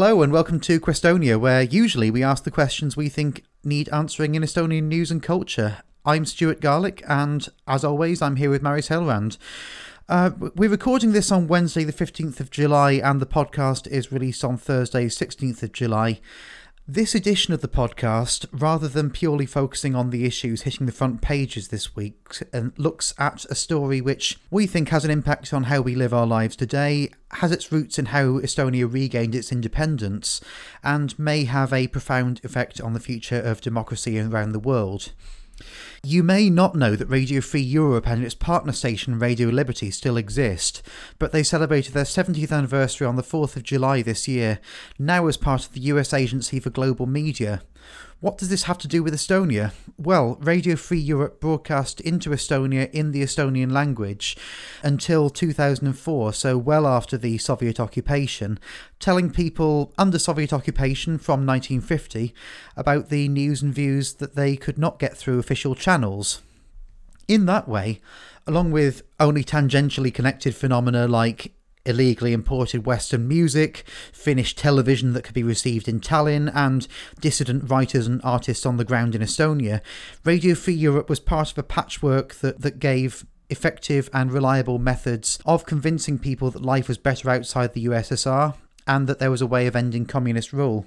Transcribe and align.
Hello 0.00 0.22
and 0.22 0.32
welcome 0.32 0.60
to 0.60 0.80
Questonia, 0.80 1.38
where 1.38 1.60
usually 1.60 2.10
we 2.10 2.22
ask 2.22 2.44
the 2.44 2.50
questions 2.50 2.96
we 2.96 3.10
think 3.10 3.44
need 3.62 3.86
answering 3.90 4.34
in 4.34 4.42
Estonian 4.42 4.84
news 4.84 5.10
and 5.10 5.22
culture. 5.22 5.82
I'm 6.06 6.24
Stuart 6.24 6.62
Garlick, 6.62 7.02
and 7.06 7.46
as 7.68 7.84
always, 7.84 8.22
I'm 8.22 8.36
here 8.36 8.48
with 8.48 8.62
Maris 8.62 8.88
Hellrand. 8.88 9.36
Uh, 10.08 10.30
we're 10.56 10.70
recording 10.70 11.12
this 11.12 11.30
on 11.30 11.48
Wednesday, 11.48 11.84
the 11.84 11.92
15th 11.92 12.40
of 12.40 12.50
July, 12.50 12.92
and 12.92 13.20
the 13.20 13.26
podcast 13.26 13.86
is 13.88 14.10
released 14.10 14.42
on 14.42 14.56
Thursday, 14.56 15.04
16th 15.04 15.62
of 15.62 15.72
July. 15.72 16.22
This 16.92 17.14
edition 17.14 17.54
of 17.54 17.60
the 17.60 17.68
podcast, 17.68 18.46
rather 18.50 18.88
than 18.88 19.10
purely 19.10 19.46
focusing 19.46 19.94
on 19.94 20.10
the 20.10 20.24
issues 20.24 20.62
hitting 20.62 20.86
the 20.86 20.92
front 20.92 21.20
pages 21.22 21.68
this 21.68 21.94
week, 21.94 22.16
looks 22.76 23.14
at 23.16 23.44
a 23.44 23.54
story 23.54 24.00
which 24.00 24.40
we 24.50 24.66
think 24.66 24.88
has 24.88 25.04
an 25.04 25.10
impact 25.12 25.54
on 25.54 25.62
how 25.62 25.82
we 25.82 25.94
live 25.94 26.12
our 26.12 26.26
lives 26.26 26.56
today, 26.56 27.08
has 27.34 27.52
its 27.52 27.70
roots 27.70 27.96
in 27.96 28.06
how 28.06 28.40
Estonia 28.40 28.92
regained 28.92 29.36
its 29.36 29.52
independence, 29.52 30.40
and 30.82 31.16
may 31.16 31.44
have 31.44 31.72
a 31.72 31.86
profound 31.86 32.40
effect 32.42 32.80
on 32.80 32.92
the 32.92 32.98
future 32.98 33.38
of 33.38 33.60
democracy 33.60 34.18
around 34.18 34.50
the 34.50 34.58
world. 34.58 35.12
You 36.02 36.22
may 36.22 36.50
not 36.50 36.74
know 36.74 36.96
that 36.96 37.06
Radio 37.06 37.40
Free 37.40 37.60
Europe 37.60 38.06
and 38.06 38.24
its 38.24 38.34
partner 38.34 38.72
station 38.72 39.18
Radio 39.18 39.48
Liberty 39.48 39.90
still 39.90 40.16
exist, 40.16 40.82
but 41.18 41.32
they 41.32 41.42
celebrated 41.42 41.94
their 41.94 42.04
70th 42.04 42.52
anniversary 42.52 43.06
on 43.06 43.16
the 43.16 43.22
4th 43.22 43.56
of 43.56 43.62
July 43.62 44.02
this 44.02 44.26
year, 44.26 44.60
now 44.98 45.26
as 45.26 45.36
part 45.36 45.66
of 45.66 45.72
the 45.72 45.80
US 45.80 46.12
Agency 46.12 46.60
for 46.60 46.70
Global 46.70 47.06
Media. 47.06 47.62
What 48.20 48.36
does 48.36 48.50
this 48.50 48.64
have 48.64 48.76
to 48.78 48.88
do 48.88 49.02
with 49.02 49.14
Estonia? 49.14 49.72
Well, 49.96 50.36
Radio 50.42 50.76
Free 50.76 50.98
Europe 50.98 51.40
broadcast 51.40 52.02
into 52.02 52.28
Estonia 52.28 52.90
in 52.90 53.12
the 53.12 53.22
Estonian 53.22 53.72
language 53.72 54.36
until 54.82 55.30
2004, 55.30 56.34
so 56.34 56.58
well 56.58 56.86
after 56.86 57.16
the 57.16 57.38
Soviet 57.38 57.80
occupation, 57.80 58.58
telling 58.98 59.30
people 59.30 59.94
under 59.96 60.18
Soviet 60.18 60.52
occupation 60.52 61.16
from 61.16 61.46
1950 61.46 62.34
about 62.76 63.08
the 63.08 63.26
news 63.26 63.62
and 63.62 63.72
views 63.72 64.12
that 64.14 64.34
they 64.36 64.54
could 64.54 64.76
not 64.76 64.98
get 64.98 65.16
through 65.16 65.38
official 65.38 65.74
channels. 65.74 66.42
In 67.26 67.46
that 67.46 67.68
way, 67.68 68.02
along 68.46 68.70
with 68.70 69.00
only 69.18 69.42
tangentially 69.42 70.12
connected 70.12 70.54
phenomena 70.54 71.08
like 71.08 71.54
illegally 71.86 72.32
imported 72.32 72.86
Western 72.86 73.26
music, 73.26 73.84
Finnish 74.12 74.54
television 74.54 75.12
that 75.12 75.24
could 75.24 75.34
be 75.34 75.42
received 75.42 75.88
in 75.88 76.00
Tallinn, 76.00 76.50
and 76.54 76.86
dissident 77.20 77.68
writers 77.70 78.06
and 78.06 78.20
artists 78.22 78.66
on 78.66 78.76
the 78.76 78.84
ground 78.84 79.14
in 79.14 79.22
Estonia, 79.22 79.80
Radio 80.24 80.54
Free 80.54 80.74
Europe 80.74 81.08
was 81.08 81.20
part 81.20 81.50
of 81.50 81.58
a 81.58 81.62
patchwork 81.62 82.34
that, 82.36 82.60
that 82.60 82.78
gave 82.78 83.24
effective 83.48 84.08
and 84.12 84.32
reliable 84.32 84.78
methods 84.78 85.38
of 85.44 85.66
convincing 85.66 86.18
people 86.18 86.50
that 86.50 86.62
life 86.62 86.88
was 86.88 86.98
better 86.98 87.28
outside 87.28 87.72
the 87.72 87.86
USSR 87.86 88.54
and 88.86 89.06
that 89.06 89.18
there 89.18 89.30
was 89.30 89.42
a 89.42 89.46
way 89.46 89.66
of 89.66 89.76
ending 89.76 90.06
communist 90.06 90.52
rule. 90.52 90.86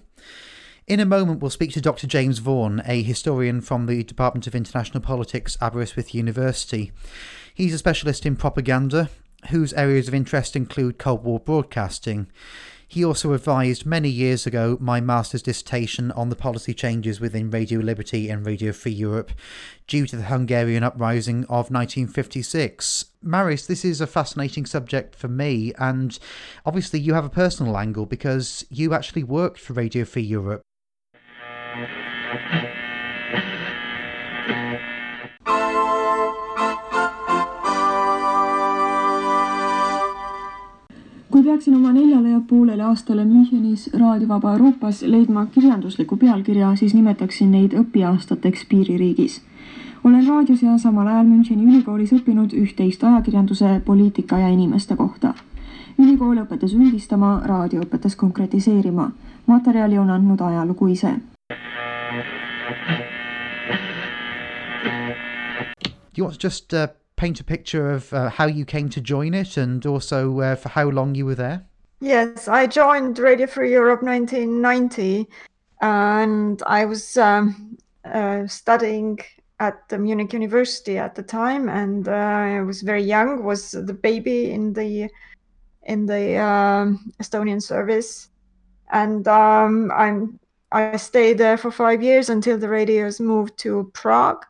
In 0.85 0.99
a 0.99 1.05
moment, 1.05 1.39
we'll 1.39 1.49
speak 1.49 1.71
to 1.73 1.81
Dr. 1.81 2.07
James 2.07 2.39
Vaughan, 2.39 2.81
a 2.85 3.01
historian 3.01 3.61
from 3.61 3.85
the 3.85 4.03
Department 4.03 4.47
of 4.47 4.55
International 4.55 4.99
Politics, 4.99 5.57
Aberystwyth 5.61 6.13
University. 6.13 6.91
He's 7.53 7.73
a 7.73 7.77
specialist 7.77 8.25
in 8.25 8.35
propaganda 8.35 9.09
whose 9.47 9.73
areas 9.73 10.07
of 10.07 10.13
interest 10.13 10.55
include 10.55 10.97
Cold 10.97 11.23
War 11.23 11.39
broadcasting. 11.39 12.27
He 12.87 13.03
also 13.03 13.33
advised 13.33 13.87
many 13.87 14.09
years 14.09 14.45
ago 14.45 14.77
my 14.79 15.01
master's 15.01 15.41
dissertation 15.41 16.11
on 16.11 16.29
the 16.29 16.35
policy 16.35 16.75
changes 16.75 17.19
within 17.19 17.49
Radio 17.49 17.79
Liberty 17.79 18.29
and 18.29 18.45
Radio 18.45 18.71
Free 18.71 18.91
Europe 18.91 19.31
due 19.87 20.05
to 20.05 20.15
the 20.15 20.25
Hungarian 20.25 20.83
uprising 20.83 21.43
of 21.45 21.71
1956. 21.71 23.05
Maris, 23.23 23.65
this 23.65 23.83
is 23.83 23.99
a 23.99 24.05
fascinating 24.05 24.67
subject 24.67 25.15
for 25.15 25.27
me, 25.27 25.73
and 25.79 26.19
obviously 26.67 26.99
you 26.99 27.15
have 27.15 27.25
a 27.25 27.29
personal 27.29 27.79
angle 27.79 28.05
because 28.05 28.63
you 28.69 28.93
actually 28.93 29.23
worked 29.23 29.59
for 29.59 29.73
Radio 29.73 30.05
Free 30.05 30.21
Europe. 30.21 30.61
Peaksin 41.53 41.75
oma 41.75 41.91
neljale 41.93 42.29
ja 42.29 42.41
poolele 42.49 42.83
aastale 42.83 43.25
Münchenis 43.25 43.89
Raadiovaba 43.93 44.51
Euroopas 44.51 45.01
leidma 45.01 45.45
kirjandusliku 45.45 46.17
pealkirja, 46.17 46.71
siis 46.75 46.93
nimetaksin 46.97 47.51
neid 47.51 47.73
õpiaastateks 47.77 48.65
piiririigis. 48.69 49.41
olen 50.03 50.27
raadios 50.27 50.63
ja 50.63 50.77
samal 50.77 51.07
ajal 51.07 51.25
Müncheni 51.25 51.65
ülikoolis 51.65 52.13
õppinud 52.13 52.55
üht-teist 52.57 53.03
ajakirjanduse, 53.03 53.81
poliitika 53.85 54.39
ja 54.39 54.47
inimeste 54.49 54.95
kohta. 54.95 55.33
ülikool 55.99 56.41
õpetas 56.41 56.73
üldistama, 56.73 57.41
raadio 57.45 57.81
õpetas 57.81 58.15
konkretiseerima. 58.15 59.11
materjali 59.45 59.97
on 59.97 60.09
andnud 60.09 60.41
ajalugu 60.41 60.87
ise. 60.87 61.13
Do 66.15 66.17
you 66.17 66.25
want 66.25 66.39
to 66.39 66.47
just 66.47 66.73
uh, 66.73 67.02
paint 67.23 67.39
a 67.39 67.43
picture 67.45 67.89
of 67.89 68.13
uh, 68.13 68.27
how 68.27 68.45
you 68.45 68.65
came 68.65 68.89
to 68.89 68.99
join 68.99 69.33
it 69.33 69.55
and 69.55 69.85
also 69.85 70.41
uh, 70.41 70.55
for 70.55 70.67
how 70.67 70.89
long 70.89 71.15
you 71.15 71.25
were 71.25 71.35
there? 71.35 71.65
Yes, 72.01 72.49
I 72.49 72.67
joined 72.67 73.17
Radio 73.17 73.47
Free 73.47 73.71
Europe 73.71 74.03
1990 74.03 75.29
and 75.79 76.61
I 76.67 76.83
was 76.83 77.15
um, 77.15 77.77
uh, 78.03 78.45
studying 78.47 79.19
at 79.61 79.87
the 79.87 79.97
Munich 79.97 80.33
University 80.33 80.97
at 80.97 81.15
the 81.15 81.23
time 81.23 81.69
and 81.69 82.09
uh, 82.09 82.11
I 82.11 82.61
was 82.61 82.81
very 82.81 83.03
young, 83.03 83.45
was 83.45 83.71
the 83.71 83.97
baby 84.09 84.51
in 84.51 84.73
the 84.73 85.09
in 85.83 86.05
the 86.05 86.35
um, 86.37 87.13
Estonian 87.21 87.61
service 87.61 88.27
and 88.91 89.25
um, 89.29 89.93
I'm 89.95 90.37
I 90.73 90.97
stayed 90.97 91.37
there 91.37 91.57
for 91.57 91.71
five 91.71 92.03
years 92.03 92.27
until 92.27 92.57
the 92.57 92.67
radios 92.67 93.21
moved 93.21 93.57
to 93.59 93.89
Prague 93.93 94.45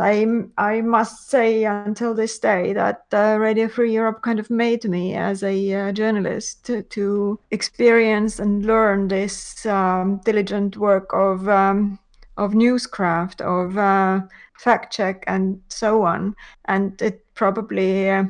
I 0.00 0.26
I 0.56 0.80
must 0.80 1.28
say 1.28 1.64
until 1.64 2.14
this 2.14 2.38
day 2.38 2.72
that 2.72 3.04
uh, 3.12 3.36
Radio 3.38 3.68
Free 3.68 3.92
Europe 3.92 4.22
kind 4.22 4.38
of 4.38 4.50
made 4.50 4.84
me 4.84 5.14
as 5.14 5.42
a 5.42 5.74
uh, 5.74 5.92
journalist 5.92 6.64
to, 6.66 6.82
to, 6.82 7.38
experience 7.50 8.38
and 8.38 8.64
learn 8.64 9.08
this 9.08 9.66
um, 9.66 10.20
diligent 10.24 10.76
work 10.76 11.10
of 11.12 11.48
um, 11.48 11.98
of 12.36 12.52
newscraft, 12.52 13.40
of 13.40 13.76
uh, 13.76 14.20
fact 14.58 14.92
check, 14.92 15.24
and 15.26 15.60
so 15.68 16.02
on. 16.02 16.34
And 16.66 17.00
it 17.02 17.24
probably 17.34 18.10
uh, 18.10 18.24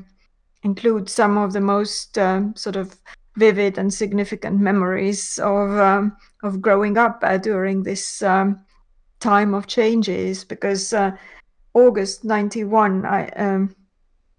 includes 0.63 1.13
some 1.13 1.39
of 1.39 1.53
the 1.53 1.61
most 1.61 2.19
um, 2.19 2.55
sort 2.57 2.77
of 2.77 2.97
vivid 3.37 3.79
and 3.79 3.93
significant 3.93 4.61
memories 4.61 5.39
of 5.39 5.71
um, 5.79 6.17
of 6.43 6.61
growing 6.61 6.99
up 6.99 7.21
uh, 7.23 7.39
during 7.39 7.83
this 7.83 8.23
um, 8.23 8.65
time 9.21 9.55
of 9.55 9.67
changes 9.67 10.45
because 10.45 10.93
uh, 10.93 11.13
August 11.75 12.25
91, 12.25 13.07
I, 13.07 13.29
um, 13.29 13.75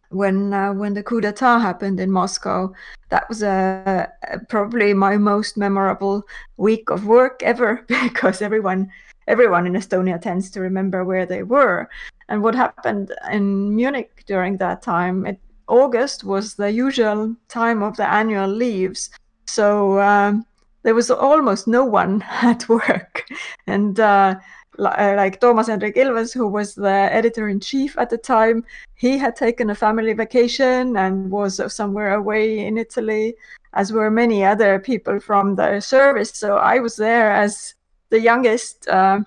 when 0.10 0.54
uh, 0.54 0.74
when 0.74 0.94
the 0.94 1.04
coup 1.04 1.22
d'état 1.22 1.60
happened 1.60 2.00
in 2.00 2.12
Moscow, 2.12 2.72
that 3.10 3.28
was 3.28 3.42
a, 3.42 4.12
probably 4.48 4.94
my 4.94 5.18
most 5.18 5.58
memorable 5.58 6.24
week 6.58 6.90
of 6.90 7.06
work 7.06 7.42
ever 7.44 7.84
because 7.88 8.42
everyone 8.42 8.92
everyone 9.28 9.66
in 9.66 9.74
Estonia 9.74 10.22
tends 10.22 10.50
to 10.52 10.62
remember 10.62 11.04
where 11.04 11.26
they 11.26 11.44
were 11.44 11.90
and 12.30 12.44
what 12.44 12.56
happened 12.56 13.12
in 13.32 13.76
Munich 13.76 14.24
during 14.28 14.58
that 14.58 14.82
time. 14.82 15.26
It, 15.26 15.40
August 15.68 16.24
was 16.24 16.56
the 16.56 16.70
usual 16.70 17.36
time 17.48 17.82
of 17.82 17.96
the 17.96 18.08
annual 18.08 18.50
leaves, 18.50 19.10
so 19.48 20.00
um, 20.00 20.46
there 20.84 20.94
was 20.94 21.10
almost 21.10 21.68
no 21.68 21.86
one 21.86 22.22
at 22.42 22.68
work, 22.70 23.26
and 23.66 24.00
uh, 24.00 24.04
uh, 24.04 24.36
like 24.78 25.40
Toomas 25.40 25.68
Hendrik 25.68 25.96
Ilves, 25.96 26.34
who 26.34 26.48
was 26.48 26.76
the 26.76 26.90
editor 26.90 27.48
in 27.48 27.60
chief 27.60 27.98
at 27.98 28.10
the 28.10 28.18
time, 28.18 28.64
he 28.96 29.18
had 29.18 29.36
taken 29.36 29.70
a 29.70 29.76
family 29.76 30.14
vacation 30.14 30.98
and 30.98 31.30
was 31.30 31.62
somewhere 31.74 32.16
away 32.16 32.60
in 32.60 32.78
Italy, 32.78 33.36
as 33.74 33.92
were 33.92 34.10
many 34.10 34.44
other 34.44 34.80
people 34.80 35.20
from 35.20 35.56
the 35.56 35.80
service. 35.80 36.32
So 36.32 36.58
I 36.58 36.80
was 36.80 36.96
there 36.96 37.32
as 37.32 37.76
the 38.10 38.20
youngest. 38.20 38.88
Uh, 38.88 39.22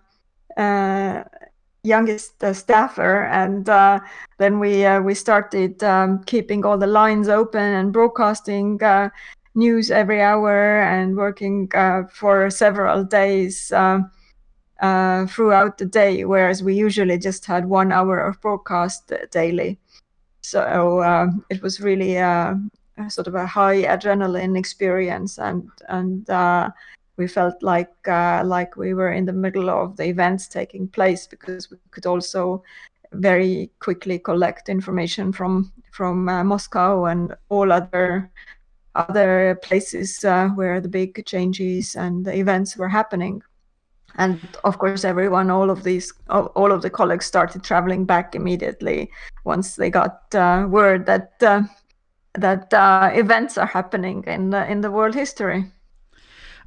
uh, 0.57 1.23
youngest 1.83 2.43
uh, 2.43 2.53
staffer 2.53 3.27
and 3.27 3.69
uh, 3.69 4.01
then 4.39 4.59
we 4.59 4.85
uh, 4.85 5.01
we 5.01 5.15
started 5.15 5.81
um, 5.85 6.21
keeping 6.25 6.65
all 6.65 6.77
the 6.77 6.87
lines 6.87 7.29
open 7.29 7.63
and 7.63 7.93
broadcasting 7.93 8.81
news 9.55 9.91
every 9.91 10.21
hour 10.21 10.81
and 10.81 11.17
working 11.17 11.69
for 12.13 12.51
several 12.51 13.05
days 13.05 13.71
um, 13.71 14.11
uh, 14.81 15.27
throughout 15.27 15.79
the 15.79 15.87
day, 15.87 16.25
whereas 16.25 16.63
we 16.63 16.75
usually 16.75 17.19
just 17.19 17.47
had 17.47 17.67
one 17.67 17.93
hour 17.93 18.19
of 18.21 18.41
broadcast 18.41 19.13
daily. 19.31 19.79
So 20.41 21.01
uh, 21.01 21.29
it 21.51 21.63
was 21.63 21.81
really 21.81 22.17
a, 22.17 22.61
a, 22.99 23.11
sort 23.11 23.27
of 23.27 23.35
a 23.35 23.47
high 23.47 23.83
adrenaline 23.83 24.57
experience, 24.57 25.39
and 25.39 25.69
and 25.89 26.29
uh, 26.31 26.71
we 27.17 27.27
felt 27.27 27.63
like 27.63 27.95
uh, 28.07 28.43
like 28.45 28.77
we 28.77 28.95
were 28.95 29.13
in 29.13 29.25
the 29.25 29.33
middle 29.33 29.71
of 29.71 29.97
the 29.97 30.05
events 30.05 30.47
taking 30.49 30.89
place 30.89 31.27
because 31.27 31.71
we 31.71 31.79
could 31.91 32.07
also 32.07 32.63
very 33.13 33.71
quickly 33.81 34.19
collect 34.19 34.69
information 34.69 35.33
from 35.33 35.73
from 35.91 36.29
uh, 36.29 36.45
Moscow 36.45 37.07
and 37.07 37.35
all 37.49 37.73
other 37.73 38.31
other 38.95 39.59
places 39.63 40.25
uh, 40.25 40.49
where 40.51 40.81
the 40.81 40.89
big 40.89 41.25
changes 41.27 41.97
and 41.97 42.25
the 42.25 42.35
events 42.35 42.77
were 42.77 42.89
happening. 42.89 43.43
And 44.17 44.41
of 44.65 44.79
course, 44.79 45.05
everyone, 45.05 45.51
all 45.51 45.71
of 45.71 45.85
these, 45.85 46.13
all 46.29 46.73
of 46.73 46.83
the 46.83 46.91
colleagues 46.91 47.27
started 47.27 47.63
traveling 47.63 48.05
back 48.05 48.35
immediately 48.35 49.11
once 49.45 49.77
they 49.77 49.91
got 49.91 50.35
uh, 50.35 50.67
word 50.69 51.07
that 51.07 51.33
uh, 51.43 51.63
that 52.35 52.73
uh, 52.73 53.11
events 53.15 53.57
are 53.59 53.67
happening 53.67 54.25
in 54.27 54.51
the, 54.51 54.71
in 54.71 54.81
the 54.81 54.91
world 54.91 55.15
history. 55.15 55.71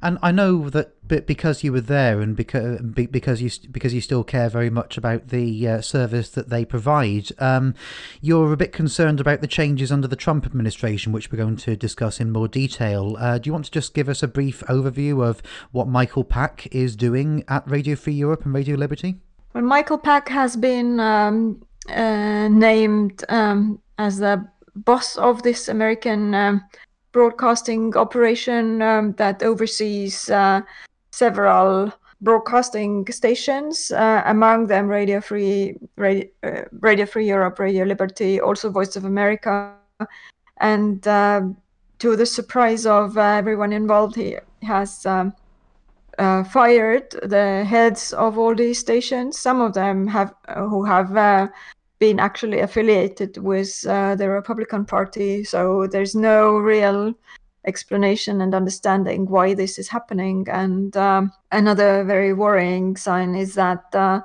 And 0.02 0.18
I 0.22 0.32
know 0.32 0.70
that 0.70 0.94
because 1.26 1.62
you 1.62 1.72
were 1.72 1.80
there, 1.80 2.20
and 2.20 2.34
because 2.34 2.80
because 2.80 3.42
you 3.42 3.50
because 3.70 3.92
you 3.92 4.00
still 4.00 4.24
care 4.24 4.48
very 4.48 4.70
much 4.70 4.96
about 4.96 5.28
the 5.28 5.68
uh, 5.68 5.80
service 5.82 6.30
that 6.30 6.48
they 6.48 6.64
provide, 6.64 7.28
um, 7.38 7.74
you're 8.20 8.52
a 8.52 8.56
bit 8.56 8.72
concerned 8.72 9.20
about 9.20 9.40
the 9.40 9.46
changes 9.46 9.92
under 9.92 10.08
the 10.08 10.16
Trump 10.16 10.46
administration, 10.46 11.12
which 11.12 11.30
we're 11.30 11.38
going 11.38 11.56
to 11.56 11.76
discuss 11.76 12.20
in 12.20 12.30
more 12.30 12.48
detail. 12.48 13.16
Uh, 13.18 13.38
do 13.38 13.48
you 13.48 13.52
want 13.52 13.66
to 13.66 13.70
just 13.70 13.92
give 13.92 14.08
us 14.08 14.22
a 14.22 14.28
brief 14.28 14.60
overview 14.68 15.22
of 15.22 15.42
what 15.72 15.88
Michael 15.88 16.24
Pack 16.24 16.66
is 16.72 16.96
doing 16.96 17.44
at 17.48 17.68
Radio 17.68 17.94
Free 17.94 18.14
Europe 18.14 18.44
and 18.44 18.54
Radio 18.54 18.76
Liberty? 18.76 19.16
Well, 19.52 19.64
Michael 19.64 19.98
Pack 19.98 20.28
has 20.28 20.56
been 20.56 21.00
um, 21.00 21.62
uh, 21.88 22.48
named 22.48 23.24
um, 23.28 23.80
as 23.98 24.18
the 24.18 24.48
boss 24.74 25.16
of 25.16 25.42
this 25.42 25.68
American 25.68 26.34
um, 26.34 26.62
broadcasting 27.12 27.96
operation 27.96 28.82
um, 28.82 29.12
that 29.12 29.42
oversees 29.42 30.30
uh, 30.30 30.60
several 31.12 31.92
broadcasting 32.20 33.06
stations, 33.10 33.90
uh, 33.92 34.22
among 34.26 34.66
them 34.66 34.88
Radio 34.88 35.20
Free, 35.20 35.76
Radio, 35.96 36.26
uh, 36.42 36.62
Radio, 36.80 37.06
Free 37.06 37.26
Europe, 37.26 37.58
Radio 37.58 37.84
Liberty, 37.84 38.40
also 38.40 38.70
Voice 38.70 38.96
of 38.96 39.04
America, 39.04 39.74
and 40.58 41.06
uh, 41.08 41.42
to 41.98 42.16
the 42.16 42.26
surprise 42.26 42.86
of 42.86 43.16
uh, 43.16 43.22
everyone 43.22 43.72
involved, 43.72 44.16
he 44.16 44.36
has 44.62 45.06
um, 45.06 45.32
uh, 46.18 46.44
fired 46.44 47.10
the 47.22 47.64
heads 47.64 48.12
of 48.12 48.38
all 48.38 48.54
these 48.54 48.78
stations. 48.78 49.38
Some 49.38 49.60
of 49.60 49.72
them 49.72 50.06
have 50.06 50.34
who 50.56 50.84
have 50.84 51.12
been 52.00 52.18
actually 52.18 52.60
affiliated 52.60 53.36
with 53.36 53.86
uh, 53.86 54.16
the 54.16 54.28
Republican 54.28 54.84
Party. 54.84 55.44
So 55.44 55.86
there's 55.86 56.14
no 56.14 56.56
real 56.56 57.14
explanation 57.66 58.40
and 58.40 58.54
understanding 58.54 59.26
why 59.26 59.54
this 59.54 59.78
is 59.78 59.88
happening. 59.88 60.46
And 60.50 60.96
um, 60.96 61.30
another 61.52 62.02
very 62.04 62.32
worrying 62.32 62.96
sign 62.96 63.34
is 63.34 63.54
that 63.54 63.84
uh, 63.94 64.22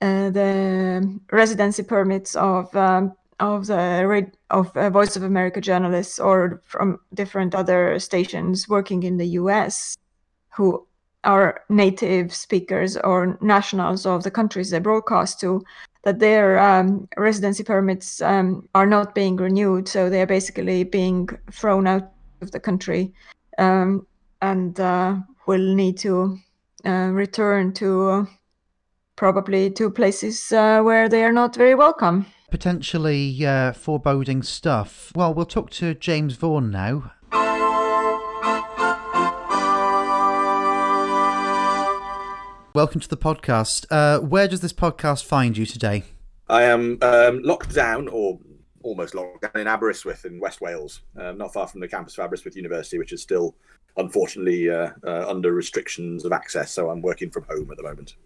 uh, 0.00 0.30
the 0.30 1.20
residency 1.30 1.82
permits 1.82 2.34
of 2.34 2.74
um, 2.74 3.14
of 3.38 3.66
the 3.66 4.30
of 4.50 4.74
uh, 4.74 4.88
Voice 4.88 5.16
of 5.16 5.22
America 5.22 5.60
journalists 5.60 6.18
or 6.18 6.62
from 6.64 6.98
different 7.12 7.54
other 7.54 7.98
stations 7.98 8.66
working 8.68 9.02
in 9.02 9.18
the 9.18 9.28
U.S. 9.40 9.96
who 10.56 10.86
are 11.24 11.60
native 11.68 12.34
speakers 12.34 12.96
or 12.96 13.36
nationals 13.42 14.06
of 14.06 14.22
the 14.22 14.30
countries 14.30 14.70
they 14.70 14.78
broadcast 14.78 15.40
to 15.40 15.62
that 16.06 16.20
their 16.20 16.56
um, 16.60 17.08
residency 17.16 17.64
permits 17.64 18.22
um, 18.22 18.68
are 18.76 18.86
not 18.86 19.12
being 19.12 19.34
renewed, 19.34 19.88
so 19.88 20.08
they 20.08 20.22
are 20.22 20.26
basically 20.26 20.84
being 20.84 21.28
thrown 21.50 21.84
out 21.88 22.12
of 22.40 22.52
the 22.52 22.60
country 22.60 23.12
um, 23.58 24.06
and 24.40 24.78
uh, 24.78 25.16
will 25.48 25.74
need 25.74 25.98
to 25.98 26.38
uh, 26.84 27.10
return 27.12 27.72
to 27.72 28.08
uh, 28.08 28.24
probably 29.16 29.68
to 29.68 29.90
places 29.90 30.52
uh, 30.52 30.80
where 30.80 31.08
they 31.08 31.24
are 31.24 31.32
not 31.32 31.56
very 31.56 31.74
welcome. 31.74 32.24
Potentially 32.52 33.44
uh, 33.44 33.72
foreboding 33.72 34.44
stuff. 34.44 35.10
Well, 35.16 35.34
we'll 35.34 35.44
talk 35.44 35.70
to 35.70 35.92
James 35.94 36.36
Vaughan 36.36 36.70
now. 36.70 37.14
Welcome 42.76 43.00
to 43.00 43.08
the 43.08 43.16
podcast. 43.16 43.86
Uh, 43.90 44.20
where 44.20 44.46
does 44.46 44.60
this 44.60 44.74
podcast 44.74 45.24
find 45.24 45.56
you 45.56 45.64
today? 45.64 46.02
I 46.50 46.64
am 46.64 46.98
um, 47.00 47.42
locked 47.42 47.74
down, 47.74 48.06
or 48.06 48.38
almost 48.82 49.14
locked 49.14 49.40
down, 49.40 49.62
in 49.62 49.66
Aberystwyth 49.66 50.26
in 50.26 50.38
West 50.38 50.60
Wales, 50.60 51.00
um, 51.16 51.38
not 51.38 51.54
far 51.54 51.66
from 51.66 51.80
the 51.80 51.88
campus 51.88 52.18
of 52.18 52.24
Aberystwyth 52.24 52.54
University, 52.54 52.98
which 52.98 53.14
is 53.14 53.22
still, 53.22 53.56
unfortunately, 53.96 54.68
uh, 54.68 54.90
uh, 55.06 55.24
under 55.26 55.52
restrictions 55.52 56.26
of 56.26 56.32
access. 56.32 56.70
So 56.70 56.90
I'm 56.90 57.00
working 57.00 57.30
from 57.30 57.44
home 57.44 57.70
at 57.70 57.78
the 57.78 57.82
moment. 57.82 58.16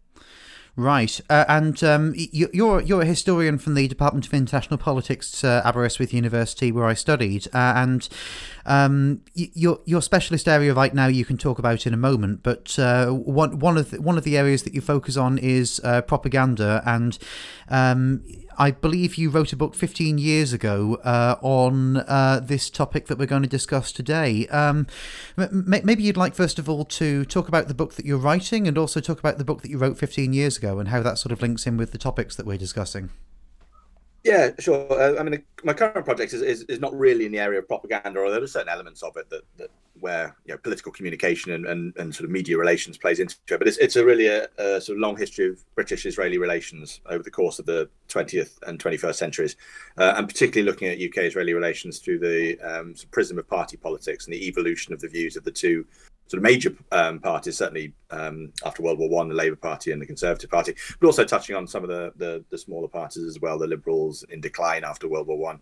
Right, 0.81 1.21
uh, 1.29 1.45
and 1.47 1.85
um, 1.85 2.15
you're 2.17 2.81
you're 2.81 3.03
a 3.03 3.05
historian 3.05 3.59
from 3.59 3.75
the 3.75 3.87
Department 3.87 4.27
of 4.27 4.33
International 4.33 4.79
Politics, 4.79 5.45
uh, 5.45 5.61
Aberystwyth 5.63 6.15
University, 6.15 6.73
where 6.73 6.87
I 6.87 6.95
studied, 6.95 7.47
uh, 7.49 7.75
and 7.77 8.09
um, 8.65 9.21
your 9.35 9.81
your 9.85 10.01
specialist 10.01 10.49
area 10.49 10.73
right 10.73 10.95
now 10.95 11.07
you 11.07 11.27
can 11.27 11.37
talk 11.37 11.59
about 11.59 11.87
in 11.87 11.93
a 11.93 11.99
moment. 11.99 12.43
But 12.43 12.79
uh, 12.79 13.09
one 13.09 13.59
one 13.59 13.77
of 13.77 13.91
the, 13.91 14.01
one 14.01 14.17
of 14.17 14.25
the 14.25 14.39
areas 14.39 14.63
that 14.63 14.73
you 14.73 14.81
focus 14.81 15.19
on 15.19 15.37
is 15.37 15.83
uh, 15.85 16.01
propaganda, 16.01 16.83
and 16.87 17.19
um, 17.69 18.25
I 18.59 18.71
believe 18.71 19.17
you 19.17 19.31
wrote 19.31 19.53
a 19.53 19.57
book 19.57 19.75
15 19.75 20.19
years 20.19 20.53
ago 20.53 20.97
uh, 21.05 21.37
on 21.41 21.99
uh, 21.99 22.41
this 22.43 22.71
topic 22.71 23.07
that 23.07 23.19
we're 23.19 23.27
going 23.27 23.43
to 23.43 23.49
discuss 23.49 23.93
today. 23.93 24.47
Um, 24.49 24.87
m- 25.39 25.65
maybe 25.85 26.03
you'd 26.03 26.17
like, 26.17 26.35
first 26.35 26.59
of 26.59 26.69
all, 26.69 26.85
to 26.85 27.25
talk 27.25 27.49
about 27.49 27.69
the 27.69 27.75
book 27.75 27.95
that 27.95 28.05
you're 28.05 28.19
writing 28.19 28.69
and 28.69 28.77
also 28.77 29.01
talk 29.01 29.19
about 29.19 29.39
the 29.39 29.45
book 29.45 29.63
that 29.63 29.71
you 29.71 29.79
wrote 29.79 29.99
15 29.99 30.33
years 30.33 30.57
ago 30.57 30.79
and 30.79 30.89
how 30.89 31.03
that 31.03 31.19
sort 31.19 31.33
of 31.33 31.41
links 31.43 31.67
in 31.67 31.77
with 31.77 31.93
the 31.93 31.99
topics 31.99 32.37
that 32.37 32.47
we're 32.47 32.59
discussing. 32.59 33.11
Yeah, 34.25 34.51
sure. 34.59 34.87
Uh, 34.93 35.19
I 35.19 35.23
mean, 35.23 35.43
my 35.65 35.73
current 35.73 36.05
project 36.05 36.35
is, 36.35 36.43
is, 36.43 36.63
is, 36.65 36.79
not 36.79 36.93
really 36.93 37.25
in 37.25 37.33
the 37.33 37.39
area 37.39 37.59
of 37.59 37.67
propaganda, 37.67 38.21
although 38.21 38.33
there 38.33 38.43
are 38.43 38.47
certain 38.47 38.69
elements 38.69 39.03
of 39.03 39.17
it 39.17 39.31
that, 39.31 39.43
that 39.57 39.71
where 40.01 40.37
you 40.45 40.55
know, 40.55 40.59
political 40.59 40.93
communication 40.93 41.53
and, 41.53 41.67
and, 41.67 41.95
and 41.97 42.15
sort 42.15 42.25
of 42.25 42.31
media 42.31 42.57
relations 42.57 42.99
plays 42.99 43.21
into 43.21 43.37
it. 43.49 43.59
But 43.59 43.69
it's, 43.69 43.79
it's 43.79 43.97
a 43.97 44.05
really 44.05 44.27
a, 44.27 44.49
a 44.59 44.81
sort 44.81 44.97
of 44.97 45.01
long 45.01 45.17
history 45.17 45.49
of 45.49 45.63
British-Israeli 45.75 46.39
relations 46.39 47.01
over 47.07 47.23
the 47.23 47.31
course 47.31 47.59
of 47.59 47.67
the 47.67 47.89
20th 48.09 48.59
and 48.67 48.83
21st 48.83 49.15
centuries, 49.15 49.57
uh, 49.99 50.15
and 50.17 50.29
particularly 50.29 50.69
looking 50.69 50.89
at 50.89 50.99
UK-Israeli 51.01 51.55
relations 51.55 51.99
through 51.99 52.19
the 52.19 52.59
um, 52.61 52.95
prism 53.11 53.39
of 53.39 53.49
party 53.49 53.77
politics 53.77 54.27
and 54.27 54.35
the 54.35 54.47
evolution 54.47 54.93
of 54.93 55.01
the 55.01 55.09
views 55.09 55.37
of 55.37 55.45
the 55.45 55.51
two 55.51 55.87
sort 56.31 56.39
of 56.39 56.45
major 56.45 56.73
um, 56.93 57.19
parties, 57.19 57.59
certainly 57.59 57.93
um, 58.13 58.53
after 58.65 58.85
World 58.85 59.01
War 59.01 59.09
One, 59.09 59.29
the 59.29 59.35
Labour 59.35 59.57
Party 59.57 59.91
and 59.91 60.01
the 60.01 60.07
Conservative 60.07 60.49
Party, 60.49 60.77
but 61.01 61.07
also 61.09 61.25
touching 61.25 61.57
on 61.57 61.67
some 61.67 61.83
of 61.83 61.91
the, 61.91 62.13
the, 62.17 62.45
the 62.51 62.59
smaller 62.59 62.87
parties 62.87 63.25
as 63.25 63.41
well, 63.41 63.59
the 63.59 63.67
Liberals 63.67 64.23
in 64.31 64.41
decline 64.41 64.85
after 64.85 65.09
World 65.09 65.27
War 65.27 65.37
One, 65.37 65.59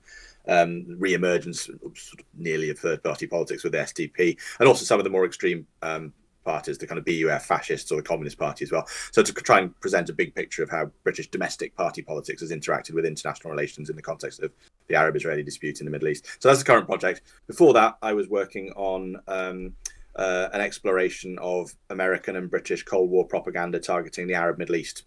um, 0.47 0.85
re-emergence 0.99 1.63
sort 1.63 2.21
of 2.21 2.27
nearly 2.37 2.69
of 2.69 2.79
third 2.79 3.03
party 3.03 3.27
politics 3.27 3.65
with 3.65 3.73
the 3.73 3.79
SDP, 3.79 4.37
and 4.61 4.69
also 4.69 4.85
some 4.85 5.01
of 5.01 5.05
the 5.05 5.11
more 5.11 5.25
extreme 5.25 5.67
um, 5.81 6.13
parties, 6.45 6.77
the 6.77 6.87
kind 6.87 6.99
of 6.99 7.05
BUF 7.07 7.47
fascists 7.47 7.91
or 7.91 7.97
the 7.97 8.03
Communist 8.03 8.39
Party 8.39 8.65
as 8.65 8.73
well. 8.73 8.87
So 9.13 9.23
to 9.23 9.33
try 9.33 9.61
and 9.61 9.79
present 9.81 10.11
a 10.11 10.13
big 10.13 10.35
picture 10.35 10.63
of 10.63 10.71
how 10.71 10.91
British 11.03 11.29
domestic 11.29 11.75
party 11.77 12.03
politics 12.03 12.43
has 12.43 12.53
interacted 12.53 12.93
with 12.93 13.07
international 13.07 13.51
relations 13.51 13.89
in 13.89 13.97
the 13.97 14.03
context 14.03 14.43
of 14.43 14.53
the 14.89 14.95
Arab-Israeli 14.95 15.43
dispute 15.43 15.81
in 15.81 15.87
the 15.87 15.91
Middle 15.91 16.09
East. 16.09 16.27
So 16.41 16.49
that's 16.49 16.61
the 16.61 16.65
current 16.65 16.87
project. 16.87 17.23
Before 17.47 17.73
that, 17.75 17.97
I 18.03 18.13
was 18.13 18.29
working 18.29 18.73
on 18.77 19.17
um, 19.29 19.75
uh, 20.19 20.49
an 20.53 20.61
exploration 20.61 21.39
of 21.41 21.73
American 21.91 22.37
and 22.37 22.51
British 22.51 22.83
Cold 22.83 23.09
War 23.09 23.25
propaganda 23.25 23.79
targeting 23.79 24.27
the 24.27 24.35
Arab 24.35 24.59
Middle 24.59 24.77
East 24.77 25.05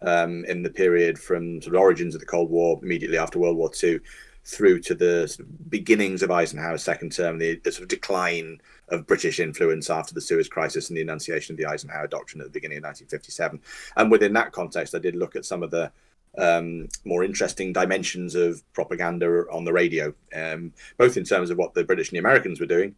um, 0.00 0.44
in 0.46 0.62
the 0.62 0.70
period 0.70 1.18
from 1.18 1.60
sort 1.60 1.74
of 1.74 1.80
origins 1.80 2.14
of 2.14 2.20
the 2.20 2.26
Cold 2.26 2.50
War 2.50 2.78
immediately 2.82 3.18
after 3.18 3.38
World 3.38 3.56
War 3.56 3.70
II 3.82 4.00
through 4.44 4.80
to 4.80 4.94
the 4.94 5.28
sort 5.28 5.48
of 5.48 5.70
beginnings 5.70 6.22
of 6.22 6.30
Eisenhower's 6.30 6.82
second 6.82 7.12
term, 7.12 7.38
the, 7.38 7.60
the, 7.62 7.70
sort 7.70 7.82
of 7.82 7.88
decline 7.88 8.60
of 8.88 9.06
British 9.06 9.38
influence 9.38 9.88
after 9.88 10.14
the 10.14 10.20
Suez 10.20 10.48
Crisis 10.48 10.88
and 10.88 10.96
the 10.96 11.00
enunciation 11.02 11.52
of 11.54 11.58
the 11.58 11.66
Eisenhower 11.66 12.08
Doctrine 12.08 12.40
at 12.40 12.46
the 12.46 12.52
beginning 12.52 12.78
of 12.78 12.84
1957. 12.84 13.60
And 13.96 14.10
within 14.10 14.32
that 14.32 14.50
context, 14.50 14.94
I 14.94 14.98
did 14.98 15.14
look 15.14 15.36
at 15.36 15.44
some 15.44 15.62
of 15.62 15.70
the 15.70 15.92
um, 16.38 16.88
more 17.04 17.22
interesting 17.22 17.72
dimensions 17.72 18.34
of 18.34 18.62
propaganda 18.72 19.44
on 19.52 19.64
the 19.64 19.72
radio, 19.72 20.12
um, 20.34 20.72
both 20.96 21.16
in 21.16 21.24
terms 21.24 21.50
of 21.50 21.58
what 21.58 21.74
the 21.74 21.84
British 21.84 22.08
and 22.08 22.16
the 22.16 22.20
Americans 22.20 22.58
were 22.58 22.66
doing 22.66 22.96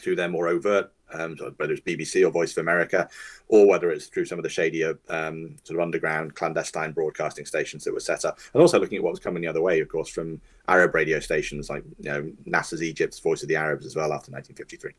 through 0.00 0.16
their 0.16 0.28
more 0.28 0.48
overt 0.48 0.92
um, 1.12 1.36
whether 1.56 1.72
it's 1.72 1.82
BBC 1.82 2.26
or 2.26 2.30
Voice 2.30 2.52
of 2.52 2.58
America, 2.58 3.08
or 3.48 3.66
whether 3.66 3.90
it's 3.90 4.06
through 4.06 4.24
some 4.24 4.38
of 4.38 4.42
the 4.42 4.48
shadier 4.48 4.98
um, 5.08 5.56
sort 5.64 5.78
of 5.78 5.82
underground 5.82 6.34
clandestine 6.34 6.92
broadcasting 6.92 7.46
stations 7.46 7.84
that 7.84 7.94
were 7.94 8.00
set 8.00 8.24
up, 8.24 8.38
and 8.52 8.60
also 8.60 8.78
looking 8.78 8.96
at 8.96 9.04
what 9.04 9.12
was 9.12 9.20
coming 9.20 9.42
the 9.42 9.48
other 9.48 9.62
way, 9.62 9.80
of 9.80 9.88
course, 9.88 10.08
from 10.08 10.40
Arab 10.68 10.94
radio 10.94 11.20
stations 11.20 11.70
like 11.70 11.84
you 12.00 12.10
know 12.10 12.30
Nasser's 12.44 12.82
Egypt's 12.82 13.18
Voice 13.20 13.42
of 13.42 13.48
the 13.48 13.56
Arabs 13.56 13.86
as 13.86 13.96
well 13.96 14.12
after 14.12 14.32
1953. 14.32 14.92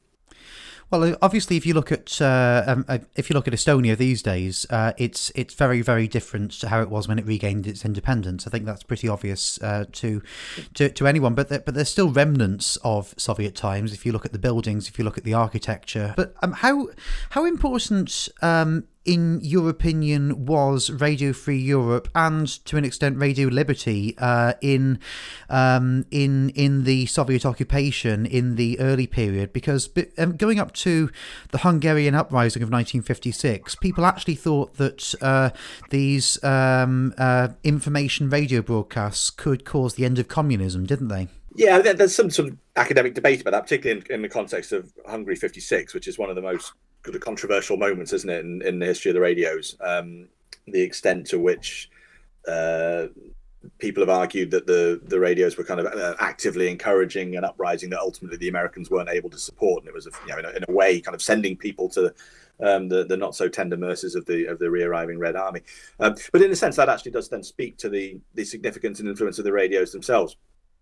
Well, 0.89 1.17
obviously, 1.21 1.57
if 1.57 1.65
you 1.65 1.73
look 1.73 1.91
at 1.91 2.21
uh, 2.21 2.63
um, 2.65 2.85
uh, 2.87 2.99
if 3.15 3.29
you 3.29 3.33
look 3.33 3.47
at 3.47 3.53
Estonia 3.53 3.97
these 3.97 4.21
days, 4.21 4.65
uh, 4.69 4.93
it's 4.97 5.31
it's 5.35 5.53
very 5.53 5.81
very 5.81 6.07
different 6.07 6.51
to 6.61 6.69
how 6.69 6.81
it 6.81 6.89
was 6.89 7.09
when 7.09 7.19
it 7.19 7.25
regained 7.25 7.67
its 7.67 7.83
independence. 7.83 8.47
I 8.47 8.51
think 8.51 8.65
that's 8.65 8.83
pretty 8.83 9.09
obvious 9.09 9.61
uh, 9.61 9.85
to, 9.91 10.21
to 10.75 10.89
to 10.89 11.07
anyone. 11.07 11.35
But 11.35 11.49
there, 11.49 11.59
but 11.59 11.73
there's 11.73 11.89
still 11.89 12.09
remnants 12.09 12.77
of 12.85 13.13
Soviet 13.17 13.53
times. 13.53 13.91
If 13.91 14.05
you 14.05 14.13
look 14.13 14.25
at 14.25 14.31
the 14.31 14.39
buildings, 14.39 14.87
if 14.87 14.97
you 14.97 15.03
look 15.03 15.17
at 15.17 15.25
the 15.25 15.33
architecture. 15.33 16.13
But 16.15 16.35
um, 16.41 16.53
how 16.53 16.87
how 17.31 17.43
important 17.43 18.29
um, 18.41 18.85
in 19.07 19.39
your 19.41 19.69
opinion, 19.69 20.45
was 20.45 20.91
Radio 20.91 21.31
Free 21.31 21.57
Europe 21.57 22.09
and 22.13 22.47
to 22.65 22.75
an 22.75 22.83
extent 22.83 23.17
Radio 23.17 23.47
Liberty 23.47 24.15
uh, 24.17 24.53
in 24.61 24.99
um, 25.49 26.05
in 26.11 26.49
in 26.49 26.83
the 26.83 27.05
Soviet 27.05 27.45
occupation 27.45 28.25
in 28.25 28.55
the 28.55 28.79
early 28.79 29.07
period? 29.07 29.53
Because 29.53 29.89
um, 30.17 30.35
going 30.35 30.59
up 30.59 30.73
to 30.73 31.09
the 31.51 31.59
Hungarian 31.59 32.15
uprising 32.15 32.61
of 32.61 32.67
1956, 32.67 33.75
people 33.75 34.05
actually 34.05 34.35
thought 34.35 34.75
that 34.75 35.15
uh, 35.21 35.51
these 35.89 36.43
um, 36.43 37.13
uh, 37.17 37.47
information 37.63 38.29
radio 38.29 38.61
broadcasts 38.61 39.29
could 39.29 39.63
cause 39.63 39.95
the 39.95 40.03
end 40.03 40.19
of 40.19 40.27
communism, 40.27 40.85
didn't 40.85 41.07
they? 41.07 41.29
Yeah, 41.55 41.79
there's 41.79 42.13
some 42.13 42.29
sort 42.29 42.49
of 42.49 42.57
academic 42.75 43.15
debate 43.15 43.41
about 43.41 43.51
that, 43.51 43.63
particularly 43.63 44.03
in, 44.09 44.13
in 44.15 44.21
the 44.21 44.29
context 44.29 44.73
of 44.73 44.91
Hungary 45.07 45.35
56, 45.35 45.93
which 45.93 46.07
is 46.07 46.17
one 46.17 46.29
of 46.29 46.35
the 46.35 46.41
most 46.41 46.73
controversial 47.19 47.77
moments, 47.77 48.13
isn't 48.13 48.29
it, 48.29 48.45
in, 48.45 48.61
in 48.61 48.79
the 48.79 48.85
history 48.85 49.11
of 49.11 49.15
the 49.15 49.21
radios? 49.21 49.75
Um, 49.81 50.27
the 50.67 50.81
extent 50.81 51.27
to 51.27 51.39
which 51.39 51.89
uh, 52.47 53.07
people 53.79 54.01
have 54.01 54.09
argued 54.09 54.51
that 54.51 54.67
the 54.67 55.01
the 55.05 55.19
radios 55.19 55.57
were 55.57 55.63
kind 55.63 55.79
of 55.79 55.85
uh, 55.87 56.15
actively 56.19 56.69
encouraging 56.69 57.35
an 57.35 57.43
uprising 57.43 57.89
that 57.89 57.99
ultimately 57.99 58.37
the 58.37 58.49
Americans 58.49 58.89
weren't 58.89 59.09
able 59.09 59.29
to 59.29 59.37
support, 59.37 59.83
and 59.83 59.89
it 59.89 59.93
was, 59.93 60.07
a, 60.07 60.11
you 60.27 60.33
know, 60.33 60.39
in 60.39 60.45
a, 60.45 60.49
in 60.49 60.63
a 60.67 60.71
way, 60.71 60.99
kind 60.99 61.15
of 61.15 61.21
sending 61.21 61.55
people 61.55 61.89
to 61.89 62.13
um, 62.59 62.89
the, 62.89 63.05
the 63.05 63.17
not 63.17 63.35
so 63.35 63.47
tender 63.47 63.77
mercies 63.77 64.15
of 64.15 64.25
the 64.25 64.45
of 64.45 64.59
the 64.59 64.69
re-arriving 64.69 65.19
Red 65.19 65.35
Army. 65.35 65.61
Um, 65.99 66.15
but 66.31 66.41
in 66.41 66.51
a 66.51 66.55
sense, 66.55 66.75
that 66.75 66.89
actually 66.89 67.11
does 67.11 67.29
then 67.29 67.43
speak 67.43 67.77
to 67.77 67.89
the 67.89 68.19
the 68.35 68.45
significance 68.45 68.99
and 68.99 69.09
influence 69.09 69.39
of 69.39 69.45
the 69.45 69.53
radios 69.53 69.91
themselves. 69.91 70.37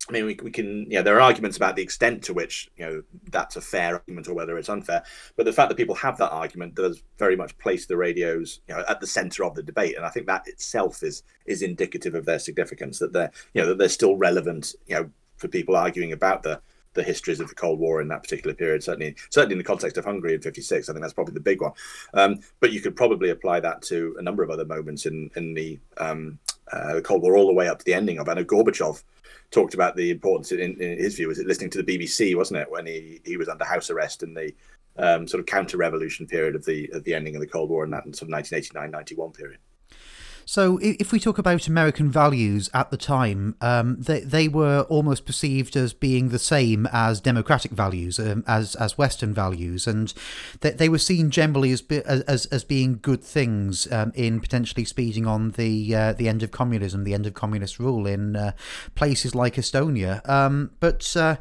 I 0.08 0.12
mean, 0.12 0.26
we, 0.26 0.38
we 0.44 0.52
can, 0.52 0.88
know, 0.88 1.02
there 1.02 1.18
are 1.18 1.22
arguments 1.22 1.58
about 1.58 1.76
the 1.76 1.82
extent 1.82 2.24
to 2.26 2.34
which, 2.34 2.70
you 2.78 2.86
know, 2.86 3.04
that's 3.32 3.56
a 3.56 3.62
fair 3.62 3.96
argument 3.96 4.28
or 4.28 4.36
whether 4.36 4.58
it's 4.58 4.70
unfair. 4.70 5.04
But 5.36 5.46
the 5.46 5.54
fact 5.54 5.70
that 5.70 5.78
people 5.78 5.96
have 5.96 6.18
that 6.20 6.32
argument 6.32 6.76
does 6.76 7.02
very 7.18 7.36
much 7.36 7.58
place 7.58 7.88
the 7.88 7.98
radios, 7.98 8.60
you 8.68 8.76
know, 8.76 8.84
at 8.88 9.00
the 9.00 9.08
centre 9.08 9.44
of 9.44 9.56
the 9.56 9.64
debate, 9.64 9.96
and 9.96 10.06
I 10.06 10.10
think 10.10 10.28
that 10.28 10.48
itself 10.48 11.02
is 11.02 11.24
is 11.46 11.64
indicative 11.64 12.14
of 12.14 12.26
their 12.26 12.40
significance. 12.40 13.00
That 13.00 13.14
they're, 13.14 13.32
you 13.54 13.62
know, 13.62 13.70
that 13.70 13.80
they're 13.80 13.90
still 13.90 14.16
relevant, 14.16 14.76
you 14.86 14.96
know, 14.96 15.10
for 15.38 15.48
people 15.48 15.76
arguing 15.76 16.12
about 16.12 16.44
the 16.44 16.62
the 16.94 17.04
histories 17.04 17.40
of 17.40 17.50
the 17.50 17.56
Cold 17.56 17.80
War 17.80 18.00
in 18.00 18.08
that 18.10 18.24
particular 18.24 18.56
period. 18.56 18.84
Certainly, 18.84 19.16
certainly 19.30 19.54
in 19.54 19.58
the 19.58 19.64
context 19.64 19.98
of 19.98 20.06
Hungary 20.06 20.36
in 20.36 20.42
'56, 20.42 20.88
I 20.88 20.94
think 20.94 21.02
that's 21.02 21.14
probably 21.14 21.34
the 21.34 21.40
big 21.40 21.62
one. 21.62 21.74
Um, 22.14 22.40
but 22.60 22.72
you 22.72 22.80
could 22.80 22.96
probably 22.96 23.32
apply 23.32 23.60
that 23.62 23.82
to 23.84 24.16
a 24.20 24.22
number 24.22 24.44
of 24.44 24.52
other 24.52 24.66
moments 24.66 25.08
in 25.08 25.32
in 25.36 25.56
the 25.56 25.80
um, 25.98 26.38
uh, 26.72 27.02
Cold 27.04 27.22
War, 27.22 27.36
all 27.36 27.48
the 27.48 27.54
way 27.54 27.68
up 27.68 27.80
to 27.80 27.86
the 27.86 27.94
ending 27.94 28.20
of. 28.20 28.30
I 28.30 28.34
know 28.34 28.46
Gorbachev 28.46 29.04
talked 29.52 29.74
about 29.74 29.96
the 29.96 30.12
importance 30.12 30.52
in, 30.52 30.60
in 30.82 30.98
his 30.98 31.16
view 31.16 31.28
was 31.28 31.40
it 31.40 31.48
listening 31.48 31.70
to 31.72 31.82
the 31.82 31.98
BBC, 31.98 32.36
wasn't 32.36 32.60
it, 32.60 32.70
when 32.70 32.86
he, 32.86 33.22
he 33.24 33.38
was 33.38 33.48
under 33.48 33.66
house 33.66 33.90
arrest 33.90 34.24
in 34.24 34.34
the 34.34 34.54
um, 34.98 35.28
sort 35.28 35.40
of 35.40 35.46
counter-revolution 35.46 36.26
period 36.26 36.56
of 36.56 36.66
the 36.66 36.90
of 36.94 37.04
the 37.04 37.14
ending 37.14 37.36
of 37.36 37.42
the 37.42 37.48
Cold 37.48 37.70
War 37.70 37.84
and 37.84 37.94
that 37.94 38.04
sort 38.16 38.32
of 38.32 38.46
1989-91 38.46 39.34
period. 39.34 39.60
So, 40.48 40.78
if 40.80 41.12
we 41.12 41.20
talk 41.20 41.40
about 41.40 41.68
American 41.68 42.12
values 42.12 42.70
at 42.72 42.92
the 42.92 42.98
time, 42.98 43.56
um, 43.62 43.98
they 44.00 44.20
they 44.20 44.48
were 44.48 44.82
almost 44.90 45.26
perceived 45.26 45.76
as 45.76 45.92
being 45.92 46.30
the 46.30 46.40
same 46.40 46.88
as 46.92 47.20
democratic 47.20 47.72
values, 47.72 48.20
um, 48.20 48.44
as 48.48 48.76
as 48.76 48.96
Western 48.96 49.34
values, 49.34 49.88
and 49.88 50.14
they, 50.62 50.70
they 50.70 50.88
were 50.88 51.00
seen 51.00 51.32
generally 51.32 51.72
as 51.72 51.82
as 51.82 52.46
as 52.46 52.64
being 52.64 53.00
good 53.02 53.24
things 53.24 53.92
um, 53.92 54.12
in 54.14 54.40
potentially 54.40 54.86
speeding 54.86 55.26
on 55.26 55.52
the 55.52 55.96
uh, 55.96 56.14
the 56.14 56.30
end 56.30 56.44
of 56.44 56.52
communism, 56.52 57.06
the 57.06 57.16
end 57.16 57.26
of 57.26 57.34
communist 57.34 57.80
rule 57.80 58.06
in 58.06 58.36
uh, 58.36 58.52
places 58.94 59.34
like 59.34 59.56
Estonia. 59.56 60.28
Um, 60.30 60.72
but 60.80 61.18
uh, 61.18 61.38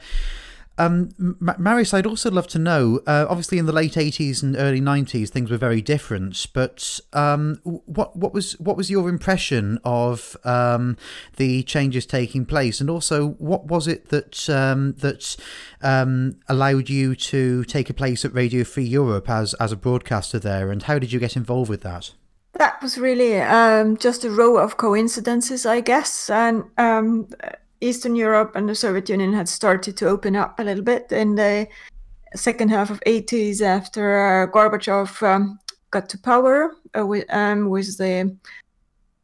um, 0.77 1.15
Maris, 1.19 1.95
I'd 1.95 2.07
also 2.07 2.31
love 2.31 2.49
to 2.49 2.59
know. 2.59 3.01
Uh, 3.07 3.27
obviously, 3.29 3.59
in 3.59 3.67
the 3.67 3.73
late 3.73 3.93
'80s 3.93 4.43
and 4.43 4.57
early 4.57 4.81
'90s, 4.81 5.29
things 5.29 5.51
were 5.51 5.57
very 5.57 5.81
different. 5.81 6.47
But 6.53 6.99
um, 7.13 7.61
what 7.65 8.17
what 8.17 8.35
was 8.35 8.59
what 8.59 8.77
was 8.77 8.91
your 8.91 9.09
impression 9.09 9.79
of 9.85 10.37
um, 10.45 10.97
the 11.37 11.63
changes 11.63 12.07
taking 12.07 12.45
place, 12.45 12.81
and 12.81 12.91
also 12.91 13.31
what 13.39 13.67
was 13.67 13.87
it 13.87 14.09
that 14.09 14.51
um, 14.51 14.95
that 14.95 15.37
um, 15.81 16.41
allowed 16.49 16.91
you 16.91 17.15
to 17.15 17.63
take 17.65 17.89
a 17.89 17.95
place 17.95 18.25
at 18.25 18.35
Radio 18.35 18.65
Free 18.65 18.85
Europe 18.85 19.31
as 19.31 19.55
as 19.55 19.71
a 19.71 19.77
broadcaster 19.77 20.41
there, 20.41 20.73
and 20.73 20.83
how 20.83 20.99
did 20.99 21.13
you 21.13 21.21
get 21.21 21.37
involved 21.37 21.71
with 21.71 21.83
that? 21.83 22.13
That 22.55 22.81
was 22.83 22.99
really 22.99 23.41
um, 23.41 23.97
just 23.97 24.25
a 24.25 24.31
row 24.31 24.59
of 24.59 24.77
coincidences, 24.77 25.67
I 25.67 25.81
guess, 25.81 26.31
and 26.31 26.65
Eastern 27.81 28.17
Europe 28.17 28.53
and 28.55 28.69
the 28.69 28.75
Soviet 28.75 29.09
Union 29.09 29.33
had 29.33 29.49
started 29.49 29.97
to 29.97 30.09
open 30.09 30.37
up 30.37 30.59
a 30.59 30.65
little 30.65 30.85
bit 30.85 31.13
in 31.13 31.35
the 31.35 31.69
second 32.35 32.71
half 32.71 32.91
of 32.91 33.01
80s 33.07 33.61
after 33.61 34.45
uh, 34.45 34.47
Gorbachev 34.47 35.23
um, 35.23 35.59
got 35.91 36.09
to 36.09 36.19
power 36.19 36.77
uh, 36.99 37.07
with, 37.07 37.25
um, 37.31 37.69
with 37.69 37.97
the 37.99 38.37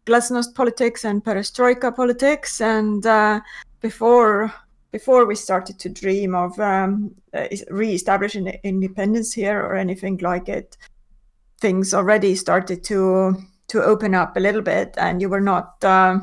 glasnost 0.06 0.54
politics 0.54 1.04
and 1.04 1.24
perestroika 1.24 1.94
politics. 1.94 2.60
And 2.60 3.04
uh, 3.06 3.40
before 3.80 4.52
before 4.92 5.24
we 5.24 5.36
started 5.36 5.78
to 5.78 5.88
dream 5.88 6.34
of 6.34 6.58
um, 6.58 7.14
uh, 7.32 7.46
re-establishing 7.70 8.48
independence 8.64 9.32
here 9.32 9.60
or 9.60 9.76
anything 9.76 10.18
like 10.18 10.48
it 10.48 10.76
things 11.60 11.94
already 11.94 12.34
started 12.34 12.82
to 12.82 13.36
to 13.68 13.82
open 13.82 14.14
up 14.14 14.36
a 14.36 14.40
little 14.40 14.62
bit. 14.62 14.94
And 14.98 15.22
you 15.22 15.28
were 15.28 15.40
not 15.40 15.82
uh, 15.84 16.18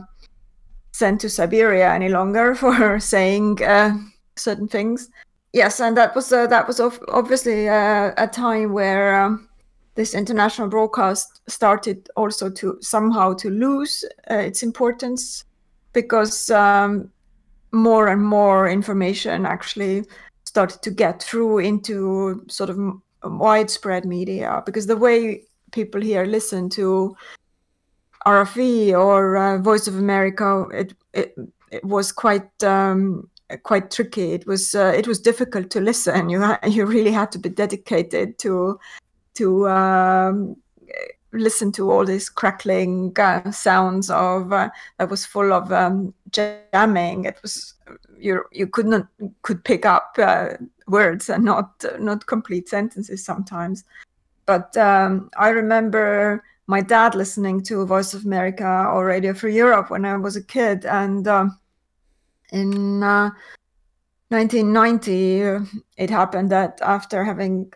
sent 0.97 1.21
to 1.21 1.29
Siberia 1.29 1.93
any 1.93 2.09
longer 2.09 2.55
for 2.63 2.99
saying 2.99 3.63
uh, 3.63 3.97
certain 4.35 4.67
things. 4.67 5.09
Yes, 5.53 5.79
and 5.79 5.95
that 5.97 6.15
was 6.15 6.31
uh, 6.31 6.47
that 6.47 6.67
was 6.67 6.79
obviously 6.79 7.69
uh, 7.69 8.11
a 8.17 8.27
time 8.27 8.73
where 8.73 9.21
um, 9.21 9.47
this 9.95 10.13
international 10.13 10.67
broadcast 10.67 11.41
started 11.47 12.09
also 12.15 12.49
to 12.49 12.77
somehow 12.81 13.33
to 13.33 13.49
lose 13.49 14.03
uh, 14.29 14.35
its 14.35 14.61
importance 14.61 15.45
because 15.93 16.51
um, 16.51 17.09
more 17.71 18.07
and 18.07 18.21
more 18.21 18.69
information 18.69 19.45
actually 19.45 20.03
started 20.43 20.81
to 20.81 20.91
get 20.91 21.23
through 21.23 21.59
into 21.59 22.43
sort 22.47 22.69
of 22.69 22.77
widespread 23.23 24.05
media 24.05 24.61
because 24.65 24.87
the 24.87 24.97
way 24.97 25.41
people 25.71 26.01
here 26.01 26.25
listen 26.25 26.69
to 26.69 27.15
RFE 28.27 28.91
or 28.91 29.37
uh, 29.37 29.57
Voice 29.59 29.87
of 29.87 29.97
America, 29.97 30.65
it, 30.73 30.93
it, 31.13 31.35
it 31.71 31.85
was 31.85 32.11
quite 32.11 32.61
um, 32.61 33.29
quite 33.63 33.89
tricky. 33.89 34.33
It 34.33 34.45
was 34.45 34.75
uh, 34.75 34.93
it 34.95 35.07
was 35.07 35.19
difficult 35.19 35.69
to 35.71 35.79
listen. 35.79 36.29
You 36.29 36.41
ha- 36.41 36.59
you 36.67 36.85
really 36.85 37.11
had 37.11 37.31
to 37.31 37.39
be 37.39 37.49
dedicated 37.49 38.37
to 38.39 38.79
to 39.35 39.69
um, 39.69 40.57
listen 41.31 41.71
to 41.73 41.89
all 41.89 42.03
these 42.05 42.27
crackling 42.27 43.13
uh, 43.17 43.49
sounds 43.51 44.09
of 44.09 44.51
uh, 44.51 44.69
that 44.97 45.09
was 45.09 45.25
full 45.25 45.53
of 45.53 45.71
um, 45.71 46.13
jamming. 46.31 47.25
It 47.25 47.39
was 47.41 47.75
you 48.19 48.43
you 48.51 48.67
could 48.67 48.87
not 48.87 49.07
could 49.43 49.63
pick 49.63 49.85
up 49.85 50.15
uh, 50.17 50.49
words 50.87 51.29
and 51.29 51.45
not 51.45 51.85
not 51.99 52.25
complete 52.25 52.67
sentences 52.67 53.23
sometimes. 53.23 53.85
But 54.45 54.75
um, 54.75 55.29
I 55.37 55.49
remember 55.49 56.43
my 56.67 56.81
dad 56.81 57.15
listening 57.15 57.63
to 57.63 57.85
Voice 57.85 58.13
of 58.13 58.25
America 58.25 58.89
or 58.93 59.05
Radio 59.05 59.33
Free 59.33 59.55
Europe 59.55 59.89
when 59.89 60.03
I 60.05 60.17
was 60.17 60.35
a 60.35 60.43
kid. 60.43 60.85
And 60.85 61.25
um, 61.27 61.57
in 62.51 63.01
uh, 63.01 63.31
1990, 64.29 65.43
uh, 65.43 65.59
it 65.95 66.09
happened 66.09 66.51
that 66.51 66.79
after 66.81 67.23
having 67.23 67.71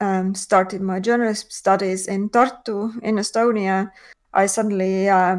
um, 0.00 0.34
started 0.34 0.82
my 0.82 1.00
journalism 1.00 1.48
studies 1.50 2.06
in 2.06 2.28
Tartu 2.28 2.92
in 3.02 3.16
Estonia, 3.16 3.90
I 4.34 4.44
suddenly 4.44 5.08
uh, 5.08 5.36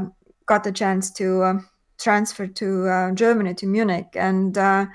got 0.48 0.64
the 0.64 0.72
chance 0.72 1.12
to 1.12 1.44
um, 1.44 1.70
transfer 2.00 2.48
to 2.48 2.88
uh, 2.88 3.12
Germany 3.12 3.54
to 3.56 3.68
Munich. 3.68 4.08
And 4.16 4.58
uh, 4.58 4.88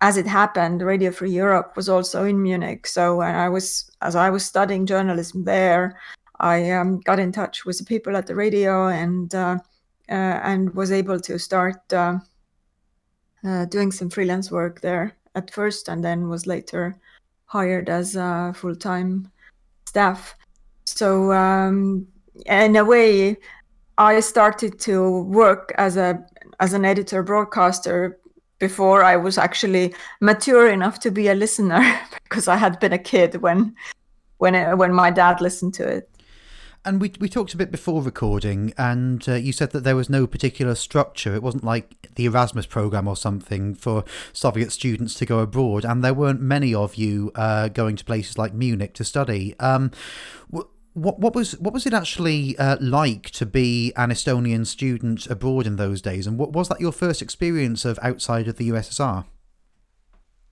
as 0.00 0.16
it 0.16 0.26
happened, 0.26 0.82
Radio 0.82 1.12
Free 1.12 1.30
Europe 1.30 1.74
was 1.76 1.88
also 1.88 2.24
in 2.24 2.42
Munich. 2.42 2.88
So 2.88 3.16
when 3.18 3.32
I 3.34 3.48
was, 3.48 3.90
as 4.02 4.16
I 4.16 4.28
was 4.30 4.44
studying 4.44 4.86
journalism 4.86 5.44
there, 5.44 6.00
I 6.40 6.70
um, 6.72 7.00
got 7.00 7.18
in 7.18 7.32
touch 7.32 7.64
with 7.64 7.78
the 7.78 7.84
people 7.84 8.16
at 8.16 8.26
the 8.26 8.34
radio 8.34 8.88
and 8.88 9.34
uh, 9.34 9.58
uh, 10.08 10.12
and 10.42 10.74
was 10.74 10.92
able 10.92 11.20
to 11.20 11.38
start 11.38 11.92
uh, 11.92 12.18
uh, 13.44 13.64
doing 13.66 13.90
some 13.92 14.10
freelance 14.10 14.50
work 14.50 14.80
there 14.80 15.16
at 15.34 15.50
first, 15.50 15.88
and 15.88 16.04
then 16.04 16.28
was 16.28 16.46
later 16.46 16.96
hired 17.46 17.88
as 17.88 18.16
a 18.16 18.52
full 18.54 18.76
time 18.76 19.30
staff. 19.88 20.34
So 20.84 21.32
um, 21.32 22.06
in 22.46 22.76
a 22.76 22.84
way, 22.84 23.36
I 23.98 24.20
started 24.20 24.78
to 24.80 25.22
work 25.22 25.72
as 25.78 25.96
a 25.96 26.24
as 26.60 26.72
an 26.72 26.84
editor 26.84 27.22
broadcaster 27.22 28.18
before 28.58 29.04
I 29.04 29.16
was 29.16 29.38
actually 29.38 29.94
mature 30.20 30.68
enough 30.68 30.98
to 31.00 31.10
be 31.10 31.28
a 31.28 31.34
listener 31.34 31.82
because 32.24 32.48
I 32.48 32.56
had 32.56 32.80
been 32.80 32.92
a 32.92 32.98
kid 32.98 33.42
when 33.42 33.74
when 34.38 34.54
it, 34.54 34.76
when 34.76 34.92
my 34.92 35.10
dad 35.10 35.40
listened 35.40 35.74
to 35.74 35.86
it. 35.86 36.10
And 36.86 37.00
we 37.00 37.12
we 37.18 37.28
talked 37.28 37.52
a 37.52 37.56
bit 37.56 37.72
before 37.72 38.00
recording, 38.00 38.72
and 38.78 39.28
uh, 39.28 39.34
you 39.34 39.52
said 39.52 39.72
that 39.72 39.82
there 39.82 39.96
was 39.96 40.08
no 40.08 40.24
particular 40.24 40.76
structure. 40.76 41.34
It 41.34 41.42
wasn't 41.42 41.64
like 41.64 41.96
the 42.14 42.26
Erasmus 42.26 42.66
program 42.66 43.08
or 43.08 43.16
something 43.16 43.74
for 43.74 44.04
Soviet 44.32 44.70
students 44.70 45.14
to 45.14 45.26
go 45.26 45.40
abroad, 45.40 45.84
and 45.84 46.04
there 46.04 46.14
weren't 46.14 46.40
many 46.40 46.72
of 46.72 46.94
you 46.94 47.32
uh, 47.34 47.66
going 47.66 47.96
to 47.96 48.04
places 48.04 48.38
like 48.38 48.54
Munich 48.54 48.94
to 48.94 49.04
study. 49.04 49.58
Um, 49.58 49.90
what 50.48 51.18
what 51.18 51.34
was 51.34 51.58
what 51.58 51.74
was 51.74 51.86
it 51.86 51.92
actually 51.92 52.56
uh, 52.56 52.76
like 52.80 53.30
to 53.30 53.46
be 53.46 53.92
an 53.96 54.10
Estonian 54.10 54.64
student 54.64 55.26
abroad 55.26 55.66
in 55.66 55.74
those 55.74 56.00
days, 56.00 56.24
and 56.24 56.38
what 56.38 56.52
was 56.52 56.68
that 56.68 56.80
your 56.80 56.92
first 56.92 57.20
experience 57.20 57.84
of 57.84 57.98
outside 58.00 58.46
of 58.46 58.58
the 58.58 58.68
USSR? 58.68 59.24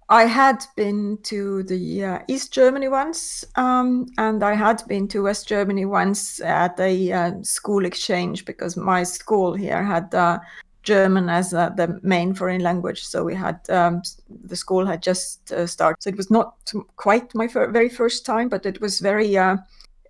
I 0.08 0.24
had 0.24 0.66
been 0.76 1.18
to 1.22 1.62
the 1.62 2.04
uh, 2.04 2.18
East 2.28 2.52
Germany 2.52 2.88
once, 2.88 3.44
um, 3.56 4.06
and 4.18 4.42
I 4.42 4.54
had 4.54 4.82
been 4.86 5.08
to 5.08 5.22
West 5.22 5.48
Germany 5.48 5.86
once 5.86 6.40
at 6.40 6.78
a 6.78 7.12
uh, 7.12 7.32
school 7.42 7.86
exchange 7.86 8.44
because 8.44 8.76
my 8.76 9.02
school 9.02 9.54
here 9.54 9.82
had 9.82 10.14
uh, 10.14 10.40
German 10.82 11.30
as 11.30 11.54
uh, 11.54 11.70
the 11.70 11.98
main 12.02 12.34
foreign 12.34 12.60
language. 12.60 13.02
So 13.02 13.24
we 13.24 13.34
had 13.34 13.58
um, 13.70 14.02
the 14.28 14.56
school 14.56 14.84
had 14.84 15.02
just 15.02 15.50
uh, 15.52 15.66
started. 15.66 16.02
So 16.02 16.10
it 16.10 16.18
was 16.18 16.30
not 16.30 16.72
quite 16.96 17.34
my 17.34 17.48
fir- 17.48 17.70
very 17.70 17.88
first 17.88 18.26
time, 18.26 18.48
but 18.48 18.66
it 18.66 18.80
was 18.80 19.00
very. 19.00 19.36
Uh, 19.36 19.56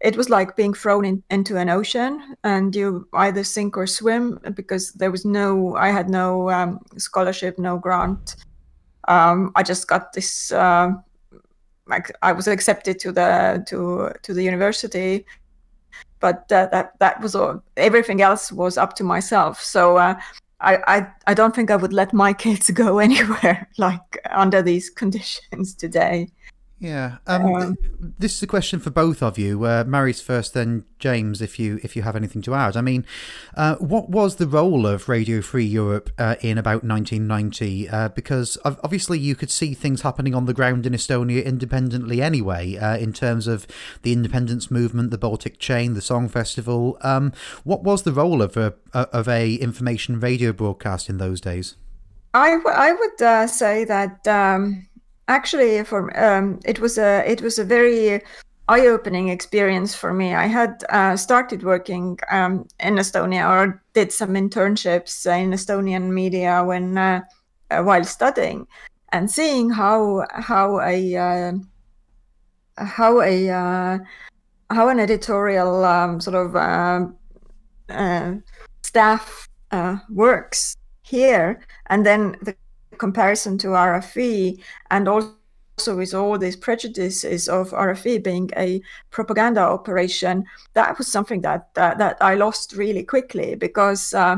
it 0.00 0.16
was 0.16 0.28
like 0.28 0.54
being 0.54 0.74
thrown 0.74 1.04
in, 1.06 1.22
into 1.30 1.56
an 1.56 1.70
ocean, 1.70 2.36
and 2.42 2.74
you 2.74 3.08
either 3.14 3.42
sink 3.42 3.76
or 3.76 3.86
swim 3.86 4.40
because 4.54 4.92
there 4.92 5.12
was 5.12 5.24
no. 5.24 5.76
I 5.76 5.90
had 5.90 6.10
no 6.10 6.50
um, 6.50 6.80
scholarship, 6.96 7.60
no 7.60 7.78
grant 7.78 8.36
um, 9.08 9.52
I 9.54 9.62
just 9.62 9.88
got 9.88 10.12
this. 10.12 10.52
Uh, 10.52 10.92
like 11.86 12.10
I 12.22 12.32
was 12.32 12.48
accepted 12.48 12.98
to 13.00 13.12
the 13.12 13.64
to 13.68 14.10
to 14.22 14.34
the 14.34 14.42
university, 14.42 15.26
but 16.20 16.48
that 16.48 16.98
that 16.98 17.20
was 17.20 17.34
all. 17.34 17.62
Everything 17.76 18.22
else 18.22 18.50
was 18.50 18.78
up 18.78 18.94
to 18.96 19.04
myself. 19.04 19.60
So 19.62 19.98
uh, 19.98 20.14
I, 20.60 20.78
I 20.86 21.06
I 21.26 21.34
don't 21.34 21.54
think 21.54 21.70
I 21.70 21.76
would 21.76 21.92
let 21.92 22.12
my 22.12 22.32
kids 22.44 22.70
go 22.70 22.98
anywhere 22.98 23.68
like 23.78 24.18
under 24.30 24.62
these 24.62 24.90
conditions 24.90 25.74
today. 25.74 26.28
Yeah. 26.84 27.16
Um, 27.26 27.54
um, 27.54 27.78
this 28.18 28.36
is 28.36 28.42
a 28.42 28.46
question 28.46 28.78
for 28.78 28.90
both 28.90 29.22
of 29.22 29.38
you. 29.38 29.64
Uh, 29.64 29.84
Maris 29.86 30.20
first, 30.20 30.52
then 30.52 30.84
James, 30.98 31.40
if 31.40 31.58
you 31.58 31.80
if 31.82 31.96
you 31.96 32.02
have 32.02 32.14
anything 32.14 32.42
to 32.42 32.54
add. 32.54 32.76
I 32.76 32.82
mean, 32.82 33.06
uh, 33.56 33.76
what 33.76 34.10
was 34.10 34.36
the 34.36 34.46
role 34.46 34.86
of 34.86 35.08
Radio 35.08 35.40
Free 35.40 35.64
Europe 35.64 36.10
uh, 36.18 36.36
in 36.42 36.58
about 36.58 36.84
1990? 36.84 37.88
Uh, 37.88 38.08
because 38.10 38.58
obviously 38.66 39.18
you 39.18 39.34
could 39.34 39.50
see 39.50 39.72
things 39.72 40.02
happening 40.02 40.34
on 40.34 40.44
the 40.44 40.52
ground 40.52 40.84
in 40.84 40.92
Estonia 40.92 41.42
independently 41.42 42.20
anyway, 42.20 42.76
uh, 42.76 42.98
in 42.98 43.14
terms 43.14 43.46
of 43.46 43.66
the 44.02 44.12
independence 44.12 44.70
movement, 44.70 45.10
the 45.10 45.16
Baltic 45.16 45.58
Chain, 45.58 45.94
the 45.94 46.02
Song 46.02 46.28
Festival. 46.28 46.98
Um, 47.00 47.32
what 47.64 47.82
was 47.82 48.02
the 48.02 48.12
role 48.12 48.42
of 48.42 48.58
a 48.58 48.74
of 48.92 49.26
a 49.26 49.54
information 49.54 50.20
radio 50.20 50.52
broadcast 50.52 51.08
in 51.08 51.16
those 51.16 51.40
days? 51.40 51.76
I, 52.34 52.50
w- 52.50 52.76
I 52.76 52.92
would 52.92 53.22
uh, 53.22 53.46
say 53.46 53.84
that. 53.86 54.28
Um 55.28 55.34
actually 55.34 55.84
for 55.84 56.10
um, 56.18 56.60
it 56.64 56.80
was 56.80 56.98
a 56.98 57.22
it 57.30 57.42
was 57.42 57.58
a 57.58 57.64
very 57.64 58.22
eye-opening 58.68 59.28
experience 59.28 59.94
for 59.94 60.12
me. 60.14 60.34
I 60.34 60.46
had 60.46 60.84
uh, 60.88 61.16
started 61.16 61.62
working 61.62 62.18
um, 62.30 62.66
in 62.80 62.94
estonia 62.96 63.48
or 63.48 63.82
did 63.92 64.12
some 64.12 64.34
internships 64.34 65.26
in 65.26 65.52
estonian 65.52 66.10
media 66.10 66.64
when 66.64 66.96
uh, 66.96 67.20
uh, 67.70 67.82
while 67.82 68.04
studying 68.04 68.66
and 69.12 69.30
seeing 69.30 69.70
how 69.70 70.24
how 70.30 70.80
a 70.80 71.16
uh, 71.16 71.52
how 72.76 73.20
a 73.20 73.50
uh, 73.50 73.98
how 74.70 74.88
an 74.88 74.98
editorial 74.98 75.84
um, 75.84 76.20
sort 76.20 76.36
of 76.36 76.56
uh, 76.56 78.34
staff 78.82 79.48
works 80.08 80.76
here. 81.02 81.60
And 81.90 82.06
then 82.06 82.36
the 82.42 82.56
comparison 82.98 83.58
to 83.58 83.68
RFE 83.68 84.62
and 84.90 85.08
also 85.08 85.96
with 85.96 86.14
all 86.14 86.38
these 86.38 86.56
prejudices 86.56 87.48
of 87.48 87.70
RFE 87.70 88.22
being 88.22 88.50
a 88.56 88.80
propaganda 89.10 89.60
operation, 89.60 90.44
that 90.74 90.96
was 90.98 91.08
something 91.08 91.40
that 91.42 91.68
uh, 91.76 91.94
that 91.94 92.16
I 92.20 92.34
lost 92.34 92.74
really 92.74 93.02
quickly 93.02 93.54
because 93.54 94.14
uh, 94.14 94.36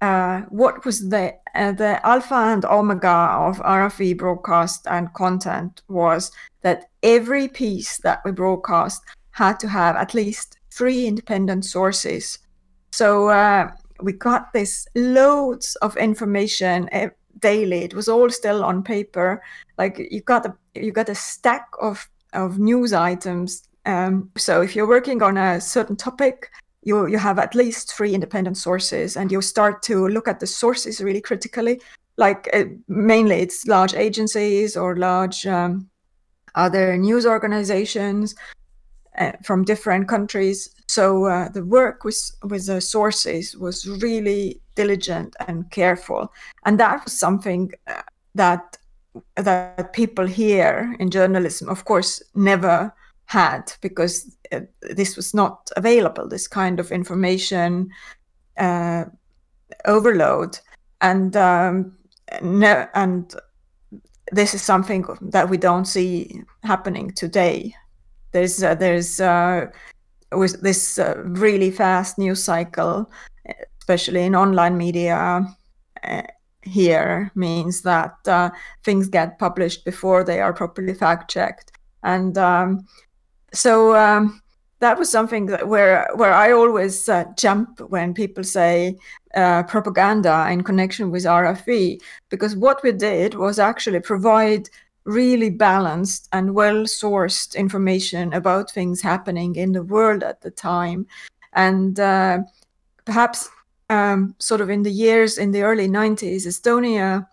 uh, 0.00 0.42
what 0.50 0.84
was 0.84 1.08
the 1.08 1.34
uh, 1.54 1.72
the 1.72 2.04
alpha 2.06 2.34
and 2.34 2.64
omega 2.64 3.08
of 3.08 3.58
RFE 3.58 4.18
broadcast 4.18 4.86
and 4.86 5.12
content 5.14 5.82
was 5.88 6.30
that 6.62 6.90
every 7.02 7.48
piece 7.48 7.98
that 7.98 8.20
we 8.24 8.32
broadcast 8.32 9.02
had 9.30 9.58
to 9.60 9.68
have 9.68 9.96
at 9.96 10.14
least 10.14 10.58
three 10.70 11.06
independent 11.06 11.64
sources. 11.64 12.38
So 12.92 13.28
uh, 13.28 13.70
we 14.02 14.12
got 14.12 14.52
this 14.52 14.86
loads 14.94 15.76
of 15.76 15.96
information 15.96 16.88
daily. 17.40 17.82
It 17.84 17.94
was 17.94 18.08
all 18.08 18.30
still 18.30 18.64
on 18.64 18.82
paper. 18.82 19.42
Like 19.78 20.08
you 20.10 20.20
got 20.20 20.46
a 20.46 20.54
you 20.74 20.92
got 20.92 21.08
a 21.08 21.14
stack 21.14 21.66
of 21.80 22.08
of 22.32 22.58
news 22.58 22.92
items. 22.92 23.68
Um, 23.86 24.30
so 24.36 24.62
if 24.62 24.74
you're 24.74 24.88
working 24.88 25.22
on 25.22 25.36
a 25.36 25.60
certain 25.60 25.96
topic, 25.96 26.50
you 26.82 27.06
you 27.06 27.18
have 27.18 27.38
at 27.38 27.54
least 27.54 27.92
three 27.92 28.14
independent 28.14 28.56
sources, 28.56 29.16
and 29.16 29.30
you 29.32 29.42
start 29.42 29.82
to 29.84 30.08
look 30.08 30.28
at 30.28 30.40
the 30.40 30.46
sources 30.46 31.00
really 31.00 31.20
critically. 31.20 31.80
Like 32.16 32.48
uh, 32.52 32.64
mainly 32.88 33.40
it's 33.40 33.66
large 33.66 33.94
agencies 33.94 34.76
or 34.76 34.96
large 34.96 35.46
um, 35.46 35.88
other 36.54 36.96
news 36.96 37.26
organizations 37.26 38.34
uh, 39.18 39.32
from 39.42 39.64
different 39.64 40.08
countries. 40.08 40.70
So 40.86 41.26
uh, 41.26 41.48
the 41.48 41.64
work 41.64 42.04
with 42.04 42.30
with 42.42 42.66
the 42.66 42.80
sources 42.80 43.56
was 43.56 43.86
really 43.86 44.60
diligent 44.74 45.36
and 45.46 45.70
careful, 45.70 46.32
and 46.64 46.78
that 46.80 47.04
was 47.04 47.12
something 47.12 47.72
uh, 47.86 48.02
that 48.34 48.76
that 49.36 49.92
people 49.92 50.26
here 50.26 50.96
in 50.98 51.10
journalism, 51.10 51.68
of 51.68 51.84
course, 51.84 52.22
never 52.34 52.92
had 53.26 53.72
because 53.80 54.36
uh, 54.52 54.60
this 54.82 55.16
was 55.16 55.34
not 55.34 55.70
available. 55.76 56.28
This 56.28 56.48
kind 56.48 56.80
of 56.80 56.90
information 56.90 57.90
uh, 58.58 59.04
overload, 59.84 60.58
and 61.00 61.36
um, 61.36 61.96
no, 62.42 62.86
and 62.94 63.34
this 64.32 64.54
is 64.54 64.62
something 64.62 65.04
that 65.20 65.48
we 65.48 65.56
don't 65.56 65.86
see 65.86 66.42
happening 66.62 67.12
today. 67.12 67.74
There's 68.32 68.62
uh, 68.62 68.74
there's 68.74 69.20
uh, 69.20 69.66
with 70.32 70.60
this 70.62 70.98
uh, 70.98 71.14
really 71.24 71.70
fast 71.70 72.18
news 72.18 72.42
cycle, 72.42 73.10
especially 73.84 74.22
in 74.24 74.34
online 74.34 74.78
media 74.78 75.46
uh, 76.02 76.22
here, 76.62 77.30
means 77.34 77.82
that 77.82 78.16
uh, 78.26 78.48
things 78.82 79.08
get 79.08 79.38
published 79.38 79.84
before 79.84 80.24
they 80.24 80.40
are 80.40 80.54
properly 80.54 80.94
fact 80.94 81.30
checked, 81.30 81.72
and 82.02 82.38
um, 82.38 82.86
so. 83.52 83.94
Um, 83.94 84.40
that 84.80 84.98
was 84.98 85.08
something 85.08 85.46
that 85.46 85.66
where 85.66 86.06
where 86.16 86.34
I 86.34 86.52
always 86.52 87.08
uh, 87.08 87.24
jump 87.38 87.80
when 87.88 88.12
people 88.12 88.44
say 88.44 88.98
uh, 89.34 89.62
propaganda 89.62 90.46
in 90.50 90.62
connection 90.62 91.10
with 91.10 91.24
RFE, 91.24 92.02
because 92.28 92.54
what 92.54 92.82
we 92.82 92.92
did 92.92 93.34
was 93.34 93.58
actually 93.58 94.00
provide 94.00 94.68
really 95.04 95.50
balanced 95.50 96.28
and 96.32 96.54
well 96.54 96.84
sourced 96.84 97.54
information 97.54 98.32
about 98.32 98.70
things 98.70 99.00
happening 99.00 99.56
in 99.56 99.72
the 99.72 99.82
world 99.82 100.22
at 100.22 100.40
the 100.42 100.50
time. 100.50 101.06
And 101.52 101.98
uh, 102.00 102.38
perhaps, 103.04 103.48
um, 103.94 104.34
sort 104.38 104.60
of 104.60 104.70
in 104.70 104.82
the 104.82 104.90
years 104.90 105.38
in 105.38 105.52
the 105.52 105.62
early 105.62 105.88
90s, 105.88 106.46
Estonia 106.46 107.26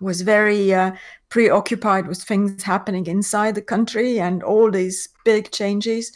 was 0.00 0.22
very 0.22 0.72
uh, 0.72 0.92
preoccupied 1.28 2.06
with 2.06 2.22
things 2.22 2.62
happening 2.62 3.06
inside 3.06 3.54
the 3.54 3.62
country 3.74 4.20
and 4.20 4.42
all 4.42 4.70
these 4.70 5.08
big 5.24 5.50
changes. 5.50 6.12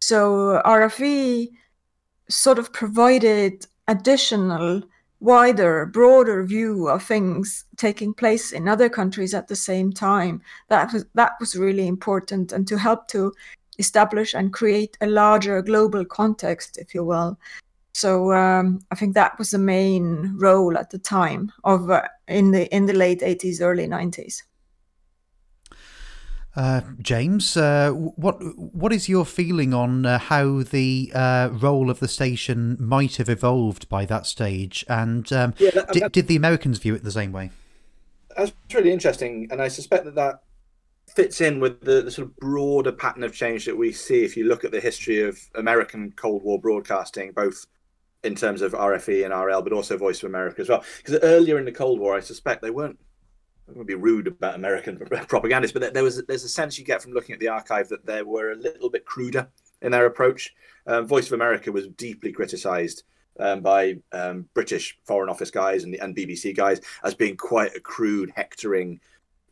So 0.00 0.60
RFE 0.64 1.48
sort 2.28 2.58
of 2.58 2.72
provided 2.72 3.66
additional 3.88 4.82
wider, 5.20 5.86
broader 5.86 6.44
view 6.44 6.88
of 6.88 7.02
things 7.02 7.64
taking 7.76 8.14
place 8.14 8.52
in 8.52 8.68
other 8.68 8.88
countries 8.88 9.34
at 9.34 9.48
the 9.48 9.56
same 9.56 9.92
time. 9.92 10.40
That 10.68 10.92
was 10.92 11.04
that 11.14 11.32
was 11.40 11.54
really 11.54 11.86
important, 11.86 12.52
and 12.52 12.66
to 12.68 12.78
help 12.78 13.08
to 13.08 13.32
establish 13.78 14.34
and 14.34 14.52
create 14.52 14.96
a 15.00 15.06
larger 15.06 15.60
global 15.62 16.04
context, 16.04 16.78
if 16.78 16.94
you 16.94 17.04
will. 17.04 17.38
So 17.92 18.32
um, 18.32 18.80
I 18.90 18.94
think 18.94 19.14
that 19.14 19.38
was 19.38 19.50
the 19.50 19.58
main 19.58 20.36
role 20.38 20.78
at 20.78 20.90
the 20.90 20.98
time 20.98 21.52
of 21.64 21.90
uh, 21.90 22.02
in 22.28 22.52
the 22.52 22.74
in 22.74 22.86
the 22.86 22.92
late 22.92 23.20
80s, 23.20 23.60
early 23.60 23.86
90s. 23.86 24.42
Uh, 26.56 26.80
James, 27.00 27.56
uh, 27.56 27.90
what 27.90 28.38
what 28.56 28.92
is 28.92 29.08
your 29.08 29.24
feeling 29.24 29.72
on 29.72 30.04
uh, 30.04 30.18
how 30.18 30.62
the 30.62 31.12
uh, 31.14 31.48
role 31.52 31.90
of 31.90 32.00
the 32.00 32.08
station 32.08 32.76
might 32.80 33.16
have 33.16 33.28
evolved 33.28 33.88
by 33.88 34.04
that 34.04 34.26
stage, 34.26 34.84
and 34.88 35.32
um, 35.32 35.54
yeah, 35.58 35.70
that, 35.70 35.92
did, 35.92 36.12
did 36.12 36.26
the 36.26 36.34
Americans 36.34 36.78
view 36.78 36.94
it 36.94 37.04
the 37.04 37.12
same 37.12 37.30
way? 37.30 37.50
That's 38.36 38.52
really 38.74 38.92
interesting, 38.92 39.46
and 39.52 39.62
I 39.62 39.68
suspect 39.68 40.04
that 40.06 40.16
that 40.16 40.42
fits 41.14 41.40
in 41.40 41.60
with 41.60 41.80
the, 41.82 42.02
the, 42.02 42.10
sort 42.10 42.28
of 42.28 42.36
broader 42.36 42.92
pattern 42.92 43.22
of 43.24 43.34
change 43.34 43.64
that 43.64 43.76
we 43.76 43.92
see 43.92 44.24
if 44.24 44.36
you 44.36 44.44
look 44.44 44.64
at 44.64 44.70
the 44.70 44.80
history 44.80 45.22
of 45.22 45.38
American 45.54 46.12
Cold 46.12 46.42
War 46.42 46.60
broadcasting, 46.60 47.32
both 47.32 47.66
in 48.22 48.34
terms 48.34 48.62
of 48.62 48.72
RFE 48.72 49.24
and 49.24 49.34
RL, 49.34 49.62
but 49.62 49.72
also 49.72 49.96
Voice 49.96 50.22
of 50.22 50.28
America 50.28 50.60
as 50.60 50.68
well. 50.68 50.84
Because 50.98 51.18
earlier 51.22 51.58
in 51.58 51.64
the 51.64 51.72
Cold 51.72 51.98
War, 51.98 52.16
I 52.16 52.20
suspect 52.20 52.62
they 52.62 52.70
weren't 52.70 52.98
I'm 53.70 53.74
going 53.74 53.86
to 53.86 53.96
be 53.96 54.02
rude 54.02 54.26
about 54.26 54.56
American 54.56 54.98
propagandists, 55.28 55.72
but 55.72 55.94
there 55.94 56.02
was 56.02 56.22
there's 56.26 56.44
a 56.44 56.48
sense 56.48 56.78
you 56.78 56.84
get 56.84 57.02
from 57.02 57.12
looking 57.12 57.34
at 57.34 57.40
the 57.40 57.48
archive 57.48 57.88
that 57.88 58.04
they 58.04 58.22
were 58.22 58.50
a 58.50 58.56
little 58.56 58.90
bit 58.90 59.04
cruder 59.04 59.48
in 59.80 59.92
their 59.92 60.06
approach. 60.06 60.52
Um, 60.86 61.06
Voice 61.06 61.28
of 61.28 61.34
America 61.34 61.70
was 61.70 61.86
deeply 61.88 62.32
criticised 62.32 63.04
um, 63.38 63.60
by 63.60 63.96
um, 64.12 64.48
British 64.54 64.98
Foreign 65.04 65.30
Office 65.30 65.52
guys 65.52 65.84
and, 65.84 65.94
and 65.94 66.16
BBC 66.16 66.54
guys 66.56 66.80
as 67.04 67.14
being 67.14 67.36
quite 67.36 67.76
a 67.76 67.80
crude, 67.80 68.32
hectoring, 68.34 69.00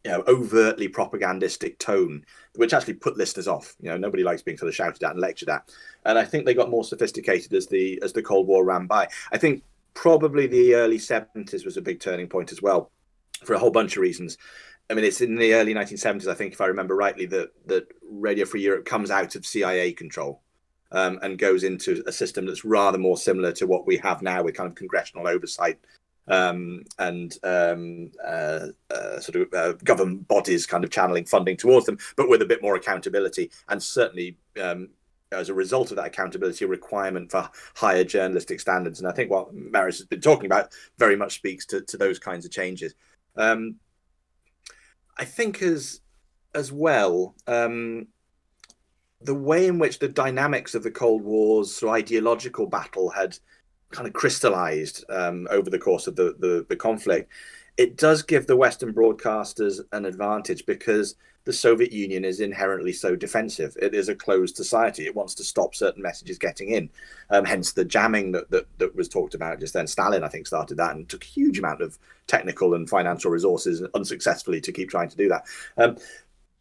you 0.09 0.15
know, 0.15 0.25
overtly 0.27 0.89
propagandistic 0.89 1.79
tone, 1.79 2.25
which 2.55 2.73
actually 2.73 2.95
put 2.95 3.19
listeners 3.19 3.47
off. 3.47 3.77
You 3.79 3.91
know, 3.91 3.99
nobody 3.99 4.23
likes 4.23 4.41
being 4.41 4.57
sort 4.57 4.71
of 4.71 4.75
shouted 4.75 5.03
at 5.03 5.11
and 5.11 5.21
lectured 5.21 5.51
at. 5.51 5.71
And 6.07 6.19
I 6.19 6.25
think 6.25 6.47
they 6.47 6.55
got 6.55 6.71
more 6.71 6.83
sophisticated 6.83 7.53
as 7.53 7.67
the 7.67 8.01
as 8.03 8.15
the 8.15 8.23
Cold 8.23 8.47
War 8.47 8.65
ran 8.65 8.87
by. 8.87 9.09
I 9.33 9.37
think 9.37 9.65
probably 9.93 10.47
the 10.47 10.77
early 10.77 10.97
70s 10.97 11.63
was 11.63 11.77
a 11.77 11.83
big 11.83 12.01
turning 12.01 12.27
point 12.27 12.53
as 12.53 12.63
well, 12.63 12.91
for 13.45 13.53
a 13.53 13.59
whole 13.59 13.71
bunch 13.71 13.97
of 13.97 14.01
reasons. 14.01 14.39
I 14.89 14.95
mean, 14.95 15.05
it's 15.05 15.21
in 15.21 15.37
the 15.37 15.53
early 15.53 15.75
1970s, 15.75 16.27
I 16.27 16.33
think, 16.35 16.55
if 16.55 16.63
I 16.63 16.67
remember 16.67 16.97
rightly, 16.97 17.27
that 17.27 17.51
that 17.67 17.87
Radio 18.11 18.47
Free 18.47 18.63
Europe 18.63 18.87
comes 18.87 19.11
out 19.11 19.35
of 19.35 19.45
CIA 19.45 19.93
control 19.93 20.41
um, 20.91 21.19
and 21.21 21.39
goes 21.39 21.65
into 21.65 22.03
a 22.07 22.13
system 22.13 22.47
that's 22.47 22.65
rather 22.65 22.97
more 22.97 23.19
similar 23.19 23.53
to 23.53 23.67
what 23.67 23.87
we 23.87 23.99
have 23.99 24.23
now 24.23 24.43
with 24.43 24.55
kind 24.55 24.71
of 24.71 24.75
congressional 24.75 25.29
oversight 25.29 25.79
um, 26.29 26.85
and 26.99 27.37
um, 27.43 28.11
uh, 28.25 28.67
uh, 28.91 29.21
sort 29.21 29.37
of 29.37 29.55
uh, 29.55 29.73
government 29.85 30.29
bodies 30.29 30.67
kind 30.67 30.85
of 30.85 30.91
channeling 30.91 31.25
funding 31.25 31.57
towards 31.57 31.87
them, 31.87 31.99
but 32.17 32.29
with 32.29 32.43
a 32.43 32.47
bit 32.47 32.63
more 32.63 32.77
accountability 32.77 33.51
and 33.69 33.83
certainly. 33.83 34.37
Um, 34.61 34.91
as 35.31 35.51
a 35.51 35.55
result 35.55 35.91
of 35.91 35.99
that 35.99 36.07
accountability, 36.07 36.65
requirement 36.65 37.31
for 37.31 37.51
higher 37.75 38.03
journalistic 38.03 38.61
standards, 38.61 38.99
and 38.99 39.07
I 39.07 39.13
think 39.13 39.31
what 39.31 39.53
Maris 39.53 39.99
has 39.99 40.07
been 40.07 40.23
talking 40.23 40.47
about 40.47 40.73
very 40.97 41.17
much 41.17 41.35
speaks 41.35 41.67
to, 41.67 41.83
to 41.83 41.99
those 41.99 42.19
kinds 42.19 42.47
of 42.47 42.51
changes. 42.51 42.95
Um, 43.37 43.75
I 45.19 45.27
think 45.27 45.61
as 45.61 46.01
as 46.55 46.73
well, 46.73 47.35
um, 47.47 48.07
the 49.21 49.35
way 49.35 49.67
in 49.67 49.79
which 49.79 49.99
the 49.99 50.09
dynamics 50.09 50.75
of 50.75 50.83
the 50.83 50.91
Cold 50.91 51.23
War's 51.23 51.75
sort 51.75 51.91
of 51.91 51.97
ideological 51.97 52.67
battle 52.67 53.11
had 53.11 53.39
kind 53.91 54.07
of 54.07 54.13
crystallized 54.13 55.05
um, 55.11 55.49
over 55.51 55.71
the 55.71 55.79
course 55.79 56.07
of 56.07 56.17
the, 56.17 56.35
the, 56.39 56.67
the 56.69 56.77
conflict, 56.77 57.31
it 57.77 57.97
does 57.97 58.23
give 58.23 58.47
the 58.47 58.57
Western 58.57 58.93
broadcasters 58.93 59.81
an 59.93 60.05
advantage 60.05 60.67
because 60.67 61.15
the 61.45 61.53
Soviet 61.53 61.93
Union 61.93 62.27
is 62.27 62.41
inherently 62.41 62.93
so 62.93 63.17
defensive. 63.17 63.75
It 63.81 63.95
is 63.95 64.11
a 64.11 64.15
closed 64.15 64.57
society. 64.57 65.07
It 65.07 65.15
wants 65.15 65.35
to 65.37 65.45
stop 65.45 65.75
certain 65.75 66.03
messages 66.03 66.37
getting 66.37 66.71
in. 66.71 66.91
Um, 67.31 67.47
hence 67.47 67.73
the 67.73 67.87
jamming 67.87 68.33
that, 68.33 68.51
that, 68.51 68.67
that 68.77 68.95
was 68.95 69.09
talked 69.09 69.35
about 69.35 69.61
just 69.61 69.73
then. 69.73 69.87
Stalin, 69.87 70.25
I 70.25 70.29
think, 70.29 70.47
started 70.47 70.77
that 70.77 70.95
and 70.95 71.09
took 71.09 71.25
a 71.25 71.29
huge 71.29 71.59
amount 71.59 71.81
of 71.81 71.99
technical 72.27 72.75
and 72.75 72.91
financial 72.91 73.31
resources 73.31 73.83
unsuccessfully 73.95 74.61
to 74.61 74.73
keep 74.73 74.91
trying 74.91 75.09
to 75.09 75.17
do 75.17 75.29
that. 75.29 75.45
Um, 75.79 75.97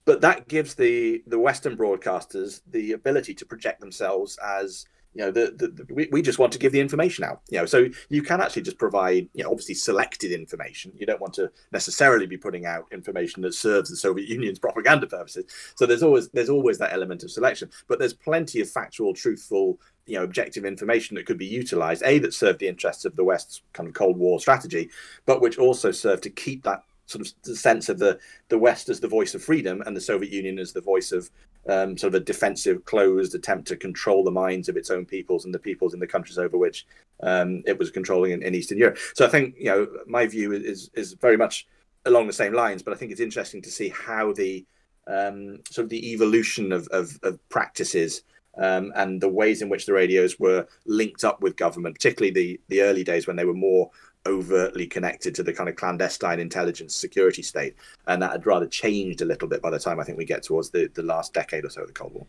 but 0.05 0.21
that 0.21 0.47
gives 0.47 0.73
the 0.73 1.21
the 1.27 1.37
Western 1.37 1.75
broadcasters 1.75 2.61
the 2.71 2.93
ability 2.93 3.33
to 3.33 3.45
project 3.45 3.81
themselves 3.81 4.39
as 4.41 4.85
you 5.17 5.25
know 5.25 5.31
the, 5.31 5.51
the, 5.57 5.67
the, 5.69 5.93
we, 5.93 6.07
we 6.11 6.21
just 6.21 6.37
want 6.37 6.53
to 6.53 6.59
give 6.59 6.71
the 6.71 6.79
information 6.79 7.23
out 7.23 7.41
you 7.49 7.57
know 7.57 7.65
so 7.65 7.87
you 8.09 8.21
can 8.21 8.39
actually 8.39 8.61
just 8.61 8.77
provide 8.77 9.27
you 9.33 9.43
know 9.43 9.49
obviously 9.49 9.73
selected 9.73 10.31
information. 10.31 10.93
You 10.95 11.07
don't 11.07 11.19
want 11.19 11.33
to 11.35 11.51
necessarily 11.71 12.27
be 12.27 12.37
putting 12.37 12.67
out 12.67 12.85
information 12.91 13.41
that 13.41 13.55
serves 13.55 13.89
the 13.89 13.95
soviet 13.95 14.29
union's 14.29 14.59
propaganda 14.67 15.07
purposes. 15.07 15.45
So 15.75 15.87
there's 15.87 16.03
always 16.03 16.29
there's 16.29 16.49
always 16.49 16.77
that 16.77 16.93
element 16.93 17.23
of 17.23 17.31
selection 17.31 17.71
but 17.87 17.97
there's 17.97 18.13
plenty 18.13 18.61
of 18.61 18.69
factual 18.69 19.15
truthful 19.15 19.79
you 20.05 20.17
know 20.19 20.23
objective 20.23 20.65
information 20.65 21.15
that 21.15 21.25
could 21.25 21.39
be 21.39 21.47
utilized 21.47 22.03
a 22.05 22.19
that 22.19 22.33
served 22.33 22.59
the 22.59 22.67
interests 22.67 23.03
of 23.03 23.15
the 23.15 23.23
west's 23.23 23.63
kind 23.73 23.89
of 23.89 23.95
cold 23.95 24.17
war 24.17 24.39
strategy 24.39 24.89
but 25.25 25.41
which 25.41 25.57
also 25.57 25.91
served 25.91 26.21
to 26.23 26.29
keep 26.29 26.63
that 26.63 26.83
sort 27.07 27.25
of 27.25 27.57
sense 27.57 27.89
of 27.89 27.97
the 27.97 28.19
the 28.49 28.57
West 28.57 28.89
as 28.89 28.99
the 28.99 29.07
voice 29.07 29.33
of 29.33 29.43
freedom 29.43 29.81
and 29.85 29.95
the 29.95 30.01
Soviet 30.01 30.31
Union 30.31 30.59
as 30.59 30.73
the 30.73 30.81
voice 30.81 31.11
of 31.11 31.29
um, 31.67 31.97
sort 31.97 32.15
of 32.15 32.21
a 32.21 32.25
defensive, 32.25 32.85
closed 32.85 33.35
attempt 33.35 33.67
to 33.67 33.75
control 33.75 34.23
the 34.23 34.31
minds 34.31 34.69
of 34.69 34.77
its 34.77 34.89
own 34.89 35.05
peoples 35.05 35.45
and 35.45 35.53
the 35.53 35.59
peoples 35.59 35.93
in 35.93 35.99
the 35.99 36.07
countries 36.07 36.37
over 36.37 36.57
which 36.57 36.85
um, 37.23 37.63
it 37.65 37.77
was 37.77 37.91
controlling 37.91 38.31
in, 38.31 38.41
in, 38.41 38.55
Eastern 38.55 38.77
Europe. 38.77 38.97
So 39.15 39.25
I 39.25 39.29
think 39.29 39.55
you 39.57 39.65
know 39.65 39.87
my 40.07 40.25
view 40.27 40.53
is 40.53 40.89
is 40.93 41.13
very 41.13 41.37
much 41.37 41.67
along 42.05 42.27
the 42.27 42.33
same 42.33 42.53
lines, 42.53 42.83
but 42.83 42.93
I 42.93 42.97
think 42.97 43.11
it's 43.11 43.21
interesting 43.21 43.61
to 43.63 43.71
see 43.71 43.89
how 43.89 44.33
the 44.33 44.65
um, 45.07 45.59
sort 45.69 45.85
of 45.85 45.89
the 45.89 46.11
evolution 46.13 46.71
of, 46.71 46.87
of, 46.89 47.17
of 47.23 47.39
practices 47.49 48.23
um, 48.57 48.91
and 48.95 49.21
the 49.21 49.29
ways 49.29 49.61
in 49.61 49.69
which 49.69 49.85
the 49.85 49.93
radios 49.93 50.39
were 50.39 50.67
linked 50.85 51.23
up 51.23 51.41
with 51.41 51.55
government, 51.55 51.95
particularly 51.95 52.31
the 52.31 52.61
the 52.69 52.81
early 52.81 53.03
days 53.03 53.27
when 53.27 53.35
they 53.35 53.45
were 53.45 53.53
more 53.53 53.89
overtly 54.27 54.85
connected 54.85 55.33
to 55.35 55.43
the 55.43 55.53
kind 55.53 55.69
of 55.69 55.75
clandestine 55.75 56.39
intelligence 56.39 56.93
security 56.95 57.41
state, 57.41 57.75
and 58.05 58.21
that 58.21 58.31
had 58.31 58.45
rather 58.45 58.67
changed 58.67 59.21
a 59.21 59.25
little 59.25 59.47
bit 59.47 59.61
by 59.61 59.69
the 59.69 59.79
time 59.79 59.99
I 59.99 60.03
think 60.03 60.17
we 60.17 60.25
get 60.25 60.43
towards 60.43 60.69
the, 60.69 60.89
the 60.93 61.03
last 61.03 61.33
decade 61.33 61.65
or 61.65 61.69
so 61.69 61.81
of 61.81 61.87
the 61.87 61.93
Cold 61.93 62.13
War. 62.13 62.27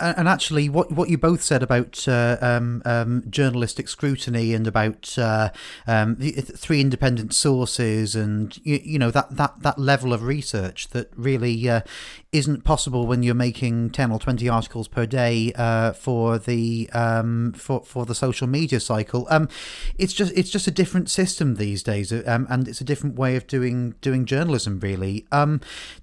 And 0.00 0.28
actually, 0.28 0.70
what 0.70 0.90
what 0.90 1.10
you 1.10 1.18
both 1.18 1.42
said 1.42 1.62
about 1.62 2.08
uh, 2.08 2.38
um, 2.40 2.80
um, 2.86 3.22
journalistic 3.28 3.86
scrutiny 3.86 4.54
and 4.54 4.66
about 4.66 5.18
uh, 5.18 5.50
um, 5.86 6.16
three 6.16 6.80
independent 6.80 7.34
sources, 7.34 8.16
and 8.16 8.58
you, 8.64 8.80
you, 8.82 8.98
know 8.98 9.10
that, 9.10 9.36
that, 9.36 9.60
that 9.60 9.78
level 9.78 10.14
of 10.14 10.22
research 10.22 10.88
that 10.88 11.10
really 11.16 11.68
uh, 11.68 11.82
isn't 12.32 12.62
possible 12.62 13.08
when 13.08 13.24
you're 13.24 13.34
making 13.34 13.90
ten 13.90 14.12
or 14.12 14.18
twenty 14.18 14.48
articles 14.48 14.86
per 14.86 15.04
day 15.04 15.52
uh, 15.56 15.92
for 15.92 16.38
the 16.38 16.88
um, 16.92 17.52
for 17.52 17.82
for 17.82 18.06
the 18.06 18.14
social 18.14 18.46
media 18.46 18.78
cycle. 18.78 19.26
Um, 19.30 19.48
it's 19.98 20.12
just 20.12 20.32
it's 20.36 20.50
just 20.50 20.68
a 20.68 20.70
different 20.70 21.10
system 21.10 21.56
these 21.56 21.82
days, 21.82 22.12
um, 22.12 22.46
and 22.48 22.68
it's 22.68 22.80
a 22.80 22.84
different 22.84 23.16
way 23.16 23.34
of 23.34 23.46
doing 23.48 23.94
doing 24.00 24.26
journalism. 24.26 24.78
Really, 24.78 25.26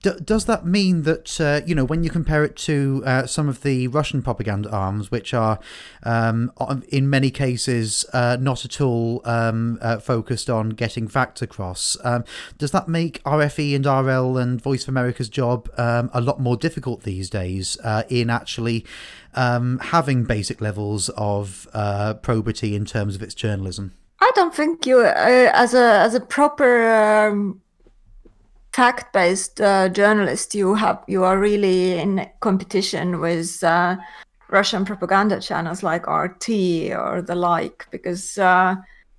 d- 0.02 0.12
does 0.24 0.46
that 0.46 0.66
mean 0.66 1.04
that 1.04 1.40
uh, 1.40 1.62
you 1.66 1.74
know 1.74 1.86
when 1.86 2.04
you 2.04 2.10
compare 2.10 2.44
it 2.44 2.58
to 2.58 3.04
uh, 3.06 3.26
some 3.26 3.48
of 3.48 3.64
the 3.64 3.88
Russian 3.88 4.22
propaganda 4.22 4.70
arms, 4.70 5.10
which 5.10 5.34
are 5.34 5.60
um, 6.04 6.52
in 6.90 7.10
many 7.10 7.32
cases 7.32 8.06
uh, 8.12 8.36
not 8.40 8.66
at 8.66 8.82
all 8.82 9.22
um, 9.24 9.80
uh, 9.82 9.98
focused 10.00 10.50
on 10.50 10.72
getting 10.72 11.08
facts 11.08 11.42
across. 11.42 11.96
Um, 12.04 12.26
does 12.58 12.72
that 12.72 12.90
make 12.90 13.24
RFE 13.24 13.76
and 13.76 13.86
RL 13.86 14.38
and 14.38 14.62
Voice 14.62 14.84
of 14.84 14.90
America's 14.90 15.30
job 15.30 15.70
um, 15.78 16.10
a 16.18 16.22
lot 16.22 16.40
more 16.40 16.58
difficult 16.58 17.04
these 17.04 17.30
days 17.30 17.78
uh, 17.84 18.04
in 18.10 18.30
actually 18.30 18.86
um, 19.36 19.80
having 19.80 20.24
basic 20.24 20.60
levels 20.60 21.10
of 21.10 21.68
uh, 21.74 22.16
probity 22.16 22.76
in 22.76 22.86
terms 22.86 23.16
of 23.16 23.22
its 23.22 23.36
journalism? 23.36 23.94
I 24.20 24.32
don't 24.34 24.54
think 24.54 24.86
you, 24.88 25.00
uh, 25.02 25.52
as 25.54 25.76
a 25.76 26.00
as 26.00 26.16
a 26.16 26.20
proper 26.20 26.92
um, 26.92 27.62
fact-based 28.74 29.62
uh, 29.62 29.90
journalist, 29.90 30.56
you 30.56 30.74
have 30.74 31.04
you 31.08 31.24
are 31.24 31.38
really 31.38 32.00
in 32.00 32.28
competition 32.40 33.22
with 33.22 33.64
uh, 33.64 33.96
Russian 34.50 34.86
propaganda 34.86 35.40
channels 35.40 35.84
like 35.84 36.08
RT 36.08 36.50
or 36.98 37.22
the 37.22 37.36
like, 37.36 37.86
because 37.92 38.40
uh, 38.40 38.76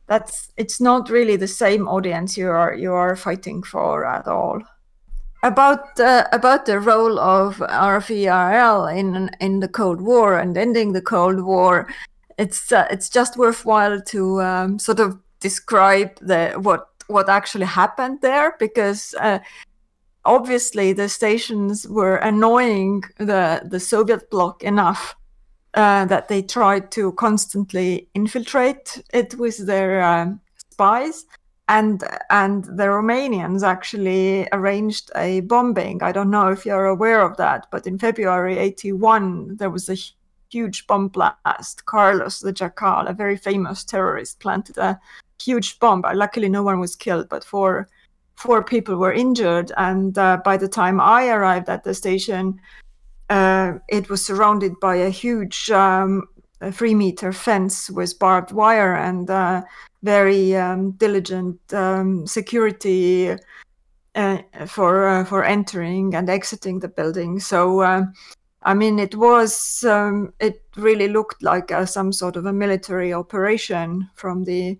that's 0.09 0.53
it's 0.57 0.81
not 0.81 1.11
really 1.11 1.37
the 1.37 1.47
same 1.47 1.87
audience 1.87 2.37
you 2.37 2.49
are 2.49 2.75
you 2.75 2.93
are 2.93 3.15
fighting 3.15 3.63
for 3.63 4.05
at 4.05 4.27
all. 4.27 4.61
About 5.45 6.01
uh, 6.01 6.25
about 6.33 6.67
the 6.67 6.81
role 6.81 7.21
of 7.21 7.59
RFE/RL 7.59 8.87
in 8.89 9.31
in 9.41 9.61
the 9.61 9.69
Cold 9.69 10.01
War 10.01 10.37
and 10.37 10.57
ending 10.57 10.93
the 10.93 11.03
Cold 11.03 11.41
War, 11.43 11.87
it's 12.39 12.73
uh, 12.73 12.89
it's 12.91 13.09
just 13.09 13.37
worthwhile 13.37 14.01
to 14.01 14.43
um, 14.43 14.79
sort 14.81 14.99
of 14.99 15.17
describe 15.39 16.19
the 16.21 16.55
what 16.61 16.89
what 17.07 17.29
actually 17.29 17.67
happened 17.67 18.21
there 18.21 18.57
because 18.59 19.15
uh, 19.21 19.39
obviously 20.25 20.93
the 20.93 21.09
stations 21.09 21.87
were 21.87 22.17
annoying 22.17 23.03
the 23.19 23.63
the 23.65 23.79
Soviet 23.79 24.31
bloc 24.31 24.65
enough 24.65 25.15
uh, 25.75 26.05
that 26.07 26.27
they 26.27 26.43
tried 26.43 26.91
to 26.91 27.13
constantly 27.13 28.09
infiltrate 28.15 29.01
it 29.13 29.35
with 29.39 29.67
their 29.67 30.03
um, 30.03 30.41
spies 30.71 31.27
and 31.69 32.03
and 32.31 32.65
the 32.65 32.85
Romanians 32.85 33.63
actually 33.63 34.49
arranged 34.53 35.11
a 35.15 35.41
bombing. 35.41 36.03
I 36.03 36.13
don't 36.13 36.31
know 36.31 36.49
if 36.49 36.65
you're 36.65 36.87
aware 36.87 37.23
of 37.23 37.37
that, 37.37 37.67
but 37.71 37.87
in 37.87 37.99
February 37.99 38.59
81 38.59 39.57
there 39.57 39.71
was 39.71 39.89
a 39.89 39.97
huge 40.51 40.87
bomb 40.87 41.09
blast. 41.09 41.85
Carlos 41.85 42.41
the 42.41 42.53
Jackal, 42.53 43.07
a 43.07 43.13
very 43.13 43.37
famous 43.37 43.85
terrorist, 43.85 44.41
planted 44.41 44.79
a 44.79 44.99
huge 45.41 45.79
bomb. 45.79 46.03
Luckily, 46.15 46.49
no 46.49 46.63
one 46.63 46.81
was 46.81 46.97
killed, 46.97 47.29
but 47.29 47.45
four 47.45 47.89
four 48.37 48.63
people 48.63 48.97
were 48.97 49.13
injured. 49.13 49.73
And 49.77 50.17
uh, 50.17 50.39
by 50.45 50.57
the 50.57 50.69
time 50.69 51.01
I 51.01 51.29
arrived 51.29 51.69
at 51.69 51.85
the 51.85 51.93
station, 51.93 52.61
uh, 53.29 53.75
it 53.89 54.09
was 54.09 54.25
surrounded 54.25 54.79
by 54.81 54.97
a 54.97 55.11
huge 55.11 55.71
um, 55.71 56.29
three 56.73 56.95
meter 56.95 57.33
fence 57.33 57.91
with 57.91 58.19
barbed 58.19 58.53
wire 58.53 58.95
and 58.95 59.29
uh, 59.29 59.63
very 60.03 60.57
um, 60.57 60.93
diligent 60.93 61.59
um, 61.73 62.27
security 62.27 63.37
uh, 64.15 64.39
for 64.67 65.09
uh, 65.09 65.25
for 65.25 65.45
entering 65.45 66.15
and 66.15 66.29
exiting 66.29 66.81
the 66.81 66.89
building. 66.89 67.41
So. 67.41 67.81
Uh, 67.81 68.07
I 68.61 68.75
mean, 68.75 68.99
it 68.99 69.15
was, 69.15 69.85
um, 69.85 70.35
it 70.41 70.63
really 70.77 71.07
looked 71.07 71.45
like 71.45 71.71
some 71.87 72.13
sort 72.13 72.37
of 72.37 72.45
a 72.45 72.53
military 72.53 73.13
operation 73.13 74.11
from 74.17 74.45
the 74.45 74.77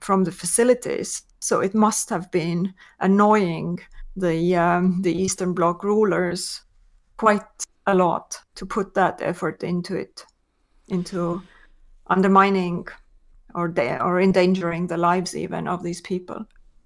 from 0.00 0.24
the 0.24 0.32
facilities. 0.32 1.22
So 1.40 1.60
it 1.60 1.74
must 1.74 2.08
have 2.10 2.30
been 2.30 2.72
annoying 3.00 3.78
the 4.16 4.56
um, 4.56 5.02
the 5.02 5.12
Eastern 5.12 5.52
Bloc 5.52 5.84
rulers 5.84 6.62
quite 7.18 7.66
a 7.86 7.94
lot 7.94 8.40
to 8.54 8.66
put 8.66 8.94
that 8.94 9.20
effort 9.22 9.62
into 9.62 9.96
it, 9.96 10.24
into 10.88 11.42
undermining 12.06 12.86
or 13.54 13.72
or 14.00 14.20
endangering 14.20 14.86
the 14.86 14.96
lives 14.96 15.36
even 15.36 15.68
of 15.68 15.82
these 15.82 16.00
people. 16.00 16.44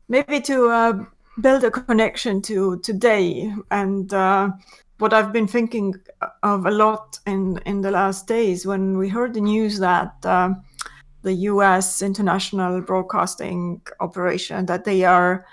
Maybe 0.09 0.41
to 0.43 0.69
uh, 0.69 1.05
build 1.41 1.65
a 1.65 1.71
connection 1.71 2.43
to 2.43 2.79
today 2.81 3.53
and 3.71 4.13
uh, 4.13 4.51
what 4.99 5.13
I've 5.13 5.33
been 5.33 5.49
thinking 5.49 5.95
of 6.43 6.67
a 6.67 6.71
lot 6.71 7.19
in 7.27 7.59
in 7.67 7.81
the 7.81 7.91
last 7.91 8.27
days 8.27 8.67
when 8.67 8.99
we 8.99 9.09
heard 9.09 9.35
the 9.35 9.41
news 9.41 9.79
that 9.79 10.15
uh, 10.25 10.55
the 11.23 11.33
U.S. 11.51 12.03
international 12.03 12.81
broadcasting 12.81 13.81
operation 14.01 14.67
that 14.67 14.85
they 14.85 15.05
are 15.05 15.47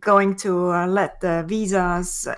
going 0.00 0.34
to 0.36 0.72
uh, 0.72 0.86
let 0.86 1.20
the 1.20 1.44
visas 1.46 2.28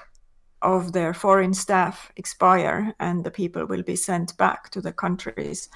of 0.62 0.92
their 0.92 1.14
foreign 1.14 1.54
staff 1.54 2.12
expire 2.16 2.92
and 3.00 3.24
the 3.24 3.30
people 3.30 3.64
will 3.66 3.82
be 3.82 3.96
sent 3.96 4.36
back 4.36 4.70
to 4.70 4.80
the 4.80 4.92
countries. 4.92 5.68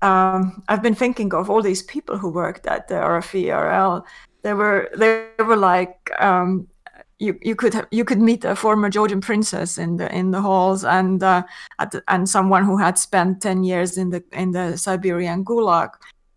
Um, 0.00 0.62
I've 0.68 0.82
been 0.82 0.94
thinking 0.94 1.34
of 1.34 1.50
all 1.50 1.62
these 1.62 1.82
people 1.82 2.18
who 2.18 2.30
worked 2.30 2.66
at 2.66 2.88
the 2.88 2.94
RFE/RL. 2.94 4.04
They 4.42 4.54
were 4.54 4.90
they 4.96 5.28
were 5.38 5.56
like 5.56 6.10
um, 6.20 6.68
you 7.18 7.38
you 7.42 7.56
could 7.56 7.74
have, 7.74 7.86
you 7.90 8.04
could 8.04 8.20
meet 8.20 8.44
a 8.44 8.54
former 8.54 8.88
Georgian 8.88 9.20
princess 9.20 9.78
in 9.78 9.96
the 9.96 10.14
in 10.14 10.30
the 10.30 10.40
halls 10.40 10.84
and 10.84 11.22
uh, 11.22 11.42
the, 11.90 12.02
and 12.08 12.28
someone 12.28 12.64
who 12.64 12.76
had 12.76 12.96
spent 12.96 13.42
ten 13.42 13.64
years 13.64 13.98
in 13.98 14.10
the 14.10 14.22
in 14.32 14.52
the 14.52 14.76
Siberian 14.76 15.44
Gulag. 15.44 15.90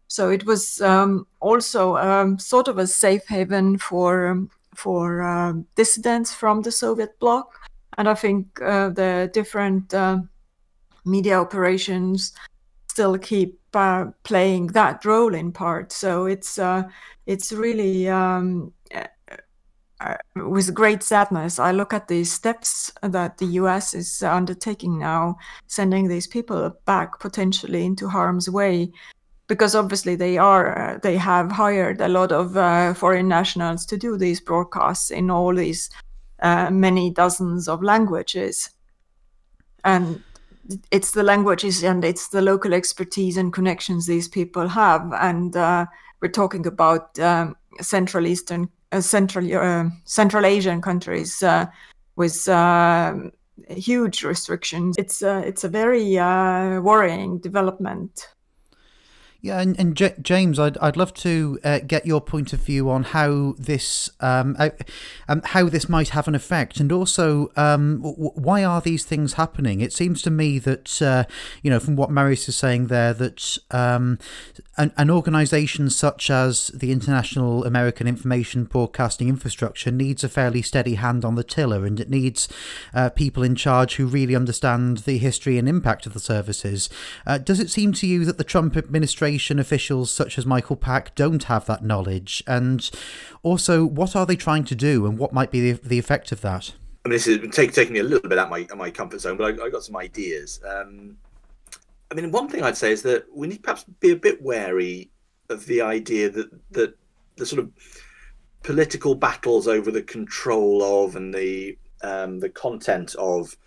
So 0.08 0.30
it 0.30 0.46
was 0.46 0.82
um, 0.82 1.26
also 1.40 1.96
um, 1.98 2.40
sort 2.40 2.68
of 2.68 2.78
a 2.78 2.88
safe 2.88 3.28
haven 3.28 3.78
for 3.78 4.48
for 4.76 5.22
uh, 5.22 5.54
dissidents 5.76 6.34
from 6.34 6.64
the 6.64 6.72
Soviet 6.72 7.20
bloc, 7.20 7.54
and 7.98 8.10
I 8.10 8.16
think 8.16 8.60
uh, 8.62 8.90
the 8.90 9.30
different 9.34 9.94
uh, 9.94 10.20
media 11.06 11.40
operations 11.40 12.34
still 12.92 13.18
keep 13.18 13.60
uh, 13.74 14.06
playing 14.24 14.68
that 14.68 15.06
role 15.06 15.34
in 15.34 15.52
part. 15.52 15.92
So 15.92 16.26
it's 16.26 16.60
uh, 16.60 16.84
it's 17.26 17.52
really 17.52 18.10
um, 18.10 18.74
uh, 20.02 20.16
with 20.36 20.74
great 20.74 21.04
sadness, 21.04 21.60
I 21.60 21.72
look 21.72 21.94
at 21.94 22.08
the 22.08 22.24
steps 22.24 22.92
that 23.04 23.38
the 23.38 23.46
US 23.62 23.94
is 23.94 24.24
undertaking 24.24 24.98
now, 24.98 25.38
sending 25.68 26.08
these 26.08 26.26
people 26.26 26.72
back 26.86 27.20
potentially 27.20 27.86
into 27.86 28.10
harm's 28.10 28.50
way, 28.50 28.92
because 29.48 29.76
obviously 29.76 30.16
they 30.16 30.40
are 30.40 30.66
uh, 30.78 31.00
they 31.04 31.18
have 31.18 31.52
hired 31.52 32.02
a 32.02 32.08
lot 32.08 32.32
of 32.32 32.58
uh, 32.58 32.96
foreign 32.96 33.28
nationals 33.28 33.86
to 33.86 33.98
do 33.98 34.18
these 34.18 34.42
broadcasts 34.42 35.12
in 35.12 35.30
all 35.30 35.54
these 35.54 35.90
uh, 36.42 36.72
many 36.72 37.12
dozens 37.12 37.68
of 37.68 37.84
languages, 37.84 38.72
and 39.84 40.24
it's 40.92 41.12
the 41.12 41.24
languages 41.24 41.84
and 41.84 42.04
it's 42.04 42.30
the 42.30 42.42
local 42.42 42.74
expertise 42.74 43.38
and 43.38 43.54
connections 43.54 44.06
these 44.06 44.28
people 44.28 44.68
have, 44.68 45.12
and 45.20 45.56
uh, 45.56 45.86
we're 46.22 46.30
talking 46.30 46.66
about 46.66 47.18
um, 47.20 47.56
Central 47.82 48.28
Eastern 48.28 48.70
uh, 48.92 49.02
Central 49.02 49.46
uh, 49.56 49.90
Central 50.06 50.46
Asian 50.46 50.82
countries 50.82 51.42
uh, 51.44 51.66
with 52.16 52.46
huge 53.70 54.24
restrictions. 54.24 54.96
It's 54.98 55.22
it's 55.22 55.64
a 55.64 55.70
very 55.70 56.16
worrying 56.80 57.40
development. 57.40 58.28
Yeah, 59.44 59.60
and, 59.60 59.78
and 59.80 59.98
J- 59.98 60.14
James, 60.22 60.60
I'd 60.60 60.78
I'd 60.78 60.98
love 60.98 61.16
to 61.16 61.60
uh, 61.64 61.80
get 61.80 62.06
your 62.06 62.22
point 62.22 62.54
of 62.54 62.60
view 62.60 62.92
on 62.92 63.02
how 63.02 63.56
this 63.58 64.12
um, 64.20 64.56
uh, 64.60 64.70
um 65.28 65.42
how 65.44 65.68
this 65.68 65.90
might 65.90 66.10
have 66.10 66.28
an 66.28 66.36
effect, 66.36 66.80
and 66.80 66.92
also 66.92 67.52
um, 67.58 68.04
w- 68.04 68.32
why 68.36 68.64
are 68.64 68.82
these 68.82 69.04
things 69.04 69.34
happening? 69.34 69.82
It 69.82 69.94
seems 69.94 70.22
to 70.24 70.30
me 70.30 70.60
that 70.60 71.02
uh, 71.02 71.24
you 71.64 71.72
know 71.72 71.80
from 71.80 71.96
what 71.96 72.12
Maris 72.12 72.48
is 72.48 72.56
saying 72.56 72.88
there 72.88 73.16
that 73.16 73.58
um, 73.72 74.20
an, 74.78 74.94
an 74.96 75.10
organisation 75.10 75.90
such 75.90 76.30
as 76.30 76.68
the 76.68 76.92
International 76.92 77.66
American 77.66 78.08
Information 78.08 78.66
Broadcasting 78.66 79.28
Infrastructure 79.28 79.90
needs 79.90 80.24
a 80.24 80.30
fairly 80.30 80.62
steady 80.62 80.96
hand 80.96 81.26
on 81.26 81.34
the 81.34 81.44
tiller, 81.44 81.84
and 81.84 82.00
it 82.00 82.12
needs 82.12 82.48
uh, 82.94 83.10
people 83.10 83.42
in 83.42 83.56
charge 83.56 83.96
who 83.96 84.06
really 84.06 84.36
understand 84.36 85.00
the 85.00 85.18
history 85.18 85.58
and 85.58 85.68
impact 85.68 86.06
of 86.06 86.14
the 86.14 86.20
services. 86.20 86.92
Uh, 87.26 87.40
does 87.40 87.60
it 87.60 87.72
seem 87.72 87.92
to 87.92 88.06
you 88.06 88.24
that 88.24 88.38
the 88.38 88.44
Trump 88.44 88.78
administration 88.78 89.31
officials 89.60 90.12
such 90.12 90.38
as 90.38 90.46
Michael 90.46 90.76
Pack 90.76 91.16
don't 91.16 91.44
have 91.44 91.66
that 91.66 91.84
knowledge? 91.84 92.44
And 92.48 92.90
also, 93.44 93.86
what 93.86 94.16
are 94.16 94.26
they 94.26 94.36
trying 94.36 94.64
to 94.66 94.76
do 94.76 95.06
and 95.06 95.18
what 95.18 95.34
might 95.34 95.52
be 95.52 95.72
the, 95.72 95.88
the 95.88 96.00
effect 96.00 96.32
of 96.32 96.42
that? 96.42 96.74
Mean, 97.06 97.14
this 97.14 97.28
is 97.28 97.40
take, 97.52 97.74
taking 97.74 97.94
me 97.94 98.00
a 98.00 98.04
little 98.04 98.30
bit 98.30 98.38
out 98.38 98.50
my 98.50 98.68
my 98.76 98.92
comfort 98.92 99.22
zone, 99.22 99.38
but 99.38 99.60
I, 99.60 99.66
I 99.66 99.70
got 99.70 99.84
some 99.84 99.96
ideas. 99.96 100.62
Um, 100.68 101.18
I 102.12 102.14
mean, 102.14 102.32
one 102.32 102.48
thing 102.48 102.64
I'd 102.64 102.78
say 102.78 102.92
is 102.92 103.02
that 103.04 103.26
we 103.34 103.48
need 103.48 103.64
perhaps 103.64 103.86
be 104.00 104.12
a 104.12 104.16
bit 104.16 104.42
wary 104.42 105.10
of 105.50 105.66
the 105.66 105.82
idea 105.82 106.30
that 106.30 106.50
that 106.72 106.96
the 107.38 107.46
sort 107.46 107.60
of 107.60 107.72
political 108.64 109.16
battles 109.16 109.68
over 109.68 109.90
the 109.90 110.04
control 110.04 110.84
of 111.06 111.16
and 111.16 111.34
the 111.34 111.78
um, 112.04 112.40
the 112.40 112.50
content 112.50 113.16
of 113.16 113.58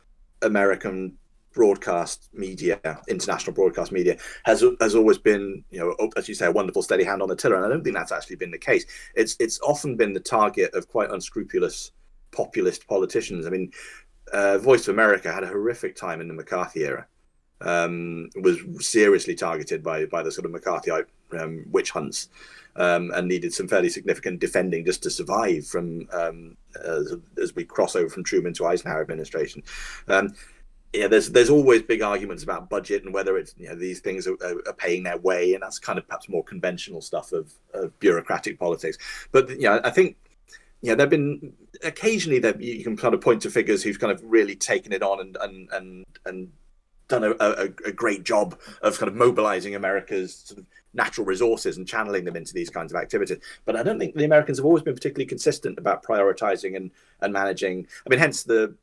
American 0.42 1.16
broadcast 1.54 2.28
media, 2.32 2.80
international 3.08 3.54
broadcast 3.54 3.92
media, 3.92 4.18
has 4.44 4.64
has 4.80 4.94
always 4.94 5.18
been, 5.18 5.64
you 5.70 5.78
know, 5.78 6.10
as 6.16 6.28
you 6.28 6.34
say, 6.34 6.46
a 6.46 6.52
wonderful 6.52 6.82
steady 6.82 7.04
hand 7.04 7.22
on 7.22 7.28
the 7.28 7.36
tiller. 7.36 7.56
And 7.56 7.64
I 7.64 7.68
don't 7.68 7.82
think 7.82 7.96
that's 7.96 8.12
actually 8.12 8.36
been 8.36 8.50
the 8.50 8.58
case. 8.58 8.84
It's 9.14 9.36
it's 9.40 9.60
often 9.60 9.96
been 9.96 10.12
the 10.12 10.20
target 10.20 10.74
of 10.74 10.88
quite 10.88 11.10
unscrupulous 11.10 11.92
populist 12.32 12.86
politicians. 12.86 13.46
I 13.46 13.50
mean, 13.50 13.72
uh, 14.32 14.58
Voice 14.58 14.88
of 14.88 14.94
America 14.94 15.32
had 15.32 15.44
a 15.44 15.48
horrific 15.48 15.96
time 15.96 16.20
in 16.20 16.28
the 16.28 16.34
McCarthy 16.34 16.84
era. 16.84 17.06
Um, 17.60 18.28
was 18.42 18.58
seriously 18.80 19.34
targeted 19.34 19.82
by 19.82 20.06
by 20.06 20.22
the 20.22 20.32
sort 20.32 20.44
of 20.44 20.52
McCarthyite 20.52 21.06
um, 21.38 21.64
witch 21.70 21.90
hunts. 21.90 22.28
Um, 22.76 23.12
and 23.14 23.28
needed 23.28 23.54
some 23.54 23.68
fairly 23.68 23.88
significant 23.88 24.40
defending 24.40 24.84
just 24.84 25.00
to 25.04 25.10
survive 25.10 25.64
from 25.64 26.08
um, 26.12 26.56
as, 26.84 27.14
as, 27.40 27.54
we 27.54 27.62
cross 27.62 27.94
over 27.94 28.08
from 28.08 28.24
Truman 28.24 28.52
to 28.54 28.66
Eisenhower 28.66 29.00
administration. 29.00 29.62
Yeah, 30.94 31.09
there's 31.09 31.30
there's 31.30 31.50
always 31.50 31.83
big 31.83 32.02
arguments 32.02 32.44
about 32.44 32.70
budget 32.70 33.02
and 33.04 33.12
whether 33.12 33.37
it's 33.37 33.52
you 33.59 33.68
know 33.68 33.74
these 33.74 33.98
things 33.98 34.28
are, 34.28 34.37
are, 34.40 34.72
paying 34.74 35.02
their 35.02 35.18
way, 35.18 35.54
and 35.54 35.62
that's 35.62 35.80
kind 35.80 35.98
of 35.98 36.07
perhaps 36.07 36.28
more 36.28 36.44
conventional 36.44 37.00
stuff 37.00 37.33
of, 37.33 37.52
of 37.72 37.98
bureaucratic 37.98 38.61
politics. 38.61 38.96
But 39.33 39.50
you 39.50 39.62
know, 39.62 39.80
I 39.83 39.90
think 39.90 40.16
yeah, 40.83 40.94
there've 40.94 41.11
been 41.11 41.52
occasionally 41.83 42.38
that 42.40 42.61
you 42.61 42.85
can 42.85 42.96
kind 42.96 43.12
of 43.12 43.20
point 43.20 43.42
to 43.42 43.50
figures 43.50 43.83
who've 43.83 43.98
kind 43.98 44.12
of 44.12 44.22
really 44.22 44.54
taken 44.54 44.92
it 44.92 45.02
on 45.02 45.20
and 45.20 45.37
and 45.40 45.68
and 45.72 46.04
and 46.26 46.52
done 47.09 47.24
a, 47.24 47.30
a, 47.40 47.64
a 47.87 47.92
great 47.92 48.22
job 48.22 48.59
of 48.83 48.98
kind 48.98 49.09
of 49.09 49.16
mobilizing 49.16 49.74
America's 49.74 50.35
sort 50.35 50.61
of 50.61 50.66
natural 50.94 51.26
resources 51.26 51.76
and 51.76 51.88
channeling 51.88 52.24
them 52.24 52.37
into 52.37 52.54
these 52.54 52.70
kinds 52.70 52.92
of 52.92 53.00
activities. 53.00 53.38
But 53.64 53.76
I 53.76 53.83
don't 53.83 53.98
think 53.98 54.14
the 54.14 54.24
Americans 54.24 54.59
have 54.59 54.64
always 54.64 54.83
been 54.83 54.94
particularly 54.94 55.26
consistent 55.26 55.76
about 55.76 56.04
prioritizing 56.04 56.76
and 56.76 56.92
and 57.20 57.33
managing. 57.33 57.87
I 58.07 58.11
mean, 58.11 58.20
hence 58.20 58.44
the 58.44 58.76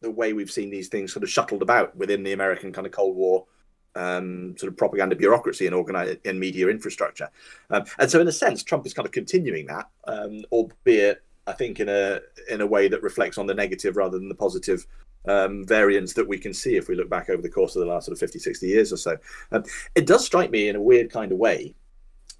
the 0.00 0.10
way 0.10 0.32
we've 0.32 0.50
seen 0.50 0.70
these 0.70 0.88
things 0.88 1.12
sort 1.12 1.24
of 1.24 1.30
shuttled 1.30 1.62
about 1.62 1.96
within 1.96 2.22
the 2.22 2.32
American 2.32 2.72
kind 2.72 2.86
of 2.86 2.92
Cold 2.92 3.16
War 3.16 3.46
um, 3.94 4.56
sort 4.56 4.72
of 4.72 4.76
propaganda 4.76 5.16
bureaucracy 5.16 5.66
and 5.66 5.74
organized 5.74 6.18
and 6.24 6.38
media 6.38 6.68
infrastructure. 6.68 7.28
Um, 7.70 7.84
and 7.98 8.10
so, 8.10 8.20
in 8.20 8.28
a 8.28 8.32
sense, 8.32 8.62
Trump 8.62 8.86
is 8.86 8.94
kind 8.94 9.06
of 9.06 9.12
continuing 9.12 9.66
that, 9.66 9.88
um, 10.06 10.44
albeit 10.52 11.22
I 11.46 11.52
think 11.52 11.80
in 11.80 11.88
a 11.88 12.20
in 12.48 12.60
a 12.60 12.66
way 12.66 12.88
that 12.88 13.02
reflects 13.02 13.38
on 13.38 13.46
the 13.46 13.54
negative 13.54 13.96
rather 13.96 14.18
than 14.18 14.28
the 14.28 14.34
positive 14.34 14.86
um, 15.26 15.66
variance 15.66 16.12
that 16.14 16.28
we 16.28 16.38
can 16.38 16.54
see 16.54 16.76
if 16.76 16.88
we 16.88 16.94
look 16.94 17.10
back 17.10 17.28
over 17.28 17.42
the 17.42 17.50
course 17.50 17.74
of 17.76 17.80
the 17.80 17.88
last 17.88 18.06
sort 18.06 18.16
of 18.16 18.20
50, 18.20 18.38
60 18.38 18.66
years 18.66 18.92
or 18.92 18.96
so. 18.96 19.16
Um, 19.52 19.64
it 19.94 20.06
does 20.06 20.24
strike 20.24 20.50
me 20.50 20.68
in 20.68 20.76
a 20.76 20.80
weird 20.80 21.10
kind 21.10 21.32
of 21.32 21.38
way 21.38 21.74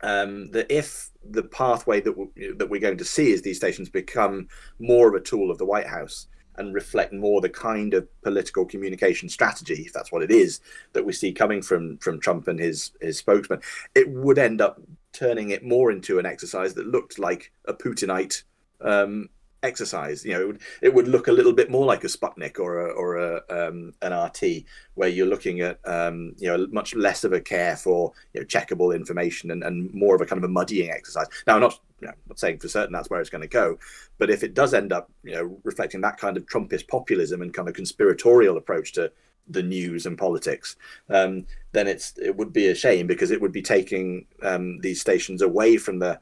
um, 0.02 0.50
that 0.52 0.70
if 0.70 1.10
the 1.28 1.42
pathway 1.42 2.00
that, 2.00 2.16
we, 2.16 2.52
that 2.52 2.70
we're 2.70 2.80
going 2.80 2.96
to 2.96 3.04
see 3.04 3.32
is 3.32 3.42
these 3.42 3.58
stations 3.58 3.90
become 3.90 4.48
more 4.78 5.08
of 5.08 5.14
a 5.14 5.20
tool 5.20 5.50
of 5.50 5.58
the 5.58 5.66
White 5.66 5.86
House 5.86 6.28
and 6.58 6.74
reflect 6.74 7.12
more 7.12 7.40
the 7.40 7.48
kind 7.48 7.94
of 7.94 8.06
political 8.22 8.64
communication 8.64 9.28
strategy, 9.28 9.82
if 9.86 9.92
that's 9.92 10.12
what 10.12 10.22
it 10.22 10.30
is, 10.30 10.60
that 10.92 11.04
we 11.04 11.12
see 11.12 11.32
coming 11.32 11.62
from 11.62 11.98
from 11.98 12.20
Trump 12.20 12.48
and 12.48 12.58
his 12.58 12.92
his 13.00 13.18
spokesman, 13.18 13.60
it 13.94 14.08
would 14.10 14.38
end 14.38 14.60
up 14.60 14.80
turning 15.12 15.50
it 15.50 15.64
more 15.64 15.90
into 15.90 16.18
an 16.18 16.26
exercise 16.26 16.74
that 16.74 16.86
looked 16.86 17.18
like 17.18 17.52
a 17.64 17.74
Putinite 17.74 18.42
um, 18.80 19.28
exercise. 19.62 20.24
You 20.24 20.32
know, 20.34 20.40
it 20.40 20.46
would, 20.46 20.60
it 20.82 20.94
would, 20.94 21.08
look 21.08 21.28
a 21.28 21.32
little 21.32 21.52
bit 21.52 21.70
more 21.70 21.86
like 21.86 22.04
a 22.04 22.08
Sputnik 22.08 22.58
or 22.58 22.86
a, 22.86 22.90
or 22.92 23.16
a, 23.16 23.42
um, 23.48 23.92
an 24.02 24.12
RT, 24.12 24.64
where 24.94 25.08
you're 25.08 25.26
looking 25.26 25.60
at 25.60 25.78
um, 25.84 26.34
you 26.38 26.48
know 26.48 26.66
much 26.70 26.94
less 26.94 27.24
of 27.24 27.32
a 27.32 27.40
care 27.40 27.76
for 27.76 28.12
you 28.32 28.40
know 28.40 28.46
checkable 28.46 28.94
information 28.94 29.50
and, 29.50 29.62
and 29.62 29.92
more 29.92 30.14
of 30.14 30.20
a 30.20 30.26
kind 30.26 30.42
of 30.42 30.48
a 30.48 30.52
muddying 30.52 30.90
exercise. 30.90 31.26
Now, 31.46 31.54
I'm 31.54 31.60
not 31.60 31.80
you 32.00 32.08
know, 32.08 32.14
not 32.28 32.38
saying 32.38 32.58
for 32.58 32.68
certain 32.68 32.92
that's 32.92 33.10
where 33.10 33.20
it's 33.20 33.30
going 33.30 33.42
to 33.42 33.48
go, 33.48 33.78
but 34.18 34.30
if 34.30 34.42
it 34.42 34.54
does 34.54 34.74
end 34.74 34.92
up 34.92 35.10
you 35.22 35.32
know 35.32 35.58
reflecting 35.64 36.00
that 36.02 36.18
kind 36.18 36.36
of 36.36 36.46
Trumpist 36.46 36.88
populism 36.88 37.42
and 37.42 37.54
kind 37.54 37.68
of 37.68 37.74
conspiratorial 37.74 38.56
approach 38.56 38.92
to 38.92 39.10
the 39.50 39.62
news 39.62 40.04
and 40.04 40.18
politics, 40.18 40.76
um, 41.08 41.46
then 41.72 41.86
it's 41.86 42.16
it 42.18 42.36
would 42.36 42.52
be 42.52 42.68
a 42.68 42.74
shame 42.74 43.06
because 43.06 43.30
it 43.30 43.40
would 43.40 43.52
be 43.52 43.62
taking 43.62 44.26
um, 44.42 44.78
these 44.80 45.00
stations 45.00 45.42
away 45.42 45.76
from 45.76 45.98
the 45.98 46.20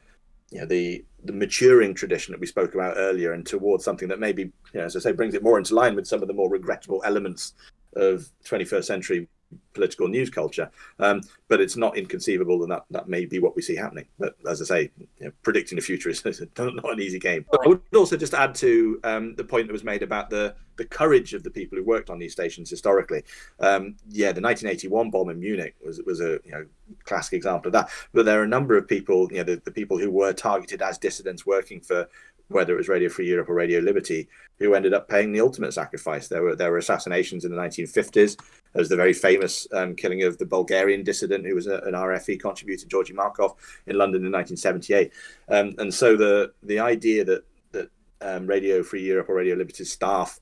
you 0.50 0.60
know 0.60 0.66
the 0.66 1.04
the 1.24 1.32
maturing 1.32 1.94
tradition 1.94 2.32
that 2.32 2.40
we 2.40 2.46
spoke 2.46 2.74
about 2.74 2.94
earlier 2.96 3.32
and 3.32 3.46
towards 3.46 3.84
something 3.84 4.08
that 4.08 4.20
maybe 4.20 4.42
you 4.42 4.52
know, 4.80 4.84
as 4.84 4.96
i 4.96 5.00
say 5.00 5.12
brings 5.12 5.34
it 5.34 5.42
more 5.42 5.58
into 5.58 5.74
line 5.74 5.94
with 5.94 6.06
some 6.06 6.22
of 6.22 6.28
the 6.28 6.34
more 6.34 6.50
regrettable 6.50 7.02
elements 7.04 7.54
of 7.96 8.28
21st 8.44 8.84
century 8.84 9.28
political 9.72 10.08
news 10.08 10.30
culture. 10.30 10.70
Um, 10.98 11.20
but 11.48 11.60
it's 11.60 11.76
not 11.76 11.96
inconceivable 11.96 12.58
that, 12.60 12.68
that 12.68 12.84
that 12.90 13.08
may 13.08 13.24
be 13.24 13.38
what 13.38 13.54
we 13.54 13.62
see 13.62 13.76
happening. 13.76 14.06
But 14.18 14.36
as 14.48 14.60
I 14.60 14.64
say, 14.64 14.90
you 15.18 15.26
know, 15.26 15.32
predicting 15.42 15.76
the 15.76 15.82
future 15.82 16.08
is 16.08 16.24
not 16.58 16.92
an 16.92 17.00
easy 17.00 17.18
game. 17.18 17.46
But 17.50 17.60
I 17.64 17.68
would 17.68 17.82
also 17.94 18.16
just 18.16 18.34
add 18.34 18.54
to 18.56 19.00
um, 19.04 19.34
the 19.36 19.44
point 19.44 19.66
that 19.66 19.72
was 19.72 19.84
made 19.84 20.02
about 20.02 20.30
the 20.30 20.54
the 20.76 20.84
courage 20.84 21.32
of 21.32 21.42
the 21.42 21.50
people 21.50 21.78
who 21.78 21.84
worked 21.84 22.10
on 22.10 22.18
these 22.18 22.32
stations 22.32 22.68
historically. 22.68 23.22
Um, 23.60 23.96
yeah, 24.10 24.32
the 24.32 24.42
1981 24.42 25.10
bomb 25.10 25.30
in 25.30 25.40
Munich 25.40 25.74
was 25.84 26.00
was 26.02 26.20
a 26.20 26.38
you 26.44 26.52
know 26.52 26.66
classic 27.04 27.34
example 27.34 27.68
of 27.68 27.72
that. 27.72 27.90
But 28.12 28.26
there 28.26 28.40
are 28.40 28.44
a 28.44 28.48
number 28.48 28.76
of 28.76 28.88
people, 28.88 29.28
you 29.30 29.38
know, 29.38 29.44
the, 29.44 29.62
the 29.64 29.70
people 29.70 29.98
who 29.98 30.10
were 30.10 30.32
targeted 30.32 30.82
as 30.82 30.98
dissidents 30.98 31.46
working 31.46 31.80
for 31.80 32.08
whether 32.48 32.74
it 32.74 32.76
was 32.76 32.88
Radio 32.88 33.08
Free 33.08 33.26
Europe 33.26 33.48
or 33.48 33.54
Radio 33.54 33.80
Liberty, 33.80 34.28
who 34.58 34.74
ended 34.74 34.94
up 34.94 35.08
paying 35.08 35.32
the 35.32 35.40
ultimate 35.40 35.72
sacrifice. 35.72 36.28
There 36.28 36.42
were 36.42 36.56
there 36.56 36.70
were 36.70 36.78
assassinations 36.78 37.44
in 37.44 37.50
the 37.50 37.60
1950s. 37.60 38.36
There 38.36 38.80
was 38.80 38.88
the 38.88 38.96
very 38.96 39.12
famous 39.12 39.66
um, 39.72 39.94
killing 39.94 40.22
of 40.22 40.38
the 40.38 40.46
Bulgarian 40.46 41.02
dissident 41.02 41.46
who 41.46 41.54
was 41.54 41.66
a, 41.66 41.78
an 41.78 41.94
RFE 41.94 42.40
contributor, 42.40 42.86
Georgy 42.86 43.12
Markov, 43.12 43.54
in 43.86 43.96
London 43.96 44.24
in 44.24 44.32
1978. 44.32 45.12
Um, 45.48 45.74
and 45.78 45.92
so 45.92 46.16
the 46.16 46.52
the 46.62 46.78
idea 46.78 47.24
that 47.24 47.44
that 47.72 47.90
um, 48.20 48.46
Radio 48.46 48.82
Free 48.82 49.02
Europe 49.02 49.28
or 49.28 49.34
Radio 49.34 49.56
Liberty's 49.56 49.92
staff 49.92 50.40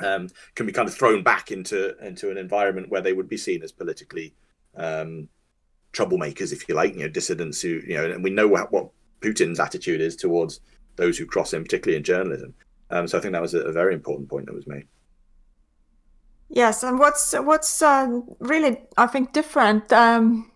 um, 0.00 0.28
can 0.54 0.66
be 0.66 0.72
kind 0.72 0.88
of 0.88 0.94
thrown 0.94 1.22
back 1.22 1.50
into 1.50 1.96
into 2.04 2.30
an 2.30 2.38
environment 2.38 2.90
where 2.90 3.00
they 3.00 3.12
would 3.12 3.28
be 3.28 3.36
seen 3.36 3.62
as 3.62 3.72
politically 3.72 4.34
um, 4.76 5.28
troublemakers, 5.92 6.52
if 6.52 6.68
you 6.68 6.74
like, 6.74 6.94
you 6.94 7.00
know, 7.00 7.08
dissidents 7.08 7.60
who 7.60 7.80
you 7.86 7.94
know, 7.94 8.10
and 8.10 8.22
we 8.22 8.30
know 8.30 8.48
what, 8.48 8.72
what 8.72 8.90
Putin's 9.20 9.60
attitude 9.60 10.00
is 10.00 10.16
towards 10.16 10.60
those 10.98 11.16
who 11.16 11.24
cross 11.24 11.54
in, 11.54 11.62
particularly 11.62 11.96
in 11.96 12.04
journalism. 12.04 12.52
Um, 12.90 13.08
so 13.08 13.16
I 13.16 13.20
think 13.20 13.32
that 13.32 13.42
was 13.42 13.54
a, 13.54 13.60
a, 13.60 13.72
very 13.72 13.94
important 13.94 14.28
point 14.28 14.46
that 14.46 14.54
was 14.54 14.66
made. 14.66 14.86
Yes, 16.48 16.82
and 16.82 16.98
what's 16.98 17.34
what's 17.34 17.82
uh, 17.82 18.20
really 18.38 18.78
I 18.96 19.06
think 19.06 19.32
different 19.32 19.92
um, 19.92 20.50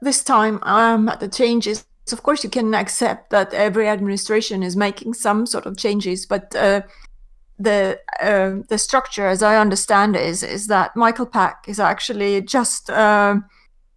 this 0.00 0.22
time 0.22 0.60
um, 0.62 1.08
at 1.08 1.20
the 1.20 1.28
changes. 1.28 1.84
Of 2.12 2.22
course, 2.22 2.44
you 2.44 2.50
can 2.50 2.74
accept 2.74 3.30
that 3.30 3.54
every 3.54 3.88
administration 3.88 4.62
is 4.62 4.76
making 4.76 5.14
some 5.14 5.46
sort 5.46 5.66
of 5.66 5.76
changes, 5.76 6.26
but 6.26 6.54
uh, 6.54 6.82
the 7.58 8.00
uh, 8.20 8.62
the 8.68 8.78
structure, 8.78 9.26
as 9.26 9.42
I 9.42 9.56
understand, 9.56 10.16
is 10.16 10.42
is 10.42 10.66
that 10.66 10.96
Michael 10.96 11.26
Pack 11.26 11.64
is 11.68 11.80
actually 11.80 12.42
just 12.42 12.90
uh, 12.90 13.36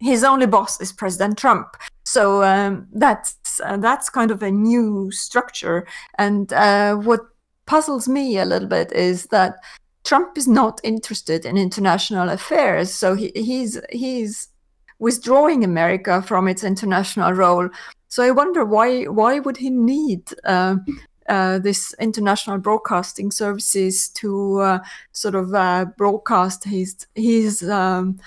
his 0.00 0.24
only 0.24 0.46
boss 0.46 0.80
is 0.80 0.92
President 0.92 1.38
Trump. 1.38 1.76
So 2.04 2.42
um, 2.42 2.86
that's 2.92 3.60
uh, 3.64 3.76
that's 3.78 4.08
kind 4.10 4.30
of 4.30 4.42
a 4.42 4.50
new 4.50 5.10
structure. 5.10 5.86
And 6.18 6.52
uh, 6.52 6.96
what 6.96 7.20
puzzles 7.66 8.08
me 8.08 8.38
a 8.38 8.44
little 8.44 8.68
bit 8.68 8.92
is 8.92 9.26
that 9.26 9.56
Trump 10.04 10.38
is 10.38 10.46
not 10.46 10.80
interested 10.84 11.44
in 11.44 11.56
international 11.56 12.28
affairs. 12.28 12.92
So 12.94 13.14
he, 13.14 13.32
he's 13.34 13.80
he's 13.90 14.48
withdrawing 14.98 15.64
America 15.64 16.22
from 16.22 16.48
its 16.48 16.64
international 16.64 17.32
role. 17.32 17.68
So 18.08 18.22
I 18.22 18.30
wonder 18.30 18.64
why 18.64 19.04
why 19.04 19.40
would 19.40 19.56
he 19.56 19.70
need 19.70 20.22
uh, 20.44 20.76
uh, 21.28 21.58
this 21.58 21.92
international 21.98 22.58
broadcasting 22.58 23.32
services 23.32 24.08
to 24.10 24.60
uh, 24.60 24.78
sort 25.12 25.34
of 25.34 25.52
uh, 25.54 25.86
broadcast 25.96 26.64
his 26.64 27.06
his 27.14 27.68
um, 27.68 28.20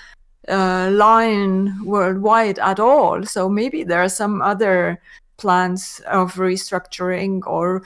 uh, 0.50 0.90
line 0.92 1.84
worldwide 1.84 2.58
at 2.58 2.80
all. 2.80 3.24
So 3.24 3.48
maybe 3.48 3.84
there 3.84 4.02
are 4.02 4.08
some 4.08 4.42
other 4.42 5.00
plans 5.36 6.00
of 6.06 6.34
restructuring 6.34 7.40
or 7.46 7.82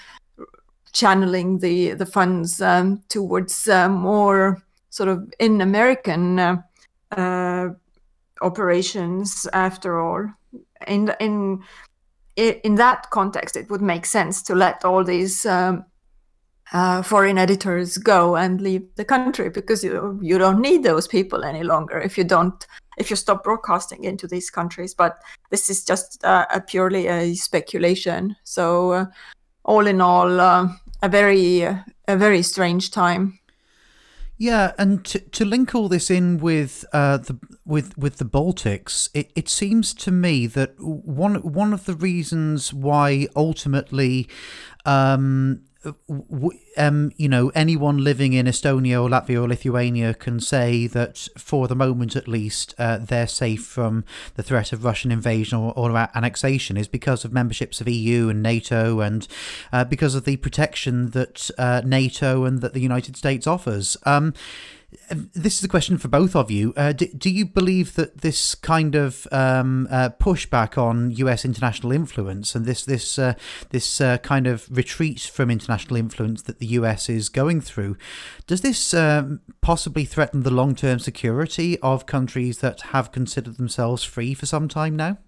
channeling 0.92 1.58
the 1.58 1.94
the 1.94 2.06
funds 2.06 2.60
um, 2.60 3.02
towards 3.08 3.68
uh, 3.68 3.88
more 3.88 4.62
sort 4.90 5.08
of 5.08 5.32
in 5.38 5.60
American 5.60 6.38
uh, 6.38 6.56
uh, 7.16 7.68
operations. 8.40 9.46
After 9.52 10.00
all, 10.00 10.30
in 10.86 11.12
in 11.20 11.62
in 12.36 12.74
that 12.76 13.10
context, 13.10 13.56
it 13.56 13.70
would 13.70 13.82
make 13.82 14.06
sense 14.06 14.42
to 14.42 14.54
let 14.54 14.84
all 14.84 15.04
these 15.04 15.46
um, 15.46 15.84
uh, 16.72 17.02
foreign 17.02 17.38
editors 17.38 17.98
go 17.98 18.36
and 18.36 18.60
leave 18.60 18.82
the 18.96 19.04
country 19.04 19.50
because 19.50 19.84
you 19.84 20.18
you 20.22 20.38
don't 20.38 20.60
need 20.60 20.82
those 20.82 21.06
people 21.06 21.44
any 21.44 21.62
longer 21.62 22.00
if 22.00 22.16
you 22.16 22.24
don't 22.24 22.66
if 22.96 23.10
you 23.10 23.16
stop 23.16 23.44
broadcasting 23.44 24.04
into 24.04 24.26
these 24.26 24.50
countries. 24.50 24.94
But 24.94 25.20
this 25.50 25.68
is 25.68 25.84
just 25.84 26.24
uh, 26.24 26.46
a 26.50 26.60
purely 26.60 27.06
a 27.06 27.34
speculation. 27.34 28.36
So 28.44 28.92
uh, 28.92 29.06
all 29.64 29.86
in 29.86 30.00
all, 30.00 30.40
uh, 30.40 30.68
a 31.02 31.08
very 31.08 31.62
a 31.62 32.16
very 32.16 32.42
strange 32.42 32.90
time. 32.90 33.38
Yeah, 34.36 34.72
and 34.78 35.04
to, 35.04 35.20
to 35.20 35.44
link 35.44 35.74
all 35.74 35.88
this 35.88 36.10
in 36.10 36.38
with 36.38 36.84
uh, 36.92 37.18
the 37.18 37.38
with 37.64 37.96
with 37.96 38.16
the 38.16 38.24
Baltics, 38.24 39.08
it, 39.14 39.30
it 39.36 39.48
seems 39.48 39.94
to 39.94 40.10
me 40.10 40.46
that 40.48 40.74
one 40.78 41.36
one 41.36 41.72
of 41.72 41.84
the 41.84 41.94
reasons 41.94 42.74
why 42.74 43.28
ultimately 43.36 44.28
um, 44.84 45.62
um, 46.76 47.12
you 47.16 47.28
know, 47.28 47.50
anyone 47.54 48.02
living 48.02 48.32
in 48.32 48.46
Estonia 48.46 49.02
or 49.02 49.08
Latvia 49.08 49.42
or 49.42 49.48
Lithuania 49.48 50.14
can 50.14 50.40
say 50.40 50.86
that 50.88 51.28
for 51.36 51.68
the 51.68 51.74
moment 51.74 52.16
at 52.16 52.28
least, 52.28 52.74
uh, 52.78 52.98
they're 52.98 53.26
safe 53.26 53.64
from 53.64 54.04
the 54.34 54.42
threat 54.42 54.72
of 54.72 54.84
Russian 54.84 55.12
invasion 55.12 55.58
or, 55.58 55.72
or 55.76 55.96
annexation 56.14 56.76
is 56.76 56.88
because 56.88 57.24
of 57.24 57.32
memberships 57.32 57.80
of 57.80 57.88
EU 57.88 58.28
and 58.28 58.42
NATO 58.42 59.00
and 59.00 59.26
uh, 59.72 59.84
because 59.84 60.14
of 60.14 60.24
the 60.24 60.36
protection 60.36 61.10
that 61.10 61.50
uh, 61.58 61.82
NATO 61.84 62.44
and 62.44 62.60
that 62.60 62.74
the 62.74 62.80
United 62.80 63.16
States 63.16 63.46
offers. 63.46 63.96
Um, 64.04 64.34
this 65.10 65.58
is 65.58 65.64
a 65.64 65.68
question 65.68 65.98
for 65.98 66.08
both 66.08 66.34
of 66.34 66.50
you. 66.50 66.72
Uh, 66.76 66.92
do, 66.92 67.06
do, 67.08 67.30
you 67.30 67.44
believe 67.44 67.94
that 67.94 68.18
this 68.20 68.54
kind 68.54 68.94
of 68.94 69.26
um, 69.32 69.88
uh, 69.90 70.10
pushback 70.20 70.78
on 70.78 71.10
U.S. 71.12 71.44
international 71.44 71.92
influence 71.92 72.54
and 72.54 72.64
this 72.64 72.84
this 72.84 73.18
uh, 73.18 73.34
this 73.70 74.00
uh, 74.00 74.18
kind 74.18 74.46
of 74.46 74.66
retreat 74.70 75.20
from 75.20 75.50
international 75.50 75.96
influence 75.96 76.42
that 76.42 76.58
the 76.58 76.66
U.S. 76.66 77.08
is 77.08 77.28
going 77.28 77.60
through, 77.60 77.96
does 78.46 78.60
this 78.60 78.94
um, 78.94 79.40
possibly 79.60 80.04
threaten 80.04 80.42
the 80.42 80.50
long 80.50 80.74
term 80.74 80.98
security 80.98 81.78
of 81.80 82.06
countries 82.06 82.58
that 82.58 82.80
have 82.92 83.12
considered 83.12 83.56
themselves 83.56 84.04
free 84.04 84.34
for 84.34 84.46
some 84.46 84.68
time 84.68 84.96
now? 84.96 85.18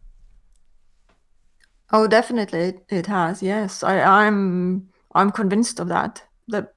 Oh, 1.93 2.07
definitely, 2.07 2.75
it 2.89 3.07
has. 3.07 3.43
Yes, 3.43 3.83
I, 3.83 4.01
I'm 4.01 4.89
I'm 5.15 5.31
convinced 5.31 5.81
of 5.81 5.89
that. 5.89 6.23
That 6.49 6.73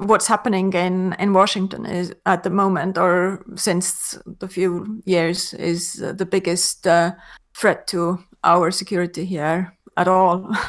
what's 0.00 0.26
happening 0.26 0.72
in 0.72 1.14
in 1.18 1.32
Washington 1.32 1.86
is 1.86 2.14
at 2.26 2.42
the 2.42 2.50
moment 2.50 2.98
or 2.98 3.44
since 3.54 4.18
the 4.38 4.48
few 4.48 5.02
years 5.04 5.54
is 5.54 5.94
the 5.94 6.26
biggest 6.26 6.86
uh, 6.86 7.12
threat 7.54 7.86
to 7.88 8.18
our 8.44 8.70
security 8.70 9.24
here 9.24 9.76
at 9.96 10.08
all. 10.08 10.50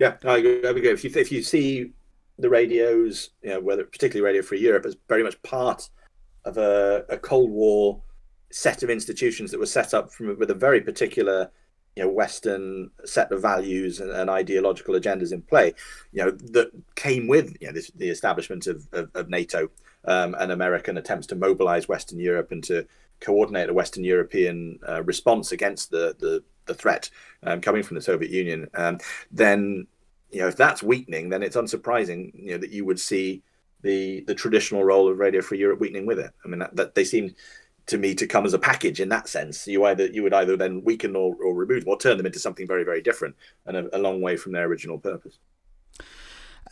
Yeah, 0.00 0.16
I 0.24 0.38
agree. 0.38 0.90
If 0.90 1.04
you 1.04 1.10
if 1.14 1.30
you 1.30 1.40
see 1.40 1.92
the 2.40 2.48
radios, 2.48 3.30
you 3.42 3.50
know, 3.50 3.60
whether 3.60 3.84
particularly 3.84 4.26
Radio 4.26 4.42
Free 4.42 4.60
Europe, 4.60 4.84
as 4.86 4.96
very 5.08 5.22
much 5.22 5.40
part 5.42 5.88
of 6.44 6.58
a, 6.58 7.04
a 7.08 7.16
Cold 7.16 7.50
War 7.50 8.02
set 8.50 8.82
of 8.82 8.90
institutions 8.90 9.52
that 9.52 9.60
were 9.60 9.66
set 9.66 9.94
up 9.94 10.12
from 10.12 10.36
with 10.36 10.50
a 10.50 10.54
very 10.54 10.80
particular 10.80 11.48
you 11.96 12.04
know 12.04 12.10
Western 12.10 12.90
set 13.04 13.30
of 13.30 13.40
values 13.42 14.00
and, 14.00 14.10
and, 14.10 14.28
ideological 14.28 14.94
agendas 14.94 15.32
in 15.32 15.42
play, 15.42 15.74
you 16.12 16.24
know 16.24 16.30
that 16.30 16.70
came 16.96 17.28
with 17.28 17.56
you 17.60 17.68
know 17.68 17.72
this, 17.72 17.90
the 17.94 18.08
establishment 18.08 18.66
of, 18.66 18.86
of, 18.92 19.10
of 19.14 19.28
NATO 19.28 19.70
um, 20.06 20.34
and 20.38 20.50
American 20.52 20.98
attempts 20.98 21.26
to 21.28 21.36
mobilize 21.36 21.88
Western 21.88 22.18
Europe 22.18 22.50
and 22.50 22.64
to 22.64 22.86
coordinate 23.20 23.68
a 23.68 23.74
Western 23.74 24.04
European 24.04 24.78
uh, 24.88 25.02
response 25.04 25.52
against 25.52 25.90
the 25.90 26.16
the, 26.18 26.42
the 26.66 26.74
threat 26.74 27.10
um, 27.44 27.60
coming 27.60 27.82
from 27.82 27.94
the 27.94 28.02
Soviet 28.02 28.30
Union. 28.30 28.68
Um, 28.74 28.98
then 29.30 29.86
you 30.30 30.40
know 30.40 30.48
if 30.48 30.56
that's 30.56 30.82
weakening, 30.82 31.28
then 31.28 31.42
it's 31.42 31.56
unsurprising 31.56 32.32
you 32.34 32.52
know 32.52 32.58
that 32.58 32.70
you 32.70 32.84
would 32.84 32.98
see 32.98 33.42
the 33.82 34.22
the 34.22 34.34
traditional 34.34 34.82
role 34.82 35.08
of 35.08 35.18
Radio 35.18 35.42
Free 35.42 35.58
Europe 35.58 35.80
weakening 35.80 36.06
with 36.06 36.18
it. 36.18 36.32
I 36.44 36.48
mean 36.48 36.58
that, 36.58 36.74
that 36.74 36.94
they 36.96 37.04
seem 37.04 37.34
to 37.86 37.98
me 37.98 38.14
to 38.14 38.26
come 38.26 38.46
as 38.46 38.54
a 38.54 38.58
package 38.58 39.00
in 39.00 39.08
that 39.10 39.28
sense. 39.28 39.66
You 39.66 39.84
either 39.84 40.06
you 40.06 40.22
would 40.22 40.34
either 40.34 40.56
then 40.56 40.82
weaken 40.84 41.16
or, 41.16 41.34
or 41.36 41.54
remove 41.54 41.84
them 41.84 41.92
or 41.92 41.98
turn 41.98 42.16
them 42.16 42.26
into 42.26 42.38
something 42.38 42.66
very 42.66 42.84
very 42.84 43.02
different 43.02 43.36
and 43.66 43.76
a, 43.76 43.96
a 43.96 43.98
long 43.98 44.20
way 44.20 44.36
from 44.36 44.52
their 44.52 44.66
original 44.66 44.98
purpose. 44.98 45.38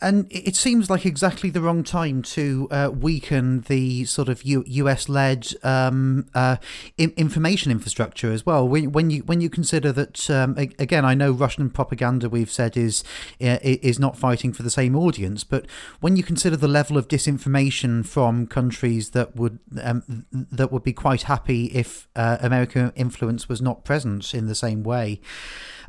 And 0.01 0.27
it 0.29 0.55
seems 0.55 0.89
like 0.89 1.05
exactly 1.05 1.49
the 1.49 1.61
wrong 1.61 1.83
time 1.83 2.23
to 2.23 2.67
uh, 2.71 2.91
weaken 2.93 3.61
the 3.61 4.05
sort 4.05 4.27
of 4.27 4.43
US 4.43 5.07
led 5.07 5.47
um, 5.63 6.25
uh, 6.33 6.57
information 6.97 7.71
infrastructure 7.71 8.31
as 8.31 8.45
well. 8.45 8.67
When, 8.67 9.09
you 9.09 9.21
when 9.21 9.39
you 9.39 9.49
consider 9.49 9.91
that 9.93 10.29
um, 10.29 10.55
again, 10.57 11.05
I 11.05 11.13
know 11.13 11.31
Russian 11.31 11.69
propaganda 11.69 12.29
we've 12.29 12.51
said 12.51 12.75
is 12.75 13.03
is 13.39 13.99
not 13.99 14.17
fighting 14.17 14.51
for 14.51 14.63
the 14.63 14.69
same 14.69 14.95
audience, 14.95 15.43
but 15.43 15.65
when 15.99 16.15
you 16.15 16.23
consider 16.23 16.57
the 16.57 16.67
level 16.67 16.97
of 16.97 17.07
disinformation 17.07 18.05
from 18.05 18.47
countries 18.47 19.11
that 19.11 19.35
would 19.35 19.59
um, 19.81 20.25
that 20.31 20.71
would 20.71 20.83
be 20.83 20.93
quite 20.93 21.23
happy 21.23 21.65
if 21.65 22.07
uh, 22.15 22.37
American 22.41 22.91
influence 22.95 23.47
was 23.47 23.61
not 23.61 23.85
present 23.85 24.33
in 24.33 24.47
the 24.47 24.55
same 24.55 24.83
way. 24.83 25.21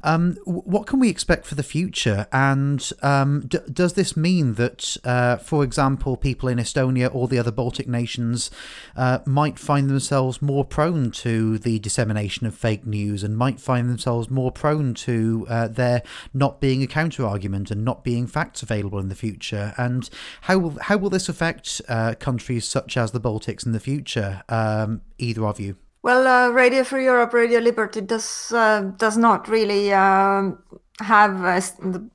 Um, 0.05 0.37
what 0.45 0.87
can 0.87 1.01
we 1.01 1.09
expect 1.09 1.47
for 1.47 1.55
the 1.55 1.63
future? 1.63 2.27
And 2.31 2.89
um, 3.03 3.47
d- 3.49 3.59
does 3.73 3.95
this 3.95 4.17
mean 4.17 4.55
that, 4.55 4.97
uh, 5.03 5.39
for 5.39 5.65
example, 5.65 6.17
people 6.17 6.49
in 6.49 6.59
Estonia 6.59 7.13
or 7.13 7.27
the 7.27 7.39
other 7.39 7.51
Baltic 7.51 7.89
nations 7.89 8.51
uh, 8.97 9.21
might 9.25 9.59
find 9.59 9.89
themselves 9.89 10.41
more 10.43 10.65
prone 10.65 11.11
to 11.13 11.59
the 11.59 11.79
dissemination 11.79 12.47
of 12.47 12.55
fake 12.55 12.87
news 12.87 13.25
and 13.25 13.37
might 13.37 13.61
find 13.61 13.89
themselves 13.89 14.31
more 14.31 14.53
prone 14.53 14.95
to 14.95 15.47
uh, 15.49 15.69
there 15.69 16.03
not 16.33 16.61
being 16.61 16.83
a 16.83 16.87
counter 16.87 17.25
argument 17.27 17.71
and 17.71 17.85
not 17.85 18.05
being 18.05 18.27
facts 18.27 18.63
available 18.63 18.99
in 18.99 19.09
the 19.09 19.15
future? 19.15 19.73
And 19.79 20.09
how 20.43 20.59
will 20.59 20.79
how 20.83 20.99
will 20.99 21.11
this 21.11 21.29
affect 21.29 21.81
uh, 21.89 22.15
countries 22.21 22.69
such 22.69 22.97
as 22.97 23.13
the 23.13 23.21
Baltics 23.21 23.65
in 23.65 23.73
the 23.73 23.81
future? 23.81 24.43
Um, 24.51 25.01
either 25.19 25.47
of 25.47 25.59
you. 25.59 25.77
Well, 26.05 26.27
uh, 26.29 26.51
Radio 26.51 26.85
Free 26.85 27.05
Europe, 27.05 27.33
Radio 27.33 27.61
Liberty 27.61 28.03
does 28.03 28.53
uh, 28.53 28.93
does 28.99 29.17
not 29.17 29.49
really 29.49 29.91
um, 29.95 30.59
have 31.01 31.43
uh, 31.43 31.61
the, 31.81 32.11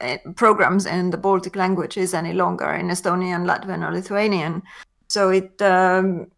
uh, 0.00 0.16
programs 0.34 0.86
in 0.86 1.10
the 1.10 1.18
Baltic 1.18 1.54
languages 1.54 2.14
any 2.14 2.32
longer 2.32 2.72
in 2.72 2.88
Estonian, 2.88 3.44
Latvian, 3.44 3.86
or 3.86 3.92
Lithuanian. 3.92 4.62
So 5.08 5.28
it 5.28 5.60
um, 5.60 6.30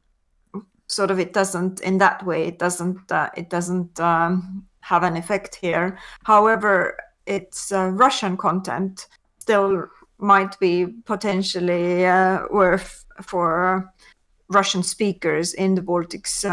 sort 0.89 1.13
of 1.13 1.21
it 1.21 1.33
doesn't 1.33 1.79
in 1.81 1.99
that 1.99 2.27
way 2.27 2.49
it 2.49 2.59
doesn't 2.59 3.13
uh, 3.13 3.31
it 3.37 3.51
doesn't 3.51 4.01
um, 4.01 4.67
have 4.81 5.05
an 5.05 5.17
effect 5.17 5.55
here. 5.55 5.97
However, 6.25 6.99
its 7.25 7.71
uh, 7.71 7.91
Russian 7.91 8.37
content 8.37 9.07
still 9.39 9.87
might 10.19 10.59
be 10.59 10.87
potentially 11.05 12.03
worth 12.51 13.05
for 13.23 13.93
Russian 14.49 14.83
speakers 14.83 15.55
in 15.55 15.77
the 15.77 15.83
Baltics 15.83 16.45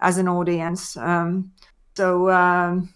as 0.00 0.18
an 0.18 0.28
audience. 0.28 0.96
Um, 0.96 1.52
so 1.96 2.30
um, 2.30 2.92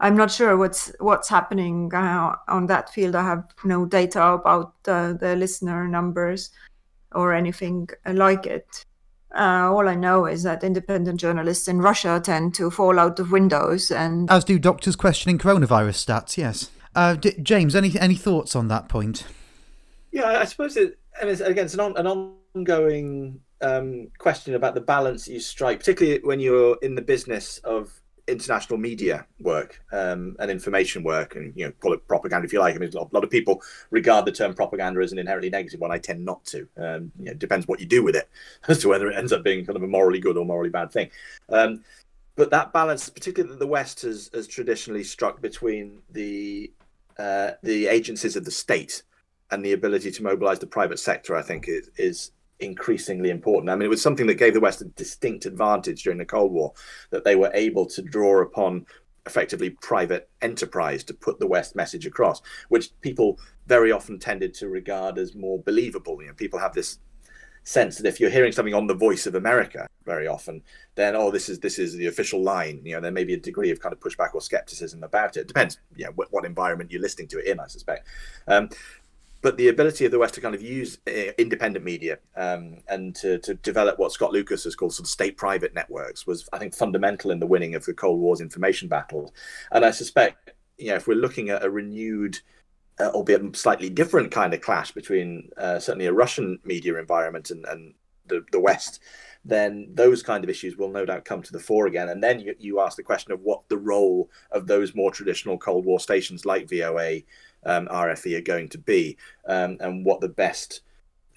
I'm 0.00 0.16
not 0.16 0.30
sure 0.30 0.56
what's 0.56 0.92
what's 0.98 1.28
happening 1.28 1.92
uh, 1.94 2.36
on 2.48 2.66
that 2.66 2.90
field. 2.90 3.14
I 3.14 3.24
have 3.24 3.44
no 3.64 3.86
data 3.86 4.22
about 4.24 4.74
uh, 4.86 5.12
the 5.12 5.36
listener 5.36 5.88
numbers 5.88 6.50
or 7.12 7.32
anything 7.32 7.88
like 8.06 8.46
it. 8.46 8.84
Uh, 9.34 9.72
all 9.72 9.88
I 9.88 9.94
know 9.94 10.26
is 10.26 10.42
that 10.42 10.62
independent 10.62 11.20
journalists 11.20 11.68
in 11.68 11.80
Russia 11.80 12.20
tend 12.22 12.54
to 12.54 12.70
fall 12.70 12.98
out 12.98 13.18
of 13.18 13.30
windows, 13.30 13.90
and 13.90 14.30
as 14.30 14.44
do 14.44 14.58
doctors 14.58 14.96
questioning 14.96 15.38
coronavirus 15.38 16.04
stats. 16.04 16.36
Yes, 16.36 16.70
uh, 16.94 17.14
D- 17.14 17.36
James, 17.42 17.74
any 17.74 17.98
any 17.98 18.14
thoughts 18.16 18.54
on 18.54 18.68
that 18.68 18.88
point? 18.88 19.24
Yeah, 20.10 20.26
I 20.26 20.44
suppose 20.44 20.76
it. 20.76 20.98
And 21.20 21.30
it's, 21.30 21.40
again, 21.40 21.66
it's 21.66 21.74
an, 21.74 21.80
on, 21.80 21.96
an 21.96 22.06
ongoing 22.06 23.40
um, 23.62 24.08
question 24.18 24.54
about 24.54 24.74
the 24.74 24.80
balance 24.80 25.28
you 25.28 25.40
strike, 25.40 25.78
particularly 25.78 26.20
when 26.22 26.40
you're 26.40 26.76
in 26.82 26.94
the 26.94 27.02
business 27.02 27.58
of 27.58 27.92
international 28.28 28.78
media 28.78 29.26
work 29.40 29.82
um, 29.92 30.36
and 30.38 30.50
information 30.50 31.02
work, 31.02 31.36
and 31.36 31.52
you 31.56 31.66
know, 31.66 31.72
call 31.80 31.92
it 31.92 32.06
propaganda 32.06 32.46
if 32.46 32.52
you 32.52 32.60
like. 32.60 32.74
I 32.74 32.78
mean, 32.78 32.90
a 32.94 32.98
lot, 32.98 33.24
of 33.24 33.30
people 33.30 33.62
regard 33.90 34.24
the 34.24 34.32
term 34.32 34.54
propaganda 34.54 35.00
as 35.00 35.12
an 35.12 35.18
inherently 35.18 35.50
negative 35.50 35.80
one. 35.80 35.90
I 35.90 35.98
tend 35.98 36.24
not 36.24 36.44
to. 36.46 36.68
Um, 36.76 37.12
you 37.18 37.26
know, 37.26 37.34
depends 37.34 37.66
what 37.66 37.80
you 37.80 37.86
do 37.86 38.02
with 38.02 38.16
it 38.16 38.28
as 38.68 38.78
to 38.80 38.88
whether 38.88 39.10
it 39.10 39.16
ends 39.16 39.32
up 39.32 39.42
being 39.42 39.64
kind 39.64 39.76
of 39.76 39.82
a 39.82 39.88
morally 39.88 40.20
good 40.20 40.36
or 40.36 40.44
morally 40.44 40.70
bad 40.70 40.92
thing. 40.92 41.10
Um, 41.48 41.84
but 42.34 42.50
that 42.50 42.72
balance, 42.72 43.08
particularly 43.08 43.52
that 43.52 43.58
the 43.58 43.66
West 43.66 44.02
has, 44.02 44.30
has 44.32 44.46
traditionally 44.46 45.04
struck 45.04 45.40
between 45.42 45.98
the 46.10 46.72
uh, 47.18 47.52
the 47.62 47.86
agencies 47.88 48.36
of 48.36 48.44
the 48.44 48.50
state 48.50 49.02
and 49.50 49.62
the 49.64 49.72
ability 49.72 50.10
to 50.10 50.22
mobilize 50.22 50.58
the 50.58 50.66
private 50.66 50.98
sector, 50.98 51.36
I 51.36 51.42
think 51.42 51.68
is, 51.68 51.90
is 51.98 52.30
increasingly 52.62 53.30
important. 53.30 53.70
I 53.70 53.74
mean, 53.74 53.86
it 53.86 53.90
was 53.90 54.02
something 54.02 54.26
that 54.26 54.34
gave 54.34 54.54
the 54.54 54.60
West 54.60 54.80
a 54.80 54.84
distinct 54.84 55.46
advantage 55.46 56.02
during 56.02 56.18
the 56.18 56.24
Cold 56.24 56.52
War 56.52 56.72
that 57.10 57.24
they 57.24 57.36
were 57.36 57.50
able 57.54 57.86
to 57.86 58.02
draw 58.02 58.40
upon 58.42 58.86
effectively 59.26 59.70
private 59.70 60.28
enterprise 60.40 61.04
to 61.04 61.14
put 61.14 61.38
the 61.38 61.46
West 61.46 61.76
message 61.76 62.06
across, 62.06 62.42
which 62.68 62.90
people 63.00 63.38
very 63.66 63.92
often 63.92 64.18
tended 64.18 64.54
to 64.54 64.68
regard 64.68 65.18
as 65.18 65.34
more 65.34 65.60
believable. 65.60 66.20
You 66.20 66.28
know, 66.28 66.34
people 66.34 66.58
have 66.58 66.74
this 66.74 66.98
sense 67.64 67.98
that 67.98 68.08
if 68.08 68.18
you're 68.18 68.30
hearing 68.30 68.50
something 68.50 68.74
on 68.74 68.88
the 68.88 68.94
voice 68.94 69.26
of 69.26 69.36
America 69.36 69.86
very 70.04 70.26
often, 70.26 70.62
then 70.96 71.14
oh, 71.14 71.30
this 71.30 71.48
is 71.48 71.60
this 71.60 71.78
is 71.78 71.94
the 71.94 72.06
official 72.06 72.42
line. 72.42 72.80
You 72.84 72.96
know, 72.96 73.00
there 73.00 73.12
may 73.12 73.24
be 73.24 73.34
a 73.34 73.38
degree 73.38 73.70
of 73.70 73.80
kind 73.80 73.92
of 73.92 74.00
pushback 74.00 74.34
or 74.34 74.40
skepticism 74.40 75.04
about 75.04 75.36
it. 75.36 75.46
Depends, 75.46 75.78
you 75.94 76.04
know, 76.04 76.12
what, 76.16 76.32
what 76.32 76.44
environment 76.44 76.90
you're 76.90 77.00
listening 77.00 77.28
to 77.28 77.38
it 77.38 77.46
in, 77.46 77.60
I 77.60 77.68
suspect. 77.68 78.08
Um, 78.48 78.68
but 79.42 79.56
the 79.56 79.68
ability 79.68 80.04
of 80.04 80.12
the 80.12 80.18
West 80.18 80.34
to 80.34 80.40
kind 80.40 80.54
of 80.54 80.62
use 80.62 80.98
uh, 81.08 81.32
independent 81.36 81.84
media 81.84 82.18
um, 82.36 82.78
and 82.88 83.14
to, 83.16 83.38
to 83.40 83.54
develop 83.54 83.98
what 83.98 84.12
Scott 84.12 84.32
Lucas 84.32 84.64
has 84.64 84.76
called 84.76 84.94
sort 84.94 85.06
of 85.06 85.10
state-private 85.10 85.74
networks 85.74 86.26
was, 86.26 86.48
I 86.52 86.58
think, 86.58 86.74
fundamental 86.74 87.32
in 87.32 87.40
the 87.40 87.46
winning 87.46 87.74
of 87.74 87.84
the 87.84 87.92
Cold 87.92 88.20
War's 88.20 88.40
information 88.40 88.88
battle. 88.88 89.34
And 89.72 89.84
I 89.84 89.90
suspect, 89.90 90.52
you 90.78 90.88
know, 90.88 90.94
if 90.94 91.08
we're 91.08 91.14
looking 91.14 91.50
at 91.50 91.64
a 91.64 91.70
renewed, 91.70 92.38
uh, 93.00 93.08
albeit 93.08 93.56
slightly 93.56 93.90
different 93.90 94.30
kind 94.30 94.54
of 94.54 94.60
clash 94.60 94.92
between 94.92 95.50
uh, 95.58 95.80
certainly 95.80 96.06
a 96.06 96.12
Russian 96.12 96.60
media 96.64 96.96
environment 96.96 97.50
and, 97.50 97.64
and 97.66 97.94
the, 98.26 98.44
the 98.52 98.60
West, 98.60 99.00
then 99.44 99.88
those 99.92 100.22
kind 100.22 100.44
of 100.44 100.50
issues 100.50 100.76
will 100.76 100.88
no 100.88 101.04
doubt 101.04 101.24
come 101.24 101.42
to 101.42 101.52
the 101.52 101.58
fore 101.58 101.88
again. 101.88 102.10
And 102.10 102.22
then 102.22 102.38
you, 102.38 102.54
you 102.60 102.78
ask 102.78 102.96
the 102.96 103.02
question 103.02 103.32
of 103.32 103.40
what 103.40 103.68
the 103.68 103.76
role 103.76 104.30
of 104.52 104.68
those 104.68 104.94
more 104.94 105.10
traditional 105.10 105.58
Cold 105.58 105.84
War 105.84 105.98
stations 105.98 106.46
like 106.46 106.70
VOA 106.70 107.22
um, 107.64 107.86
RFE 107.88 108.36
are 108.36 108.42
going 108.42 108.68
to 108.70 108.78
be, 108.78 109.16
um, 109.46 109.76
and 109.80 110.04
what 110.04 110.20
the 110.20 110.28
best 110.28 110.80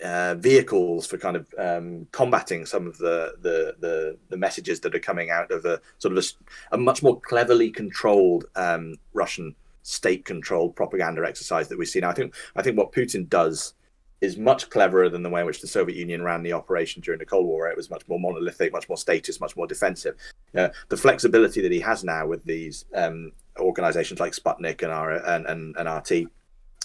uh, 0.03 0.35
vehicles 0.35 1.07
for 1.07 1.17
kind 1.17 1.37
of 1.37 1.53
um, 1.57 2.07
combating 2.11 2.65
some 2.65 2.87
of 2.87 2.97
the, 2.97 3.33
the, 3.41 3.75
the 3.79 4.17
the 4.29 4.37
messages 4.37 4.79
that 4.81 4.93
are 4.93 4.99
coming 4.99 5.29
out 5.29 5.51
of 5.51 5.65
a 5.65 5.79
sort 5.99 6.17
of 6.17 6.23
a, 6.71 6.75
a 6.75 6.77
much 6.77 7.01
more 7.01 7.19
cleverly 7.21 7.71
controlled 7.71 8.45
um, 8.55 8.95
Russian 9.13 9.55
state-controlled 9.83 10.75
propaganda 10.75 11.23
exercise 11.25 11.67
that 11.69 11.77
we 11.77 11.85
see 11.85 11.99
now. 11.99 12.09
I 12.09 12.13
think 12.13 12.33
I 12.55 12.61
think 12.61 12.77
what 12.77 12.91
Putin 12.91 13.29
does 13.29 13.73
is 14.21 14.37
much 14.37 14.69
cleverer 14.69 15.09
than 15.09 15.23
the 15.23 15.29
way 15.29 15.41
in 15.41 15.45
which 15.45 15.61
the 15.61 15.67
Soviet 15.67 15.97
Union 15.97 16.23
ran 16.23 16.41
the 16.41 16.53
operation 16.53 17.01
during 17.01 17.19
the 17.19 17.25
Cold 17.25 17.45
War. 17.45 17.67
It 17.67 17.77
was 17.77 17.89
much 17.89 18.07
more 18.07 18.19
monolithic, 18.19 18.71
much 18.71 18.87
more 18.87 18.97
statist, 18.97 19.41
much 19.41 19.55
more 19.55 19.67
defensive. 19.67 20.15
Uh, 20.55 20.69
the 20.89 20.97
flexibility 20.97 21.61
that 21.61 21.71
he 21.71 21.81
has 21.81 22.03
now 22.03 22.25
with 22.25 22.43
these 22.45 22.85
um, 22.95 23.31
organizations 23.59 24.19
like 24.19 24.33
Sputnik 24.33 24.83
and, 24.83 24.91
R- 24.91 25.25
and, 25.25 25.45
and, 25.45 25.75
and 25.77 25.89
RT 25.89 26.29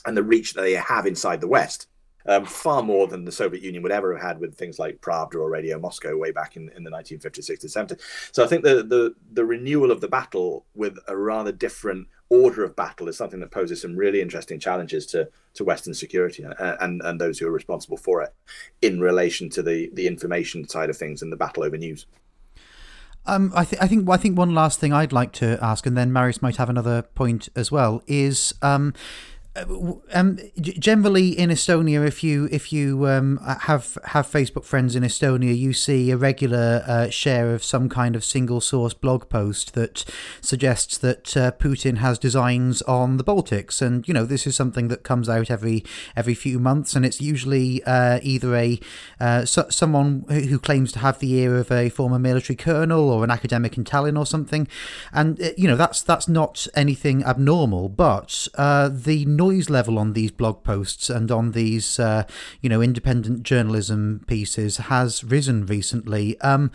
and 0.07 0.16
the 0.16 0.22
reach 0.22 0.55
that 0.55 0.62
they 0.62 0.74
have 0.74 1.07
inside 1.07 1.41
the 1.41 1.49
West. 1.49 1.87
Um, 2.26 2.45
far 2.45 2.83
more 2.83 3.07
than 3.07 3.24
the 3.24 3.33
Soviet 3.33 3.62
Union 3.62 3.83
would 3.83 3.93
ever 3.93 4.12
have 4.14 4.22
had 4.22 4.41
with 4.41 4.55
things 4.55 4.78
like 4.78 5.01
Pravda 5.01 5.37
or 5.37 5.49
Radio 5.49 5.78
Moscow 5.78 6.18
way 6.18 6.33
back 6.33 6.55
in, 6.55 6.70
in 6.76 6.85
the 6.85 6.91
1950s, 6.91 7.51
60s, 7.51 7.74
70s. 7.74 8.01
So 8.31 8.45
I 8.45 8.47
think 8.47 8.62
the, 8.62 8.83
the 8.83 9.14
the 9.33 9.45
renewal 9.45 9.91
of 9.91 10.03
the 10.03 10.09
battle 10.09 10.66
with 10.74 10.99
a 11.09 11.16
rather 11.16 11.51
different 11.51 12.09
order 12.31 12.64
of 12.64 12.76
battle 12.76 13.09
is 13.09 13.16
something 13.16 13.41
that 13.41 13.51
poses 13.51 13.83
some 13.83 13.97
really 13.97 14.20
interesting 14.20 14.59
challenges 14.59 15.05
to, 15.05 15.28
to 15.55 15.64
Western 15.64 15.93
security 15.93 16.45
and, 16.45 16.55
and, 16.59 17.03
and 17.05 17.20
those 17.20 17.39
who 17.39 17.47
are 17.47 17.53
responsible 17.53 17.97
for 17.97 18.22
it 18.22 18.33
in 18.81 19.01
relation 19.01 19.51
to 19.51 19.62
the, 19.62 19.91
the 19.93 20.07
information 20.07 20.66
side 20.68 20.89
of 20.89 20.97
things 20.97 21.22
and 21.22 21.33
the 21.33 21.37
battle 21.37 21.64
over 21.64 21.76
news. 21.76 22.07
Um, 23.26 23.53
I, 23.55 23.64
th- 23.64 23.83
I 23.83 23.87
think 23.87 24.09
I 24.09 24.16
think 24.16 24.39
one 24.39 24.55
last 24.55 24.81
thing 24.81 24.95
I'd 24.95 25.12
like 25.12 25.33
to 25.33 25.59
ask, 25.61 25.85
and 25.85 25.95
then 25.95 26.11
Maris 26.11 26.41
might 26.41 26.57
have 26.57 26.70
another 26.70 27.03
point 27.03 27.51
as 27.55 27.70
well, 27.70 28.03
is 28.07 28.55
um, 28.62 28.95
um, 30.12 30.38
generally 30.61 31.38
in 31.38 31.50
Estonia, 31.50 32.06
if 32.06 32.22
you 32.22 32.48
if 32.50 32.72
you 32.72 33.06
um, 33.06 33.38
have 33.62 33.98
have 34.06 34.26
Facebook 34.26 34.64
friends 34.64 34.96
in 34.96 35.02
Estonia, 35.02 35.56
you 35.56 35.72
see 35.72 36.11
a 36.11 36.16
regular 36.16 36.82
uh, 36.86 37.08
share 37.11 37.54
of 37.54 37.62
some 37.62 37.88
kind 37.88 38.16
of 38.16 38.24
single 38.24 38.61
source 38.61 38.94
blog 38.94 39.28
post 39.28 39.74
that 39.74 40.04
suggests 40.40 40.98
that 40.98 41.36
uh, 41.36 41.52
Putin 41.52 41.98
has 41.98 42.18
designs 42.18 42.82
on 42.82 43.16
the 43.16 43.24
Baltics, 43.24 43.82
and 43.82 44.06
you 44.06 44.14
know 44.14 44.24
this 44.24 44.46
is 44.46 44.56
something 44.56 44.88
that 44.88 45.02
comes 45.02 45.28
out 45.28 45.50
every 45.50 45.84
every 46.16 46.34
few 46.34 46.58
months, 46.58 46.94
and 46.94 47.04
it's 47.04 47.20
usually 47.20 47.82
uh, 47.84 48.20
either 48.22 48.54
a 48.56 48.80
uh, 49.20 49.44
so, 49.44 49.66
someone 49.68 50.24
who 50.28 50.58
claims 50.58 50.92
to 50.92 50.98
have 51.00 51.18
the 51.18 51.32
ear 51.34 51.56
of 51.56 51.70
a 51.70 51.88
former 51.88 52.18
military 52.18 52.56
colonel 52.56 53.11
or 53.11 53.24
an 53.24 53.30
academic 53.30 53.76
in 53.76 53.84
Tallinn 53.84 54.18
or 54.18 54.26
something, 54.26 54.68
and 55.12 55.40
uh, 55.42 55.50
you 55.56 55.68
know 55.68 55.76
that's 55.76 56.02
that's 56.02 56.28
not 56.28 56.66
anything 56.74 57.24
abnormal, 57.24 57.88
but 57.88 58.48
uh, 58.56 58.88
the 58.92 59.24
noise 59.26 59.49
level 59.59 59.98
on 59.98 60.12
these 60.12 60.30
blog 60.30 60.62
posts 60.62 61.11
and 61.11 61.30
on 61.30 61.53
these, 61.53 61.98
uh, 61.98 62.24
you 62.61 62.68
know, 62.68 62.80
independent 62.80 63.42
journalism 63.42 64.22
pieces 64.26 64.76
has 64.76 65.24
risen 65.24 65.66
recently. 65.66 66.40
Um, 66.40 66.70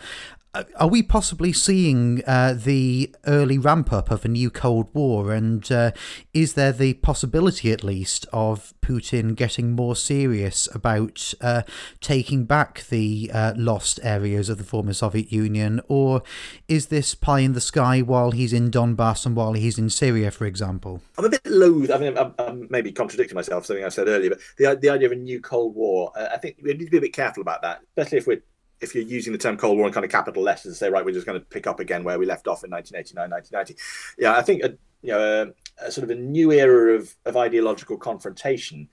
are 0.76 0.88
we 0.88 1.02
possibly 1.02 1.52
seeing 1.52 2.22
uh, 2.26 2.54
the 2.56 3.14
early 3.26 3.58
ramp 3.58 3.92
up 3.92 4.10
of 4.10 4.24
a 4.24 4.28
new 4.28 4.50
Cold 4.50 4.88
War? 4.92 5.32
And 5.32 5.70
uh, 5.70 5.92
is 6.32 6.54
there 6.54 6.72
the 6.72 6.94
possibility, 6.94 7.72
at 7.72 7.84
least, 7.84 8.26
of 8.32 8.74
Putin 8.80 9.34
getting 9.34 9.72
more 9.72 9.96
serious 9.96 10.68
about 10.74 11.34
uh, 11.40 11.62
taking 12.00 12.44
back 12.44 12.84
the 12.88 13.30
uh, 13.32 13.54
lost 13.56 14.00
areas 14.02 14.48
of 14.48 14.58
the 14.58 14.64
former 14.64 14.92
Soviet 14.92 15.32
Union? 15.32 15.80
Or 15.88 16.22
is 16.68 16.86
this 16.86 17.14
pie 17.14 17.40
in 17.40 17.52
the 17.52 17.60
sky 17.60 18.00
while 18.00 18.30
he's 18.30 18.52
in 18.52 18.70
Donbass 18.70 19.26
and 19.26 19.36
while 19.36 19.54
he's 19.54 19.78
in 19.78 19.90
Syria, 19.90 20.30
for 20.30 20.46
example? 20.46 21.02
I'm 21.18 21.24
a 21.24 21.30
bit 21.30 21.46
loath. 21.46 21.90
I 21.90 21.98
mean, 21.98 22.16
I'm, 22.16 22.34
I'm 22.38 22.66
maybe 22.70 22.92
contradicting 22.92 23.34
myself, 23.34 23.66
something 23.66 23.84
I 23.84 23.88
said 23.88 24.08
earlier, 24.08 24.30
but 24.30 24.40
the, 24.56 24.76
the 24.80 24.90
idea 24.90 25.06
of 25.06 25.12
a 25.12 25.16
new 25.16 25.40
Cold 25.40 25.74
War, 25.74 26.12
uh, 26.16 26.28
I 26.32 26.38
think 26.38 26.56
we 26.62 26.72
need 26.74 26.86
to 26.86 26.90
be 26.90 26.98
a 26.98 27.02
bit 27.02 27.12
careful 27.12 27.40
about 27.40 27.62
that, 27.62 27.82
especially 27.96 28.18
if 28.18 28.26
we're 28.26 28.42
if 28.80 28.94
you're 28.94 29.04
using 29.04 29.32
the 29.32 29.38
term 29.38 29.56
Cold 29.56 29.78
War 29.78 29.86
in 29.86 29.92
kind 29.92 30.04
of 30.04 30.10
capital 30.10 30.42
letters 30.42 30.62
to 30.62 30.74
say, 30.74 30.90
right, 30.90 31.04
we're 31.04 31.12
just 31.12 31.26
going 31.26 31.38
to 31.38 31.46
pick 31.46 31.66
up 31.66 31.80
again 31.80 32.04
where 32.04 32.18
we 32.18 32.26
left 32.26 32.46
off 32.46 32.64
in 32.64 32.70
1989, 32.70 33.30
1990. 33.30 33.76
Yeah, 34.18 34.36
I 34.36 34.42
think 34.42 34.62
a, 34.62 34.76
you 35.02 35.12
know 35.12 35.54
a, 35.80 35.86
a 35.86 35.90
sort 35.90 36.04
of 36.04 36.10
a 36.10 36.20
new 36.20 36.52
era 36.52 36.94
of 36.94 37.14
of 37.24 37.36
ideological 37.36 37.96
confrontation 37.96 38.88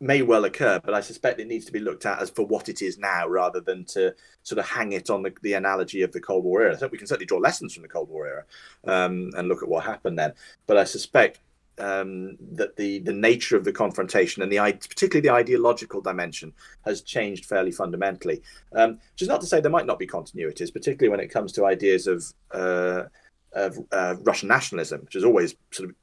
may 0.00 0.22
well 0.22 0.46
occur, 0.46 0.80
but 0.82 0.94
I 0.94 1.00
suspect 1.02 1.40
it 1.40 1.46
needs 1.46 1.66
to 1.66 1.72
be 1.72 1.78
looked 1.78 2.06
at 2.06 2.22
as 2.22 2.30
for 2.30 2.46
what 2.46 2.70
it 2.70 2.80
is 2.80 2.98
now, 2.98 3.28
rather 3.28 3.60
than 3.60 3.84
to 3.86 4.14
sort 4.42 4.58
of 4.58 4.66
hang 4.66 4.92
it 4.92 5.10
on 5.10 5.22
the, 5.22 5.32
the 5.42 5.52
analogy 5.52 6.02
of 6.02 6.12
the 6.12 6.20
Cold 6.20 6.44
War 6.44 6.62
era. 6.62 6.72
I 6.72 6.76
think 6.76 6.92
we 6.92 6.98
can 6.98 7.06
certainly 7.06 7.26
draw 7.26 7.38
lessons 7.38 7.74
from 7.74 7.82
the 7.82 7.88
Cold 7.88 8.08
War 8.08 8.26
era 8.26 8.44
um, 8.86 9.30
and 9.36 9.46
look 9.46 9.62
at 9.62 9.68
what 9.68 9.84
happened 9.84 10.18
then. 10.18 10.32
But 10.66 10.78
I 10.78 10.84
suspect 10.84 11.40
um, 11.80 12.36
that 12.52 12.76
the 12.76 13.00
the 13.00 13.12
nature 13.12 13.56
of 13.56 13.64
the 13.64 13.72
confrontation 13.72 14.42
and 14.42 14.52
the 14.52 14.58
particularly 14.58 15.26
the 15.26 15.34
ideological 15.34 16.00
dimension 16.00 16.52
has 16.84 17.02
changed 17.02 17.46
fairly 17.46 17.72
fundamentally. 17.72 18.42
Um, 18.72 18.98
which 19.12 19.22
is 19.22 19.28
not 19.28 19.40
to 19.40 19.46
say 19.46 19.60
there 19.60 19.70
might 19.70 19.86
not 19.86 19.98
be 19.98 20.06
continuities, 20.06 20.72
particularly 20.72 21.08
when 21.08 21.20
it 21.20 21.32
comes 21.32 21.52
to 21.52 21.66
ideas 21.66 22.06
of 22.06 22.24
uh, 22.52 23.04
of 23.52 23.78
uh, 23.90 24.16
Russian 24.22 24.48
nationalism, 24.48 25.00
which 25.02 25.16
is 25.16 25.24
always 25.24 25.56
sort 25.70 25.88
of 25.88 25.94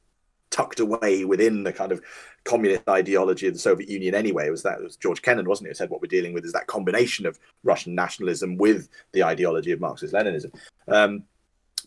tucked 0.50 0.80
away 0.80 1.24
within 1.24 1.62
the 1.62 1.72
kind 1.72 1.92
of 1.92 2.00
communist 2.44 2.88
ideology 2.88 3.46
of 3.46 3.52
the 3.52 3.60
Soviet 3.60 3.88
Union 3.88 4.14
anyway. 4.14 4.48
It 4.48 4.50
was 4.50 4.62
that 4.62 4.80
it 4.80 4.84
was 4.84 4.96
George 4.96 5.22
Kennan, 5.22 5.48
wasn't 5.48 5.68
it, 5.68 5.70
who 5.70 5.74
said 5.74 5.90
what 5.90 6.00
we're 6.00 6.08
dealing 6.08 6.32
with 6.32 6.44
is 6.44 6.52
that 6.52 6.66
combination 6.66 7.26
of 7.26 7.38
Russian 7.62 7.94
nationalism 7.94 8.56
with 8.56 8.88
the 9.12 9.22
ideology 9.22 9.72
of 9.72 9.80
Marxist 9.80 10.14
Leninism. 10.14 10.52
Um, 10.88 11.24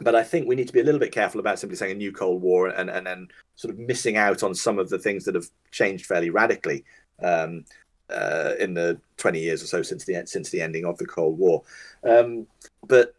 but 0.01 0.15
I 0.15 0.23
think 0.23 0.47
we 0.47 0.55
need 0.55 0.67
to 0.67 0.73
be 0.73 0.79
a 0.79 0.83
little 0.83 0.99
bit 0.99 1.11
careful 1.11 1.39
about 1.39 1.59
simply 1.59 1.77
saying 1.77 1.91
a 1.91 1.95
new 1.95 2.11
Cold 2.11 2.41
War 2.41 2.67
and 2.67 2.89
and 2.89 3.05
then 3.05 3.27
sort 3.55 3.73
of 3.73 3.79
missing 3.79 4.17
out 4.17 4.43
on 4.43 4.55
some 4.55 4.79
of 4.79 4.89
the 4.89 4.99
things 4.99 5.25
that 5.25 5.35
have 5.35 5.47
changed 5.71 6.05
fairly 6.05 6.29
radically 6.29 6.83
um, 7.23 7.65
uh, 8.09 8.53
in 8.59 8.73
the 8.73 8.99
20 9.17 9.39
years 9.39 9.63
or 9.63 9.67
so 9.67 9.81
since 9.81 10.05
the 10.05 10.23
since 10.25 10.49
the 10.49 10.61
ending 10.61 10.85
of 10.85 10.97
the 10.97 11.05
Cold 11.05 11.37
War. 11.37 11.63
Um, 12.03 12.47
but 12.87 13.15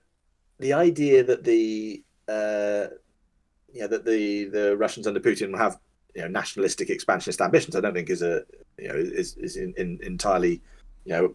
the 0.58 0.72
idea 0.72 1.22
that 1.24 1.44
the 1.44 2.02
uh, 2.28 2.86
yeah, 3.72 3.86
that 3.86 4.04
the 4.04 4.44
the 4.44 4.76
Russians 4.76 5.06
under 5.06 5.20
Putin 5.20 5.52
will 5.52 5.58
have 5.58 5.78
you 6.14 6.22
know 6.22 6.28
nationalistic 6.28 6.90
expansionist 6.90 7.40
ambitions. 7.40 7.76
I 7.76 7.80
don't 7.80 7.94
think 7.94 8.10
is 8.10 8.22
a 8.22 8.42
you 8.78 8.88
know 8.88 8.94
is 8.94 9.36
is 9.36 9.56
in, 9.56 9.74
in, 9.76 9.98
entirely 10.02 10.60
you 11.04 11.12
know 11.12 11.34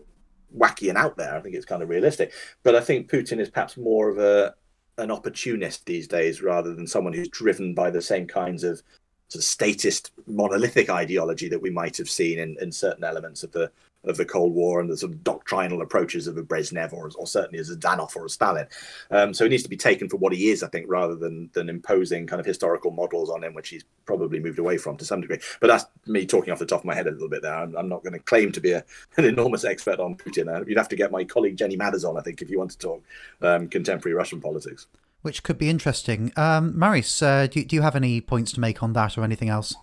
wacky 0.55 0.89
and 0.89 0.97
out 0.97 1.17
there. 1.17 1.35
I 1.35 1.41
think 1.41 1.55
it's 1.55 1.65
kind 1.65 1.81
of 1.81 1.89
realistic. 1.89 2.33
But 2.63 2.75
I 2.75 2.81
think 2.81 3.09
Putin 3.09 3.39
is 3.39 3.49
perhaps 3.49 3.77
more 3.77 4.09
of 4.09 4.17
a 4.17 4.55
an 4.97 5.11
opportunist 5.11 5.85
these 5.85 6.07
days 6.07 6.41
rather 6.41 6.73
than 6.73 6.87
someone 6.87 7.13
who's 7.13 7.29
driven 7.29 7.73
by 7.73 7.89
the 7.89 8.01
same 8.01 8.27
kinds 8.27 8.63
of 8.63 8.81
sort 9.29 9.41
of 9.41 9.43
statist 9.43 10.11
monolithic 10.25 10.89
ideology 10.89 11.49
that 11.49 11.61
we 11.61 11.69
might 11.69 11.97
have 11.97 12.09
seen 12.09 12.39
in, 12.39 12.55
in 12.61 12.71
certain 12.71 13.03
elements 13.03 13.43
of 13.43 13.51
the 13.51 13.71
of 14.03 14.17
the 14.17 14.25
Cold 14.25 14.53
War 14.53 14.79
and 14.79 14.89
the 14.89 14.97
sort 14.97 15.11
of 15.11 15.23
doctrinal 15.23 15.81
approaches 15.81 16.27
of 16.27 16.37
a 16.37 16.43
Brezhnev 16.43 16.93
or, 16.93 17.11
or 17.17 17.27
certainly 17.27 17.59
as 17.59 17.69
a 17.69 17.75
Zhdanov 17.75 18.15
or 18.15 18.25
a 18.25 18.29
Stalin. 18.29 18.67
Um, 19.11 19.33
so 19.33 19.43
he 19.43 19.49
needs 19.49 19.63
to 19.63 19.69
be 19.69 19.77
taken 19.77 20.07
for 20.07 20.17
what 20.17 20.33
he 20.33 20.49
is, 20.49 20.63
I 20.63 20.67
think, 20.67 20.85
rather 20.87 21.15
than 21.15 21.49
than 21.53 21.69
imposing 21.69 22.27
kind 22.27 22.39
of 22.39 22.45
historical 22.45 22.91
models 22.91 23.29
on 23.29 23.43
him, 23.43 23.53
which 23.53 23.69
he's 23.69 23.83
probably 24.05 24.39
moved 24.39 24.59
away 24.59 24.77
from 24.77 24.97
to 24.97 25.05
some 25.05 25.21
degree. 25.21 25.39
But 25.59 25.67
that's 25.67 25.85
me 26.05 26.25
talking 26.25 26.53
off 26.53 26.59
the 26.59 26.65
top 26.65 26.81
of 26.81 26.85
my 26.85 26.95
head 26.95 27.07
a 27.07 27.11
little 27.11 27.29
bit 27.29 27.41
there. 27.41 27.55
I'm, 27.55 27.75
I'm 27.75 27.89
not 27.89 28.03
going 28.03 28.13
to 28.13 28.19
claim 28.19 28.51
to 28.53 28.61
be 28.61 28.71
a, 28.71 28.83
an 29.17 29.25
enormous 29.25 29.65
expert 29.65 29.99
on 29.99 30.15
Putin. 30.15 30.53
Uh, 30.53 30.63
you'd 30.65 30.77
have 30.77 30.89
to 30.89 30.95
get 30.95 31.11
my 31.11 31.23
colleague 31.23 31.57
Jenny 31.57 31.75
Mathers 31.75 32.05
on, 32.05 32.17
I 32.17 32.21
think, 32.21 32.41
if 32.41 32.49
you 32.49 32.59
want 32.59 32.71
to 32.71 32.77
talk 32.77 33.03
um, 33.41 33.67
contemporary 33.67 34.15
Russian 34.15 34.41
politics. 34.41 34.87
Which 35.23 35.43
could 35.43 35.57
be 35.57 35.69
interesting. 35.69 36.31
Um, 36.37 36.77
Maris, 36.77 37.21
uh, 37.21 37.47
do, 37.47 37.65
do 37.65 37.75
you 37.75 37.81
have 37.81 37.95
any 37.95 38.21
points 38.21 38.53
to 38.53 38.59
make 38.59 38.81
on 38.81 38.93
that 38.93 39.17
or 39.17 39.23
anything 39.23 39.49
else? 39.49 39.75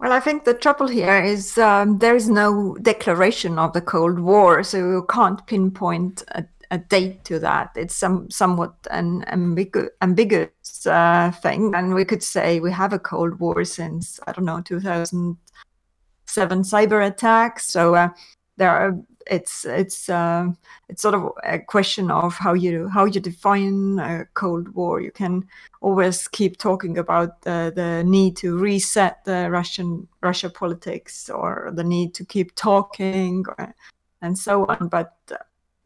Well, 0.00 0.12
I 0.12 0.20
think 0.20 0.44
the 0.44 0.54
trouble 0.54 0.88
here 0.88 1.22
is 1.22 1.58
um, 1.58 1.98
there 1.98 2.16
is 2.16 2.30
no 2.30 2.74
declaration 2.80 3.58
of 3.58 3.74
the 3.74 3.82
Cold 3.82 4.18
War, 4.18 4.62
so 4.62 4.78
you 4.78 5.06
can't 5.10 5.46
pinpoint 5.46 6.22
a, 6.28 6.46
a 6.70 6.78
date 6.78 7.22
to 7.26 7.38
that. 7.40 7.72
It's 7.76 7.96
some 7.96 8.30
somewhat 8.30 8.74
an 8.90 9.26
ambigu- 9.28 9.90
ambiguous 10.00 10.86
uh, 10.86 11.32
thing, 11.42 11.74
and 11.74 11.94
we 11.94 12.06
could 12.06 12.22
say 12.22 12.60
we 12.60 12.72
have 12.72 12.94
a 12.94 12.98
Cold 12.98 13.40
War 13.40 13.62
since 13.66 14.18
I 14.26 14.32
don't 14.32 14.46
know 14.46 14.62
2007 14.62 16.62
cyber 16.62 17.06
attacks. 17.06 17.66
So 17.66 17.94
uh, 17.94 18.08
there 18.56 18.70
are 18.70 18.98
it's 19.30 19.64
it's 19.64 20.08
uh, 20.08 20.48
it's 20.88 21.00
sort 21.00 21.14
of 21.14 21.30
a 21.44 21.60
question 21.60 22.10
of 22.10 22.34
how 22.34 22.52
you 22.52 22.88
how 22.88 23.04
you 23.04 23.20
define 23.20 23.98
a 24.00 24.26
cold 24.34 24.68
war. 24.74 25.00
You 25.00 25.12
can 25.12 25.46
always 25.80 26.26
keep 26.28 26.58
talking 26.58 26.98
about 26.98 27.40
the, 27.42 27.72
the 27.74 28.02
need 28.04 28.36
to 28.36 28.58
reset 28.58 29.24
the 29.24 29.48
russian 29.50 30.06
russia 30.20 30.50
politics 30.50 31.30
or 31.30 31.70
the 31.72 31.84
need 31.84 32.12
to 32.14 32.24
keep 32.24 32.54
talking 32.54 33.44
or, 33.56 33.74
and 34.20 34.36
so 34.36 34.66
on. 34.66 34.88
But 34.88 35.14
uh, 35.30 35.36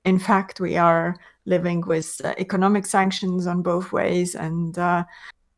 in 0.04 0.18
fact 0.18 0.58
we 0.58 0.76
are 0.76 1.16
living 1.44 1.82
with 1.82 2.20
uh, 2.24 2.34
economic 2.38 2.86
sanctions 2.86 3.46
on 3.46 3.62
both 3.62 3.92
ways 3.92 4.34
and 4.34 4.78
uh, 4.78 5.04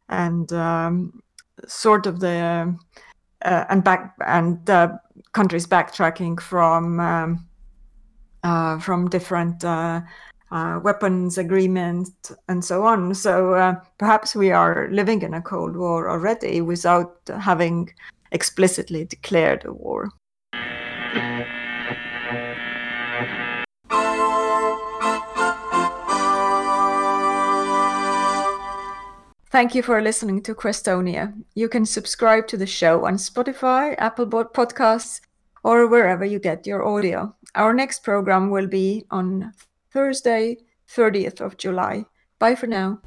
and 0.08 0.52
um, 0.52 1.22
sort 1.68 2.06
of 2.06 2.18
the 2.20 2.76
uh, 3.44 3.64
and 3.70 3.84
back 3.84 4.14
and 4.26 4.66
countries 5.32 5.66
backtracking 5.66 6.40
from 6.40 6.98
um, 7.00 7.45
uh, 8.42 8.78
from 8.78 9.08
different 9.08 9.64
uh, 9.64 10.00
uh, 10.50 10.80
weapons 10.82 11.38
agreements 11.38 12.32
and 12.48 12.64
so 12.64 12.84
on. 12.84 13.14
So 13.14 13.54
uh, 13.54 13.74
perhaps 13.98 14.34
we 14.34 14.50
are 14.50 14.88
living 14.90 15.22
in 15.22 15.34
a 15.34 15.42
Cold 15.42 15.76
War 15.76 16.08
already 16.08 16.60
without 16.60 17.18
having 17.40 17.90
explicitly 18.32 19.04
declared 19.04 19.64
a 19.64 19.72
war. 19.72 20.10
Thank 29.50 29.74
you 29.74 29.82
for 29.82 30.02
listening 30.02 30.42
to 30.42 30.54
Questonia. 30.54 31.32
You 31.54 31.68
can 31.68 31.86
subscribe 31.86 32.46
to 32.48 32.58
the 32.58 32.66
show 32.66 33.06
on 33.06 33.14
Spotify, 33.14 33.94
Apple 33.96 34.26
Podcasts, 34.26 35.20
or 35.64 35.86
wherever 35.86 36.26
you 36.26 36.38
get 36.38 36.66
your 36.66 36.86
audio. 36.86 37.34
Our 37.56 37.72
next 37.72 38.04
program 38.04 38.50
will 38.50 38.66
be 38.66 39.06
on 39.10 39.52
Thursday, 39.90 40.58
30th 40.88 41.40
of 41.40 41.56
July. 41.56 42.04
Bye 42.38 42.54
for 42.54 42.66
now. 42.66 43.00